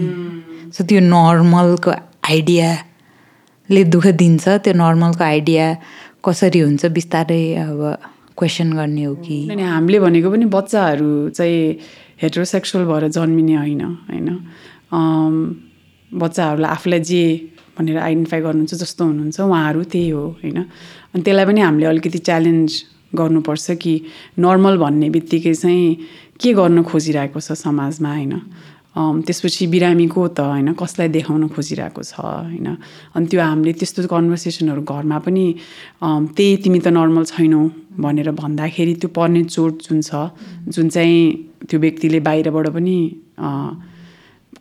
सो 0.75 0.85
त्यो 0.85 1.01
नर्मलको 1.01 1.91
आइडियाले 2.31 3.85
दुःख 3.85 4.07
दिन्छ 4.07 4.49
त्यो 4.49 4.73
नर्मलको 4.75 5.25
आइडिया 5.25 5.67
कसरी 6.25 6.61
हुन्छ 6.61 6.87
बिस्तारै 6.87 7.55
अब 7.55 7.81
क्वेसन 8.39 8.73
गर्ने 8.73 9.05
हो 9.05 9.15
कि? 9.15 9.39
अनि 9.51 9.63
हामीले 9.63 10.01
भनेको 10.01 10.31
पनि 10.31 10.45
बच्चाहरू 10.45 11.29
चाहिँ 11.29 11.79
हेट्रोसेक्सुअल 12.23 12.85
भएर 12.85 13.09
जन्मिने 13.09 13.55
होइन 13.55 13.81
होइन? 13.81 14.29
अम, 14.93 15.35
बच्चाहरूलाई 16.13 16.71
आफूलाई 16.71 17.01
जे 17.01 17.23
भनेर 17.79 17.97
आइडेन्टिफाई 17.99 18.41
गर्नुहुन्छ 18.41 18.75
जस्तो 18.75 19.05
हुनुहुन्छ 19.05 19.41
उहाँहरू 19.41 19.83
त्यही 19.93 20.09
हो 20.11 20.25
होइन? 20.43 20.59
अनि 21.15 21.23
त्यसलाई 21.23 21.47
पनि 21.47 21.61
हामीले 21.61 21.87
अलिकति 21.87 22.19
च्यालेन्ज 22.29 22.71
गर्नुपर्छ 23.15 23.67
कि 23.83 23.95
नर्मल 24.39 24.77
भन्ने 24.79 25.11
बित्तिकै 25.11 25.55
चाहिँ 25.55 25.87
के 26.41 26.53
गर्न 26.55 26.83
खोजिरहेको 26.91 27.41
छ 27.41 27.53
समाजमा 27.65 28.11
होइन? 28.15 28.35
त्यसपछि 28.99 29.67
बिरामीको 29.73 30.21
त 30.35 30.41
होइन 30.41 30.73
कसलाई 30.75 31.09
देखाउन 31.15 31.49
खोजिरहेको 31.55 32.03
छ 32.03 32.19
होइन? 32.19 32.67
अनि 33.15 33.27
त्यो 33.31 33.41
हामीले 33.41 33.73
त्यस्तो 33.79 34.07
कन्भर्सेसनहरू 34.11 34.83
घरमा 34.83 35.19
पनि 35.23 35.47
त्यही 36.03 36.57
तिमी 36.65 36.79
त 36.83 36.89
नर्मल 36.99 37.25
छैनौ 37.31 37.63
भनेर 38.03 38.31
भन्दाखेरि 38.43 38.95
त्यो 39.03 39.11
पर्ने 39.15 39.43
चोट 39.55 39.87
जुन 39.87 40.01
छ 40.03 40.35
जुन 40.75 40.89
चाहिँ 40.89 41.23
त्यो 41.69 41.79
व्यक्तिले 41.81 42.21
बाहिरबाट 42.27 42.67
पनि 42.75 42.99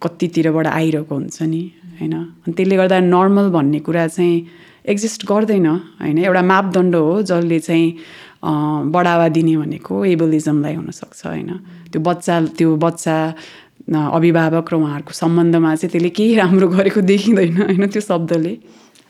कतितिरबाट 0.02 0.68
आइरहेको 0.68 1.14
हुन्छ 1.16 1.42
नि 1.44 1.62
होइन? 2.00 2.14
अनि 2.14 2.54
त्यसले 2.58 2.76
गर्दा 2.78 3.00
नर्मल 3.14 3.48
भन्ने 3.58 3.80
कुरा 3.88 4.08
चाहिँ 4.08 4.36
एक्जिस्ट 4.92 5.22
गर्दैन 5.32 5.68
होइन? 6.02 6.18
एउटा 6.26 6.42
मापदण्ड 6.42 6.96
हो 6.96 7.22
जसले 7.30 7.60
चाहिँ 7.60 7.88
बढावा 8.94 9.28
दिने 9.36 9.56
भनेको 9.58 9.94
एबलिजमलाई 10.06 10.74
हुनसक्छ 10.76 11.26
होइन? 11.26 11.50
त्यो 11.92 12.00
बच्चा 12.02 12.34
त्यो 12.58 12.76
बच्चा 12.86 13.16
अभिभावक 13.88 14.68
र 14.72 14.76
उहाँहरूको 14.76 15.14
सम्बन्धमा 15.14 15.76
चाहिँ 15.76 15.92
त्यसले 15.92 16.10
केही 16.18 16.36
राम्रो 16.36 16.68
गरेको 16.68 17.02
देखिँदैन 17.02 17.58
होइन 17.62 17.88
त्यो 17.88 18.02
शब्दले? 18.02 18.54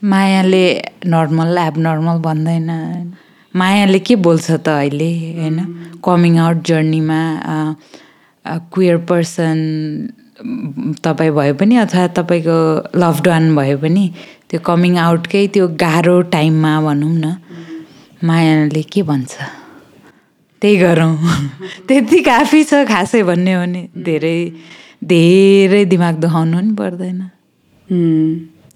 मायाले 0.02 0.66
नर्मल 1.06 1.58
एब 1.58 1.76
नर्मल 1.78 2.18
भन्दैन 2.24 2.70
मायाले 3.54 4.00
के 4.00 4.16
बोल्छ 4.22 4.48
त 4.66 4.68
अहिले 4.70 5.12
होइन? 5.38 5.58
कमिङ 6.06 6.34
आउट 6.40 6.58
जर्नीमा 6.70 7.22
क्वियर 8.74 8.98
पर्सन 9.10 9.58
तपाईँ 11.04 11.32
भए 11.32 11.54
पनि 11.54 11.76
अथवा 11.76 12.08
तपाईँको 12.08 12.58
लभड 12.96 13.28
वान 13.28 13.56
भए 13.56 13.76
पनि 13.76 14.04
त्यो 14.50 14.60
कमिङ 14.60 14.98
आउटकै 14.98 15.48
त्यो 15.48 15.68
गाह्रो 15.68 16.22
टाइममा 16.30 16.74
भनौँ 16.82 17.14
न 17.14 17.36
मायाले 18.24 18.84
के 18.84 19.02
भन्छ? 19.02 19.34
त्यही 20.62 20.76
गरौँ। 20.78 21.18
त्यति 21.88 22.20
काफी 22.22 22.64
छ 22.64 22.86
खासै 22.86 23.24
भन्ने 23.24 23.54
हो 23.54 23.62
भने 23.62 23.82
धेरै 23.98 24.38
धेरै 25.04 25.86
दिमाग 25.86 26.16
दुखाउनु 26.22 26.58
पनि 26.58 26.74
पर्दैन। 26.74 27.20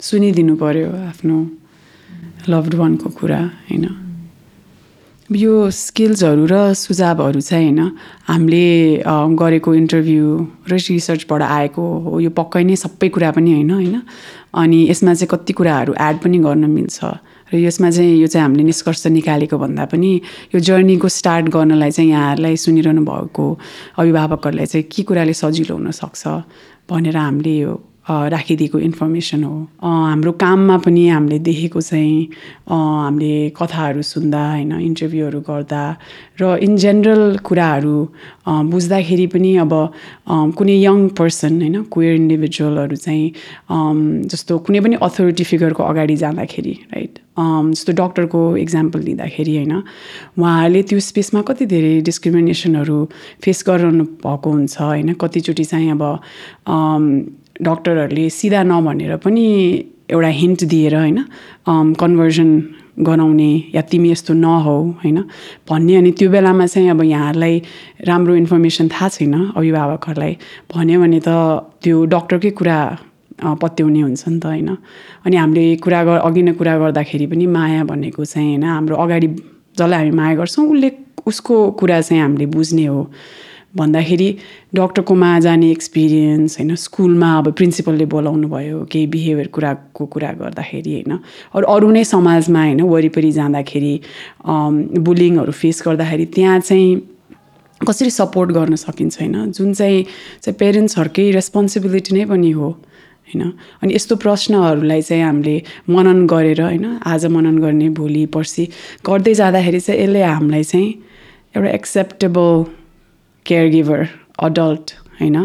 सुनिदिनु 0.02 0.56
पर्यो 0.56 0.90
आफ्नो 1.10 1.38
लभड 2.50 2.74
वानको 2.74 3.10
कुरा 3.10 3.42
होइन? 3.70 3.86
यो 5.32 5.70
स्किल्सहरू 5.72 6.46
र 6.46 6.74
सुझावहरू 6.74 7.42
चाहिँ 7.42 7.72
होइन? 7.72 7.92
हामीले 8.28 9.04
गरेको 9.40 9.74
इन्टरभ्यू 9.74 10.26
र 10.68 10.74
रिसर्चबाट 10.76 11.42
आएको 11.42 11.84
हो 12.04 12.20
यो 12.20 12.30
पक्कै 12.36 12.64
नै 12.68 12.76
सबै 12.76 13.10
कुरा 13.10 13.32
पनि 13.32 13.52
होइन? 13.54 13.72
होइन? 13.72 14.02
अनि 14.54 14.80
यसमा 14.92 15.14
चाहिँ 15.14 15.32
कति 15.32 15.54
कुराहरू 15.54 15.94
एड 15.96 16.18
पनि 16.20 16.38
गर्न 16.40 16.66
मिल्छ। 16.68 17.00
र 17.54 17.56
यसमा 17.56 17.90
चाहिँ 17.92 18.16
यो 18.20 18.28
चाहिँ 18.28 18.44
हामीले 18.44 18.64
निष्कर्ष 18.64 19.08
निकालेको 19.08 19.58
भन्दा 19.58 19.86
पनि 19.86 20.12
यो 20.56 20.60
जर्नीको 20.60 21.08
स्टार्ट 21.08 21.46
गर्नलाई 21.48 21.92
चाहिँ 21.92 22.10
यहाँहरूलाई 22.12 22.56
सुनिरहनु 22.58 23.02
भएको 23.08 23.46
अभिभावकहरूलाई 24.00 24.66
चाहिँ 24.66 24.84
के 24.92 25.04
कुराले 25.04 25.34
सजिलो 25.34 25.76
हुनसक्छ 25.80 26.28
भनेर 26.92 27.18
हामीले 27.18 27.56
यो 27.60 27.72
राखिदिएको 28.08 28.80
इन्फर्मेसन 28.80 29.44
हो। 29.44 29.56
हाम्रो 29.84 30.32
काममा 30.42 30.78
पनि 30.86 31.08
हामीले 31.08 31.40
देखेको 31.40 31.82
चाहिँ 31.82 32.24
हामीले 32.68 33.50
कथाहरू 33.58 34.02
सुन्दा 34.02 34.42
होइन 34.50 34.72
इन्टरभ्यूहरू 34.82 35.40
गर्दा 35.42 35.84
र 36.42 36.58
इन 36.66 36.76
जेनरल 36.78 37.38
कुराहरू 37.46 37.98
बुझ्दाखेरि 38.72 39.28
पनि 39.34 39.56
अब 39.64 39.74
कुनै 40.58 40.76
यङ 40.82 41.08
पर्सन 41.20 41.62
होइन 41.62 41.82
क्वेयर 41.94 42.16
इन्डिभिजुअलहरू 42.16 42.96
चाहिँ 42.96 43.28
जस्तो 44.28 44.58
कुनै 44.66 44.80
पनि 44.82 44.96
अथोरिटी 45.02 45.44
फिगरको 45.44 45.84
अगाडि 45.84 46.16
जाँदाखेरि 46.18 46.74
राइट 46.94 47.20
जस्तो 47.40 47.94
डक्टरको 47.94 48.42
इक्जाम्पल 48.58 49.00
लिँदाखेरि 49.02 49.56
होइन 49.56 49.74
उहाँहरूले 49.76 50.82
त्यो 50.90 51.00
स्पेसमा 51.00 51.42
कति 51.48 51.66
धेरै 51.66 51.94
डिस्क्रिमिनेसनहरू 52.10 52.98
फेस 53.44 53.64
गरिरहनु 53.68 54.04
भएको 54.26 54.50
हुन्छ 54.52 54.82
होइन? 54.82 55.14
कतिचोटि 55.14 55.64
चाहिँ 55.64 55.92
अब 55.92 56.04
डक्टरहरूले 57.60 58.30
सिधा 58.30 58.62
नभनेर 58.64 59.16
पनि 59.24 59.46
एउटा 60.10 60.28
हिन्ट 60.42 60.64
दिएर 60.66 60.96
होइन 60.96 61.20
कन्भर्जन 62.02 62.50
गराउने 63.00 63.52
या 63.76 63.82
तिमी 63.82 64.12
यस्तो 64.12 64.34
नहौ 64.34 64.78
होइन 65.02 65.18
भन्ने 65.70 65.96
अनि 65.96 66.12
त्यो 66.12 66.30
बेलामा 66.30 66.66
चाहिँ 66.66 66.90
अब 66.90 67.02
यहाँहरूलाई 67.04 67.56
राम्रो 68.08 68.36
इन्फर्मेसन 68.36 68.88
थाहा 68.88 69.08
छैन 69.10 69.34
अभिभावकहरूलाई 69.56 70.34
भन्यो 70.76 71.00
भने 71.02 71.20
त 71.20 71.30
त्यो 71.84 72.06
डक्टरकै 72.06 72.52
कुरा 72.60 72.78
पत्याउने 73.62 74.02
हुन्छ 74.02 74.24
नि 74.28 74.40
त 74.40 74.46
होइन। 74.46 74.70
अनि 75.26 75.36
हामीले 75.38 75.64
कुरा 75.84 76.04
गर 76.04 76.18
अघि 76.28 76.42
नै 76.42 76.54
कुरा 76.54 76.74
गर्दाखेरि 76.78 77.26
पनि 77.32 77.46
माया 77.48 77.84
भनेको 77.84 78.26
चाहिँ 78.26 78.50
होइन 78.50 78.64
हाम्रो 78.64 78.96
अगाडि 78.96 79.28
जसलाई 79.78 79.98
हामी 79.98 80.12
माया 80.12 80.36
गर्छौँ 80.36 80.66
उसले 80.68 80.92
उसको 81.26 81.56
कुरा 81.80 82.02
चाहिँ 82.02 82.22
हामीले 82.22 82.46
बुझ्ने 82.46 82.86
हो। 82.86 83.02
भन्दाखेरि 83.74 84.30
डक्टरकोमा 84.76 85.30
जाने 85.40 85.70
एक्सपिरियन्स 85.72 86.58
होइन 86.58 86.76
स्कुलमा 86.78 87.32
अब 87.38 87.52
प्रिन्सिपलले 87.54 88.06
बोलाउनु 88.08 88.48
भयो 88.48 88.84
केही 88.92 89.08
बिहेभियर 89.08 89.48
कुराको 89.48 90.06
कुरा 90.08 90.32
गर्दाखेरि 90.40 90.94
होइन 90.94 91.20
अरू 91.54 91.66
अरू 91.68 91.92
नै 91.92 92.04
समाजमा 92.06 92.64
होइन 92.64 92.82
वरिपरि 92.88 93.32
जाँदाखेरि 93.32 93.94
बुलिङहरू 95.02 95.52
फेस 95.54 95.82
गर्दाखेरि 95.86 96.26
त्यहाँ 96.34 96.60
चाहिँ 96.62 96.90
कसरी 97.82 98.10
सपोर्ट 98.12 98.52
गर्न 98.52 98.76
सकिन्छ 98.78 99.20
होइन 99.20 99.52
जुन 99.52 99.74
चाहिँ 99.74 100.04
चाहिँ 100.04 100.58
पेरेन्ट्सहरूकै 100.58 101.30
रेस्पोन्सिबिलिटी 101.32 102.16
नै 102.16 102.26
पनि 102.26 102.52
हो 102.54 102.70
होइन 102.70 103.52
अनि 103.82 103.94
यस्तो 103.94 104.16
प्रश्नहरूलाई 104.18 105.02
चाहिँ 105.04 105.24
हामीले 105.24 105.56
मनन 105.90 106.26
गरेर 106.28 106.62
होइन 106.62 106.86
आज 107.06 107.26
मनन 107.28 107.58
गर्ने 107.58 107.90
भोलि 107.96 108.26
पर्सि 108.34 108.68
गर्दै 109.06 109.34
जाँदाखेरि 109.34 109.80
चाहिँ 109.80 110.02
यसले 110.02 110.24
हामीलाई 110.24 110.64
चाहिँ 110.66 110.92
एउटा 111.56 111.70
एक्सेप्टेबल 111.72 112.64
केयर 113.46 113.70
गिभर 113.72 114.08
अडल्ट 114.40 114.92
होइन? 115.20 115.38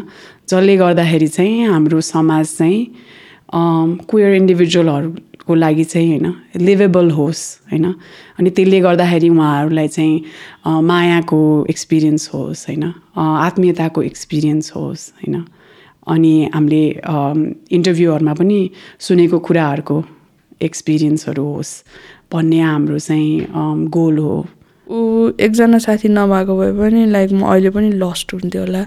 जसले 0.49 0.76
गर्दाखेरि 0.76 1.28
चाहिँ 1.28 1.66
हाम्रो 1.66 2.01
समाज 2.01 2.47
चाहिँ 2.47 2.84
क्वेयर 3.55 4.34
इन्डिभिजुअलहरूको 4.34 5.55
लागि 5.55 5.84
चाहिँ 5.84 6.09
होइन 6.11 6.34
लिभेबल 6.66 7.11
होस् 7.11 7.42
होइन? 7.72 7.84
अनि 8.38 8.51
त्यसले 8.51 8.80
गर्दाखेरि 8.80 9.28
उहाँहरूलाई 9.28 9.88
चाहिँ 9.88 10.14
मायाको 10.82 11.40
एक्सपिरियन्स 11.70 12.28
होस् 12.34 12.66
होइन? 12.68 12.84
आत्मीयताको 13.16 14.03
एक्सपिरियन्स 14.03 14.72
होस् 14.76 15.11
होइन? 15.14 15.44
अनि 16.07 16.34
हामीले 16.55 16.84
इन्टरभ्यूहरूमा 17.76 18.34
पनि 18.34 18.59
सुनेको 19.01 19.38
कुराहरूको 19.47 19.97
एक्सपिरियन्सहरू 20.62 21.44
होस् 21.44 21.72
भन्ने 22.32 22.61
हाम्रो 22.61 22.99
चाहिँ 22.99 23.86
गोल 23.90 24.18
हो। 24.18 24.36
ऊ 24.87 25.30
एकजना 25.41 25.78
साथी 25.78 26.09
नभएको 26.09 26.57
भए 26.59 26.72
पनि 26.78 27.07
लाइक 27.11 27.32
म 27.32 27.43
अहिले 27.43 27.70
पनि 27.70 27.91
लस्ट 27.99 28.34
हुन्थ्यो 28.34 28.62
होला। 28.62 28.82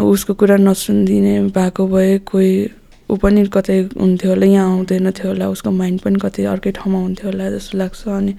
उसको 0.00 0.34
कुरा 0.34 0.56
नसुनिदिने 0.56 1.34
भएको 1.52 1.86
भए 1.86 2.18
कोही 2.24 2.52
ऊ 3.10 3.16
पनि 3.16 3.44
कतै 3.52 3.78
हुन्थ्यो 4.00 4.30
होला 4.30 4.46
यहाँ 4.46 4.72
आउँदैन 4.72 5.10
थियो 5.10 5.28
होला 5.28 5.48
उसको 5.48 5.70
माइन्ड 5.70 6.00
पनि 6.00 6.18
कतै 6.24 6.44
अर्कै 6.44 6.70
ठाउँमा 6.78 6.98
हुन्थ्यो 6.98 7.30
होला 7.30 7.50
जस्तो 7.50 7.78
लाग्छ। 7.78 8.08
अनि 8.08 8.34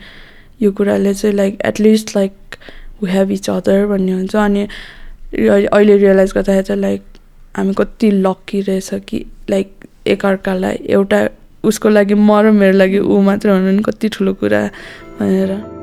यो 0.62 0.72
कुराले 0.72 1.14
चाहिँ 1.14 1.36
like 1.36 1.62
at least 1.66 2.16
like 2.16 2.34
we 3.04 3.12
have 3.12 3.32
each 3.32 3.50
other 3.50 3.86
भन्ने 3.88 4.12
हुन्छ। 4.12 4.36
अनि 4.36 4.68
अहिले 5.34 5.98
रियलाइज 5.98 6.32
गर्दाखेरि 6.36 6.64
चाहिँ 6.68 6.82
लाइक 6.82 7.02
हामी 7.58 7.74
कति 7.78 8.12
लक्की 8.26 8.62
रहेछ 8.62 8.90
कि 9.10 9.26
लाइक 9.50 9.68
एकअर्कालाई 10.08 10.78
एउटा 10.90 11.28
उसको 11.64 11.90
लागि 11.90 12.14
म 12.14 12.40
र 12.42 12.52
मेरो 12.52 12.78
लागि 12.78 13.00
ऊ 13.00 13.22
मात्र 13.22 13.50
हुनु 13.50 13.72
नि 13.72 13.84
कति 13.84 14.10
ठुलो 14.10 14.34
कुरा 14.42 14.62
भनेर। 15.20 15.79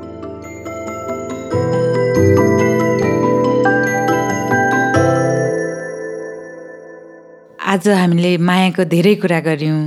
आज 7.67 7.87
हामीले 7.87 8.37
मायाको 8.37 8.83
धेरै 8.89 9.15
कुरा 9.21 9.39
गऱ्यौँ। 9.39 9.81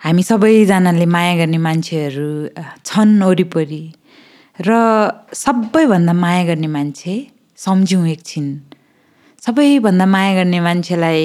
हामी 0.00 0.22
सबैजनाले 0.22 1.06
माया 1.06 1.34
गर्ने 1.36 1.58
मान्छेहरू 1.58 2.28
छन् 2.84 3.22
वरिपरि 3.22 3.84
र 4.66 4.70
सबैभन्दा 5.32 6.12
माया 6.12 6.42
गर्ने 6.44 6.66
मान्छे 6.66 7.14
सम्झौँ 7.56 8.06
एकछिन। 8.08 8.46
सबैभन्दा 9.46 10.06
माया 10.06 10.32
गर्ने 10.34 10.60
मान्छेलाई 10.60 11.22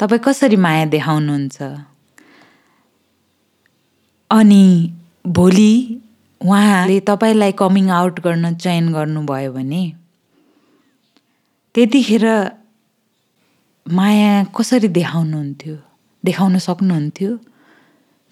तपाईँ 0.00 0.20
कसरी 0.26 0.56
माया 0.56 0.84
देखाउनुहुन्छ? 0.92 1.58
अनि 4.30 4.64
भोलि 5.26 5.74
उहाँले 6.40 7.00
तपाईँलाई 7.00 7.52
कमिङ 7.52 7.90
आउट 7.90 8.20
गर्न 8.20 8.54
चयन 8.54 8.92
गर्नुभयो 8.92 9.52
भने 9.52 9.82
त्यतिखेर 11.74 12.26
माया 13.86 14.44
कसरी 14.44 14.88
देखाउनुहुन्थ्यो? 14.88 15.76
देखाउन 16.24 16.58
सक्नुहुन्थ्यो? 16.58 17.32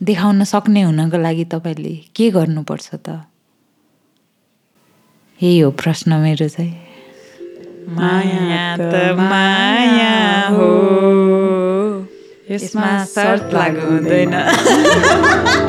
देखाउन 0.02 0.44
सक्ने 0.44 0.82
हुनको 0.82 1.18
लागि 1.18 1.44
तपाईँले 1.44 1.94
के 2.16 2.30
गर्नुपर्छ 2.30 2.88
त? 2.94 3.08
यही 5.42 5.58
हो 5.58 5.70
प्रश्न 5.70 6.12
मेरो 6.14 6.48
चाहिँ। 6.48 6.74
माया 7.88 8.76
त 8.76 9.16
माया 9.18 10.48
हो। 10.48 10.70
यसमा 12.50 13.04
शर्त 13.04 13.54
लागु 13.54 13.86
हुँदैन। 13.86 14.34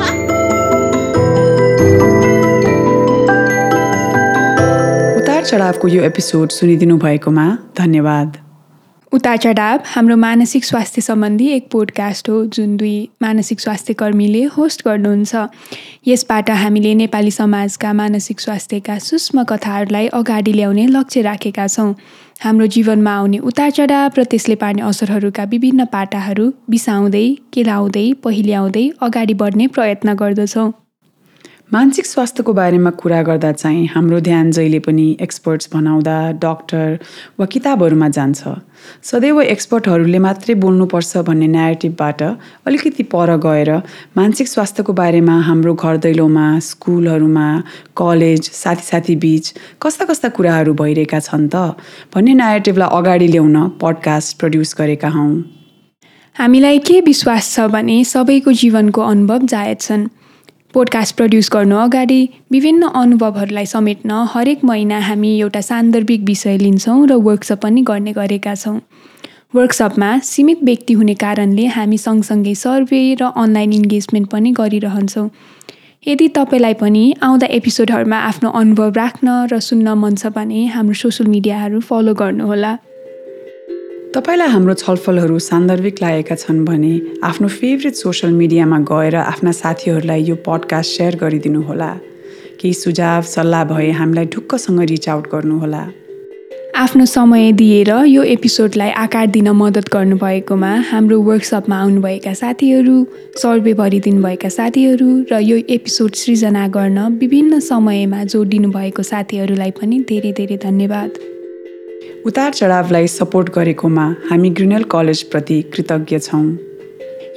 चढावको 5.46 5.88
यो 5.88 6.02
एपिसोड 6.02 6.50
सुनिदिनु 6.50 6.96
भएकोमा 6.98 7.46
धन्यवाद। 7.78 8.36
उतार 9.12 9.36
चढाव 9.36 9.80
हाम्रो 9.86 10.16
मानसिक 10.16 10.64
स्वास्थ्य 10.64 11.00
सम्बन्धी 11.00 11.46
एक 11.48 11.68
पोडकास्ट 11.70 12.28
हो 12.28 12.44
जुन 12.46 12.76
दुई 12.76 13.08
मानसिक 13.22 13.60
स्वास्थ्य 13.60 13.94
कर्मीले 13.94 14.42
होस्ट 14.44 14.82
गर्नुहुन्छ। 14.84 15.46
यसबाट 16.06 16.50
हामीले 16.50 16.94
नेपाली 16.94 17.30
समाजका 17.30 17.92
मानसिक 17.92 18.40
स्वास्थ्यका 18.40 18.98
सूक्ष्म 18.98 19.44
कथाहरूलाई 19.44 20.06
अगाडि 20.12 20.52
ल्याउने 20.52 20.86
लक्ष्य 20.86 21.22
राखेका 21.22 21.66
छौँ। 21.66 21.94
हाम्रो 22.40 22.66
जीवनमा 22.66 23.12
आउने 23.16 23.38
उतार 23.38 23.70
चढाव 23.70 24.18
र 24.18 24.24
त्यसले 24.24 24.54
पार्ने 24.54 24.82
असरहरूका 24.82 25.44
विभिन्न 25.44 25.84
पाटाहरू 25.84 26.50
बिसाउँदै 26.70 27.26
केलाउँदै 27.52 28.12
पहिल्याउँदै 28.24 28.88
अगाडि 29.02 29.34
बढ्ने 29.34 29.66
प्रयत्न 29.66 30.14
गर्दछौँ। 30.14 30.72
मानसिक 31.72 32.06
स्वास्थ्यको 32.06 32.52
बारेमा 32.52 32.90
कुरा 32.94 33.22
गर्दा 33.22 33.50
चाहिँ 33.52 33.86
हाम्रो 33.90 34.18
ध्यान 34.20 34.50
जहिले 34.50 34.78
पनि 34.78 35.06
एक्सपर्ट्स 35.20 35.68
भनाउँदा 35.72 36.16
डक्टर 36.38 36.98
वा 37.38 37.46
किताबहरूमा 37.46 38.08
जान्छ। 38.08 38.48
सदैव 39.02 39.40
एक्सपर्टहरूले 39.42 40.18
मात्रै 40.18 40.54
बोल्नुपर्छ 40.62 41.16
भन्ने 41.26 41.46
न्यारेटिभबाट 41.46 42.22
अलिकति 42.70 43.02
पर 43.10 43.36
गएर 43.42 43.70
मानसिक 44.16 44.48
स्वास्थ्यको 44.48 44.92
बारेमा 44.92 45.40
हाम्रो 45.48 45.74
घर 45.74 45.96
दैलोमा 46.06 46.46
स्कुलहरूमा 46.62 47.48
कलेज 47.98 48.50
साथी 48.52 48.86
साथी 48.86 49.16
बिच 49.26 49.52
कस्ता 49.82 50.04
कस्ता 50.06 50.28
कुराहरू 50.38 50.74
भइरहेका 50.80 51.20
छन् 51.20 51.48
त 51.50 51.74
भन्ने 52.14 52.34
न्यारेटिभलाई 52.42 52.88
अगाडि 52.98 53.28
ल्याउन 53.34 53.56
पडकास्ट 53.82 54.38
प्रड्युस 54.38 54.74
गरेका 54.78 55.08
हौँ। 55.18 55.34
हामीलाई 56.36 56.78
के 56.86 57.00
विश्वास 57.10 57.50
छ 57.54 57.66
भने 57.74 57.98
सबैको 58.06 58.52
जीवनको 58.62 59.02
अनुभव 59.02 59.46
जायज 59.54 59.80
छन्। 59.80 60.06
पोडकास्ट 60.76 61.16
प्रड्युस 61.16 61.48
गर्नु 61.52 61.76
अगाडि 61.76 62.18
विभिन्न 62.52 62.88
अनुभवहरूलाई 62.94 63.66
समेट्न 63.66 64.10
हरेक 64.32 64.64
महिना 64.64 64.98
हामी 65.00 65.30
एउटा 65.38 65.60
सान्दर्भिक 65.60 66.20
विषय 66.20 66.56
लिन्छौँ 66.58 67.06
र 67.08 67.12
वर्कसप 67.26 67.60
पनि 67.62 67.82
गर्ने 67.82 68.12
गरेका 68.12 68.54
छौँ। 68.54 68.80
वर्कसपमा 69.54 70.10
सीमित 70.18 70.62
व्यक्ति 70.62 70.94
हुने 70.94 71.14
कारणले 71.14 71.66
हामी 71.66 71.98
सँगसँगै 71.98 72.54
सर्वे 72.54 73.00
र 73.14 73.30
अनलाइन 73.36 73.72
इन्गेजमेन्ट 73.72 74.28
पनि 74.28 74.50
गरिरहन्छौँ। 74.52 75.30
यदि 76.06 76.28
तपाईँलाई 76.28 76.74
पनि 76.74 77.04
आउँदा 77.22 77.46
एपिसोडहरूमा 77.46 78.18
आफ्नो 78.28 78.50
अनुभव 78.50 78.92
राख्न 78.96 79.28
र 79.52 79.60
सुन्न 79.60 79.96
मन 79.96 80.14
छ 80.14 80.26
भने 80.36 80.66
हाम्रो 80.76 80.94
सोसियल 80.94 81.30
मिडियाहरू 81.30 81.80
फलो 81.80 82.14
गर्नुहोला। 82.14 82.72
तपाईँलाई 84.16 84.48
हाम्रो 84.48 84.74
छलफलहरू 84.74 85.38
सान्दर्भिक 85.38 85.96
लागेका 86.02 86.34
छन् 86.34 86.64
भने 86.64 86.92
आफ्नो 87.28 87.48
फेभरेट 87.48 87.94
सोसियल 87.94 88.32
मिडियामा 88.32 88.78
गएर 88.88 89.14
आफ्ना 89.16 89.52
साथीहरूलाई 89.52 90.22
यो 90.24 90.36
पडकास्ट 90.46 90.96
सेयर 90.96 91.16
गरिदिनुहोला। 91.20 91.88
केही 92.60 92.72
सुझाव 92.72 93.22
सल्लाह 93.34 93.64
भए 93.72 93.90
हामीलाई 93.90 94.26
ढुक्कसँग 94.32 94.80
रिच 94.92 95.08
आउट 95.08 95.28
गर्नुहोला। 95.32 95.82
आफ्नो 96.76 97.04
समय 97.04 97.52
दिएर 97.60 97.92
यो 98.06 98.22
एपिसोडलाई 98.22 98.90
आकार 99.04 99.26
दिन 99.36 99.48
मद्दत 99.60 99.92
गर्नुभएकोमा 99.92 100.72
हाम्रो 100.90 101.20
वर्कसपमा 101.28 101.76
आउनुभएका 101.76 102.34
साथीहरू 102.40 102.96
सर्वे 103.36 103.74
भरिदिनुभएका 103.84 104.48
साथीहरू 104.48 105.10
र 105.32 105.44
यो 105.44 105.56
एपिसोड 105.76 106.12
सृजना 106.24 106.66
गर्न 106.72 106.98
विभिन्न 107.20 107.60
समयमा 107.70 108.24
जोडिनु 108.24 108.72
भएको 108.72 109.02
साथीहरूलाई 109.12 109.70
पनि 109.80 110.04
धेरै 110.08 110.32
धेरै 110.32 110.62
धन्यवाद। 110.64 111.35
उतार 112.26 112.52
चढावलाई 112.52 113.06
सपोर्ट 113.06 113.50
गरेकोमा 113.50 114.16
हामी 114.30 114.50
ग्रिनल 114.50 114.82
कलेजप्रति 114.82 115.62
कृतज्ञ 115.62 116.18
छौँ। 116.18 116.58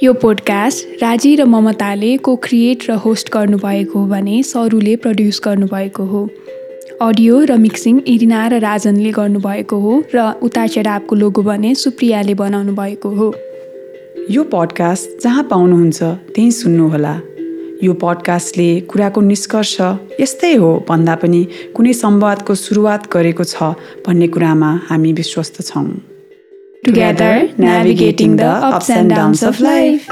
यो 0.02 0.12
पोडकास्ट 0.12 1.02
राजी 1.02 1.34
र 1.36 1.44
ममताले 1.44 2.16
को 2.16 2.36
क्रिएट 2.36 2.90
र 2.90 2.92
होस्ट 2.92 3.32
गर्नुभएको 3.32 3.98
हो 3.98 4.06
भने 4.06 4.42
सरुले 4.42 4.96
प्रड्युस 4.96 5.40
गर्नुभएको 5.44 6.04
हो। 6.04 6.28
अडियो 7.02 7.44
र 7.44 7.56
मिक्सिङ 7.56 8.00
इरिना 8.06 8.46
र 8.48 8.58
राजनले 8.60 9.10
गर्नुभएको 9.10 9.78
हो 9.80 10.02
र 10.14 10.32
उतार 10.42 10.68
चढावको 10.68 11.16
लोगो 11.16 11.42
भने 11.42 11.74
सुप्रियाले 11.74 12.34
बनाउनु 12.34 12.72
भएको 12.72 13.10
हो। 13.10 13.34
यो 14.30 14.42
पडकास्ट 14.44 15.22
जहाँ 15.22 15.44
पाउनुहुन्छ 15.44 16.02
त्यहीँ 16.02 16.50
सुन्नुहोला। 16.50 17.20
यो 17.82 17.92
पडकास्टले 18.02 18.68
कुराको 18.90 19.20
निष्कर्ष 19.32 19.74
यस्तै 20.20 20.54
हो 20.62 20.70
भन्दा 20.88 21.14
पनि 21.22 21.42
कुनै 21.76 21.92
संवादको 22.02 22.54
सुरुवात 22.64 23.10
गरेको 23.12 23.44
छ 23.52 23.72
भन्ने 24.06 24.28
कुरामा 24.36 24.70
हामी 24.90 25.12
विश्वस्त 25.22 25.60
छौँ 25.72 25.88
Together, 26.82 27.52
navigating 27.58 28.36
the 28.36 28.46
ups 28.46 28.88
and 28.90 29.10
downs 29.10 29.42
of 29.42 29.60
life. 29.60 30.08